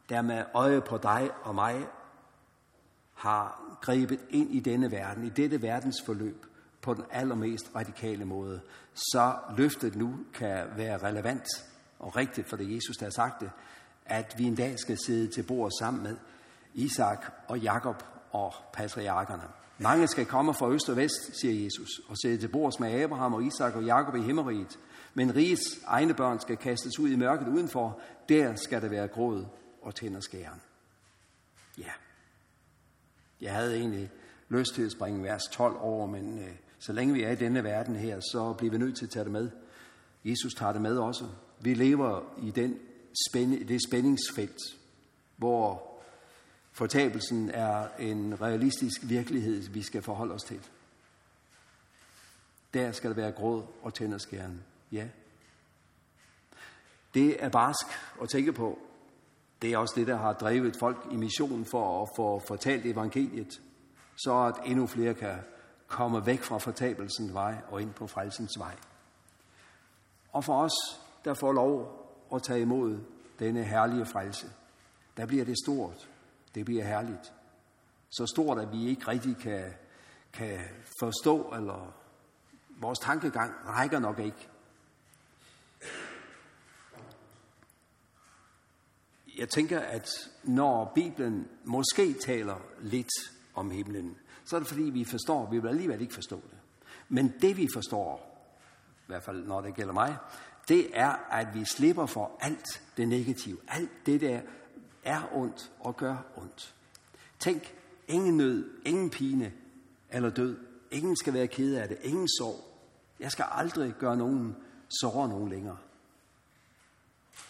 der 0.10 0.22
med 0.22 0.44
øje 0.54 0.82
på 0.82 0.98
dig 0.98 1.30
og 1.44 1.56
mig 1.56 1.88
har 3.14 3.78
grebet 3.82 4.20
ind 4.30 4.52
i 4.52 4.60
denne 4.60 4.92
verden, 4.92 5.24
i 5.26 5.30
dette 5.30 5.62
verdens 5.62 5.96
forløb, 6.06 6.46
på 6.82 6.94
den 6.94 7.04
allermest 7.12 7.72
radikale 7.76 8.26
måde, 8.26 8.62
så 8.94 9.36
løftet 9.58 9.96
nu 9.96 10.20
kan 10.34 10.68
være 10.76 10.98
relevant 10.98 11.48
og 12.04 12.16
rigtigt, 12.16 12.50
for 12.50 12.58
det 12.58 12.76
Jesus, 12.76 12.98
der 12.98 13.06
har 13.06 13.12
sagt 13.12 13.42
det, 13.42 13.52
at 14.06 14.36
vi 14.38 14.44
en 14.44 14.56
dag 14.56 14.80
skal 14.80 14.98
sidde 15.06 15.28
til 15.28 15.44
bord 15.44 15.72
sammen 15.80 16.04
med 16.04 16.18
Isak 16.74 17.26
og 17.48 17.60
Jakob 17.60 18.04
og 18.32 18.54
patriarkerne. 18.74 19.44
Mange 19.78 20.08
skal 20.08 20.26
komme 20.26 20.54
fra 20.54 20.70
øst 20.70 20.90
og 20.90 20.98
vest, 20.98 21.40
siger 21.42 21.64
Jesus, 21.64 21.90
og 22.08 22.18
sidde 22.18 22.38
til 22.38 22.48
bords 22.48 22.80
med 22.80 23.02
Abraham 23.02 23.34
og 23.34 23.44
Isak 23.44 23.76
og 23.76 23.84
Jakob 23.84 24.16
i 24.16 24.22
himmeriget. 24.22 24.80
Men 25.14 25.36
rigets 25.36 25.80
egne 25.86 26.14
børn 26.14 26.40
skal 26.40 26.58
kastes 26.58 27.00
ud 27.00 27.10
i 27.10 27.16
mørket 27.16 27.48
udenfor. 27.48 28.00
Der 28.30 28.56
skal 28.56 28.82
der 28.82 28.90
være 28.90 29.08
gråd 29.08 29.46
og 29.82 29.96
tænderskæren. 29.96 30.62
Ja. 31.78 31.92
Jeg 33.42 33.54
havde 33.54 33.78
egentlig 33.78 34.12
lyst 34.50 34.74
til 34.76 34.86
at 34.86 34.92
springe 34.92 35.24
vers 35.24 35.44
12 35.52 35.76
over, 35.80 36.08
men 36.08 36.40
øh, 36.40 36.56
så 36.80 36.94
længe 36.94 37.14
vi 37.14 37.24
er 37.24 37.32
i 37.32 37.36
denne 37.36 37.64
verden 37.64 37.96
her, 37.96 38.20
så 38.20 38.54
bliver 38.58 38.72
vi 38.72 38.78
nødt 38.78 38.98
til 38.98 39.06
at 39.06 39.12
tage 39.12 39.24
det 39.24 39.32
med. 39.32 39.50
Jesus 40.26 40.54
tager 40.54 40.72
det 40.72 40.82
med 40.82 40.98
også. 40.98 41.26
Vi 41.64 41.74
lever 41.74 42.22
i 42.42 42.52
den 42.52 42.80
spænd- 43.30 43.68
det 43.68 43.82
spændingsfelt, 43.90 44.58
hvor 45.38 45.94
fortabelsen 46.72 47.50
er 47.50 47.88
en 48.00 48.42
realistisk 48.42 49.02
virkelighed, 49.04 49.70
vi 49.70 49.82
skal 49.82 50.02
forholde 50.02 50.34
os 50.34 50.44
til. 50.44 50.70
Der 52.74 52.92
skal 52.92 53.10
der 53.10 53.16
være 53.16 53.32
gråd 53.32 53.64
og 53.82 53.94
tænderskæren. 53.94 54.64
Ja. 54.92 55.08
Det 57.14 57.44
er 57.44 57.50
barsk 57.50 57.86
at 58.22 58.30
tænke 58.30 58.54
på. 58.54 58.80
Det 59.62 59.74
er 59.74 59.78
også 59.78 59.94
det, 59.98 60.08
der 60.08 60.18
har 60.18 60.34
drevet 60.34 60.76
folk 60.80 61.08
i 61.12 61.16
missionen 61.16 61.66
for 61.66 62.04
at 62.04 62.10
få 62.16 62.42
fortalt 62.48 62.86
evangeliet, 62.86 63.62
så 64.16 64.38
at 64.38 64.56
endnu 64.66 64.88
flere 64.88 65.14
kan 65.14 65.36
komme 65.88 66.26
væk 66.26 66.42
fra 66.42 66.58
fortabelsens 66.58 67.34
vej 67.34 67.56
og 67.70 67.82
ind 67.82 67.94
på 67.94 68.08
frelsens 68.08 68.60
vej. 68.60 68.76
Og 70.32 70.44
for 70.44 70.64
os, 70.64 71.03
der 71.26 71.34
får 71.34 71.54
lov 71.54 72.00
at 72.34 72.44
tage 72.44 72.62
imod 72.62 73.00
denne 73.40 73.64
herlige 73.64 74.06
frelse, 74.06 74.48
der 75.18 75.26
bliver 75.26 75.46
det 75.46 75.58
stort. 75.66 76.10
Det 76.56 76.66
bliver 76.66 76.84
herligt. 76.84 77.34
Så 78.10 78.26
stort, 78.26 78.60
at 78.60 78.72
vi 78.72 78.88
ikke 78.88 79.08
rigtig 79.08 79.38
kan, 79.38 79.74
kan 80.34 80.60
forstå, 81.00 81.54
eller 81.56 81.94
vores 82.70 83.00
tankegang 83.00 83.54
rækker 83.66 84.00
nok 84.00 84.20
ikke. 84.20 84.50
Jeg 89.38 89.50
tænker, 89.50 89.80
at 89.80 90.10
når 90.44 90.92
Bibelen 90.96 91.48
måske 91.64 92.14
taler 92.14 92.56
lidt 92.82 93.14
om 93.56 93.72
himlen, 93.72 94.18
så 94.46 94.56
er 94.56 94.60
det 94.60 94.68
fordi, 94.68 94.84
vi 94.84 95.06
forstår, 95.06 95.50
vi 95.50 95.60
vil 95.60 95.70
alligevel 95.70 96.02
ikke 96.02 96.14
forstå 96.14 96.36
det. 96.36 96.58
Men 97.10 97.34
det 97.42 97.58
vi 97.58 97.68
forstår, 97.74 98.30
i 99.02 99.06
hvert 99.08 99.24
fald 99.24 99.48
når 99.48 99.62
det 99.62 99.76
gælder 99.76 99.94
mig, 99.94 100.18
det 100.68 101.00
er, 101.00 101.10
at 101.32 101.48
vi 101.54 101.66
slipper 101.66 102.06
for 102.06 102.38
alt 102.40 102.82
det 102.98 103.08
negative. 103.08 103.58
Alt 103.68 104.06
det, 104.06 104.22
der 104.22 104.42
er 105.04 105.22
ondt 105.34 105.72
og 105.80 105.98
gør 105.98 106.18
ondt. 106.36 106.76
Tænk, 107.40 107.76
ingen 108.08 108.38
nød, 108.38 108.70
ingen 108.86 109.10
pine 109.10 109.54
eller 110.10 110.30
død. 110.30 110.58
Ingen 110.92 111.16
skal 111.16 111.34
være 111.34 111.48
ked 111.48 111.76
af 111.76 111.88
det. 111.88 111.98
Ingen 112.02 112.28
sorg. 112.28 112.80
Jeg 113.20 113.32
skal 113.32 113.46
aldrig 113.52 113.94
gøre 114.00 114.18
nogen 114.18 114.56
såre 115.02 115.30
nogen 115.30 115.50
længere. 115.50 115.78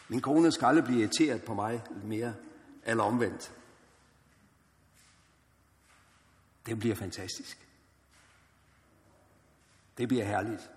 Min 0.07 0.21
kone 0.21 0.51
skal 0.51 0.65
aldrig 0.65 0.83
blive 0.83 0.99
irriteret 0.99 1.43
på 1.43 1.53
mig 1.53 1.83
mere, 2.03 2.33
eller 2.83 3.03
omvendt. 3.03 3.53
Det 6.65 6.79
bliver 6.79 6.95
fantastisk. 6.95 7.67
Det 9.97 10.07
bliver 10.07 10.25
herligt. 10.25 10.71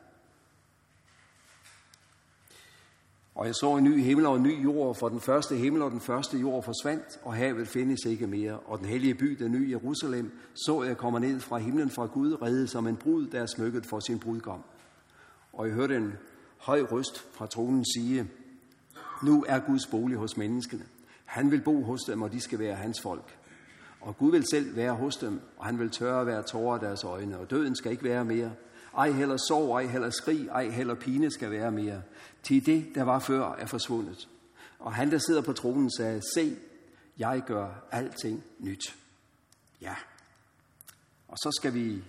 Og 3.37 3.47
jeg 3.47 3.55
så 3.55 3.76
en 3.76 3.84
ny 3.84 4.03
himmel 4.03 4.26
og 4.26 4.37
en 4.37 4.43
ny 4.43 4.64
jord, 4.64 4.95
for 4.95 5.09
den 5.09 5.20
første 5.20 5.57
himmel 5.57 5.82
og 5.82 5.91
den 5.91 6.01
første 6.01 6.39
jord 6.39 6.62
forsvandt, 6.62 7.20
og 7.22 7.34
havet 7.34 7.68
findes 7.68 8.01
ikke 8.07 8.26
mere. 8.26 8.59
Og 8.59 8.78
den 8.78 8.87
hellige 8.87 9.14
by, 9.14 9.37
den 9.39 9.53
nye 9.53 9.70
Jerusalem, 9.70 10.30
så 10.55 10.82
jeg 10.82 10.97
kommer 10.97 11.18
ned 11.18 11.41
fra 11.41 11.59
himlen 11.59 11.91
fra 11.91 12.07
Gud, 12.07 12.43
reddet 12.43 12.70
som 12.70 12.87
en 12.87 12.97
brud, 12.97 13.26
der 13.26 13.41
er 13.41 13.47
smykket 13.47 13.87
for 13.87 14.01
sin 14.01 14.18
brudgom. 14.18 14.62
Og 15.53 15.66
jeg 15.66 15.74
hørte 15.74 15.97
en 15.97 16.12
høj 16.59 16.82
røst 16.82 17.26
fra 17.32 17.47
tronen 17.47 17.84
sige, 17.95 18.30
nu 19.22 19.45
er 19.49 19.59
Guds 19.59 19.87
bolig 19.87 20.16
hos 20.16 20.37
menneskene. 20.37 20.84
Han 21.24 21.51
vil 21.51 21.61
bo 21.61 21.82
hos 21.82 22.01
dem, 22.03 22.22
og 22.22 22.32
de 22.32 22.41
skal 22.41 22.59
være 22.59 22.74
hans 22.74 23.01
folk. 23.01 23.37
Og 24.01 24.18
Gud 24.18 24.30
vil 24.30 24.45
selv 24.51 24.76
være 24.76 24.93
hos 24.93 25.16
dem, 25.16 25.41
og 25.57 25.66
han 25.66 25.78
vil 25.78 25.91
tørre 25.91 26.24
hver 26.24 26.43
tårer 26.43 26.74
af 26.74 26.80
deres 26.80 27.05
øjne, 27.05 27.39
og 27.39 27.51
døden 27.51 27.76
skal 27.76 27.93
ikke 27.93 28.05
være 28.05 28.24
mere. 28.24 28.51
Ej 28.97 29.11
heller 29.11 29.37
sorg, 29.37 29.71
ej 29.71 29.87
heller 29.87 30.11
skrig, 30.11 30.47
ej 30.47 30.69
heller 30.69 30.95
pine 30.95 31.31
skal 31.31 31.51
være 31.51 31.71
mere. 31.71 32.03
Til 32.43 32.67
det, 32.67 32.95
der 32.95 33.03
var 33.03 33.19
før, 33.19 33.53
er 33.53 33.67
forsvundet. 33.67 34.29
Og 34.79 34.95
han, 34.95 35.11
der 35.11 35.19
sidder 35.19 35.43
på 35.43 35.53
tronen, 35.53 35.91
sagde, 35.91 36.23
se, 36.35 36.57
jeg 37.19 37.43
gør 37.47 37.69
alting 37.91 38.45
nyt. 38.59 38.97
Ja. 39.81 39.95
Og 41.29 41.39
så 41.39 41.53
skal 41.61 41.75
vi 41.75 42.05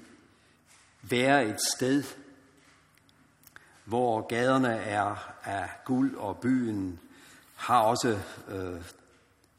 være 1.02 1.46
et 1.46 1.60
sted, 1.76 2.04
hvor 3.86 4.28
gaderne 4.28 4.76
er 4.76 5.34
af 5.44 5.70
guld, 5.86 6.16
og 6.16 6.38
byen 6.38 7.00
har 7.56 7.80
også 7.80 8.20
øh, 8.48 8.82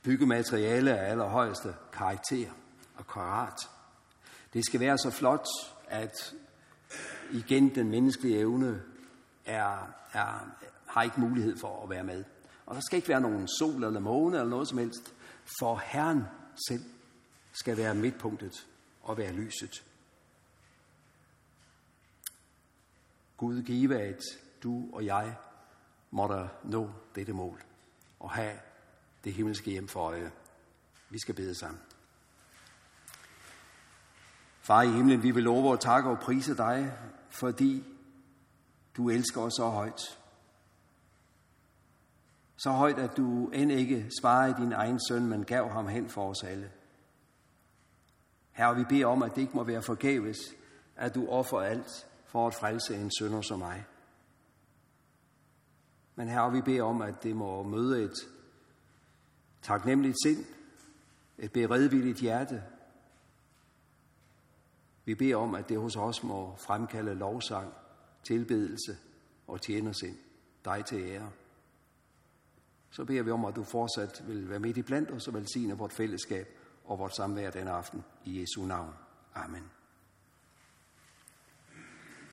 byggemateriale 0.03 0.99
af 0.99 1.11
allerhøjeste 1.11 1.75
karakter 1.93 2.51
og 2.97 3.07
karat. 3.07 3.59
Det 4.53 4.67
skal 4.67 4.81
være 4.81 4.99
så 4.99 5.11
flot, 5.11 5.47
at 5.87 6.35
igen 7.33 7.75
den 7.75 7.91
menneskelige 7.91 8.39
evne 8.39 8.83
er, 9.45 9.95
er, 10.13 10.57
har 10.87 11.03
ikke 11.03 11.21
mulighed 11.21 11.57
for 11.59 11.83
at 11.83 11.91
være 11.91 12.05
med. 12.05 12.25
Og 12.67 12.75
der 12.75 12.81
skal 12.81 12.97
ikke 12.97 13.09
være 13.09 13.21
nogen 13.21 13.49
sol 13.59 13.85
eller 13.85 14.01
måne 14.01 14.37
eller 14.37 14.51
noget 14.51 14.69
som 14.69 14.79
helst, 14.79 15.15
for 15.59 15.83
Herren 15.85 16.23
selv 16.69 16.85
skal 17.53 17.77
være 17.77 17.95
midtpunktet 17.95 18.67
og 19.03 19.19
være 19.19 19.33
lyset. 19.33 19.85
Gud 23.37 23.63
give, 23.63 24.01
at 24.01 24.23
du 24.63 24.89
og 24.93 25.05
jeg 25.05 25.37
måtte 26.11 26.49
nå 26.65 26.91
dette 27.15 27.33
mål 27.33 27.63
og 28.21 28.31
have 28.31 28.59
det 29.25 29.33
himmelske 29.33 29.71
hjem 29.71 29.89
for 29.89 30.01
øje. 30.01 30.33
Vi 31.11 31.19
skal 31.19 31.35
bede 31.35 31.55
sammen. 31.55 31.81
Far 34.69 34.83
i 34.83 34.91
himlen, 34.91 35.23
vi 35.23 35.31
vil 35.31 35.43
love 35.43 35.71
og 35.71 35.81
takke 35.81 36.11
og 36.11 36.19
prise 36.19 36.57
dig, 36.57 36.93
fordi 37.31 37.85
du 38.97 39.11
elsker 39.11 39.41
os 39.41 39.53
så 39.57 39.69
højt. 39.69 40.19
Så 42.57 42.71
højt, 42.71 42.99
at 42.99 43.17
du 43.17 43.49
end 43.49 43.73
ikke 43.73 44.11
sparede 44.19 44.57
din 44.63 44.73
egen 44.73 45.01
søn, 45.09 45.27
men 45.27 45.45
gav 45.45 45.71
ham 45.71 45.89
hen 45.89 46.09
for 46.09 46.31
os 46.31 46.43
alle. 46.43 46.71
Herre, 48.53 48.77
vi 48.77 48.85
beder 48.85 49.07
om, 49.07 49.23
at 49.23 49.35
det 49.35 49.41
ikke 49.41 49.57
må 49.57 49.65
være 49.65 49.83
forgæves, 49.83 50.39
at 50.97 51.15
du 51.15 51.29
offer 51.29 51.61
alt 51.61 52.07
for 52.27 52.47
at 52.47 52.55
frelse 52.55 52.97
en 52.97 53.11
sønder 53.19 53.41
som 53.41 53.59
mig. 53.59 53.85
Men 56.15 56.29
herre, 56.29 56.53
vi 56.53 56.61
beder 56.61 56.83
om, 56.83 57.03
at 57.03 57.23
det 57.23 57.37
må 57.37 57.63
møde 57.63 58.03
et 58.03 58.17
taknemmeligt 59.63 60.17
sind, 60.25 60.45
et 61.39 61.53
beredvilligt 61.53 62.19
hjerte. 62.19 62.63
Vi 65.09 65.15
beder 65.15 65.37
om, 65.37 65.55
at 65.55 65.69
det 65.69 65.79
hos 65.79 65.97
os 65.97 66.23
må 66.23 66.55
fremkalde 66.57 67.15
lovsang, 67.15 67.73
tilbedelse 68.23 68.97
og 69.47 69.61
tjenersind, 69.61 70.17
dig 70.65 70.85
til 70.85 70.99
ære. 70.99 71.31
Så 72.91 73.05
beder 73.05 73.23
vi 73.23 73.31
om, 73.31 73.45
at 73.45 73.57
du 73.57 73.65
fortsat 73.65 74.25
vil 74.27 74.51
være 74.51 74.59
midt 74.59 74.77
i 74.77 74.83
blandt 74.83 75.11
os 75.11 75.29
og 75.29 75.35
velsigne 75.35 75.79
vort 75.79 75.93
fællesskab 75.93 76.49
og 76.85 76.99
vort 76.99 77.17
samvær 77.17 77.51
denne 77.51 77.71
aften. 77.71 78.05
I 78.25 78.41
Jesu 78.41 78.67
navn. 78.67 78.95
Amen. 79.35 79.78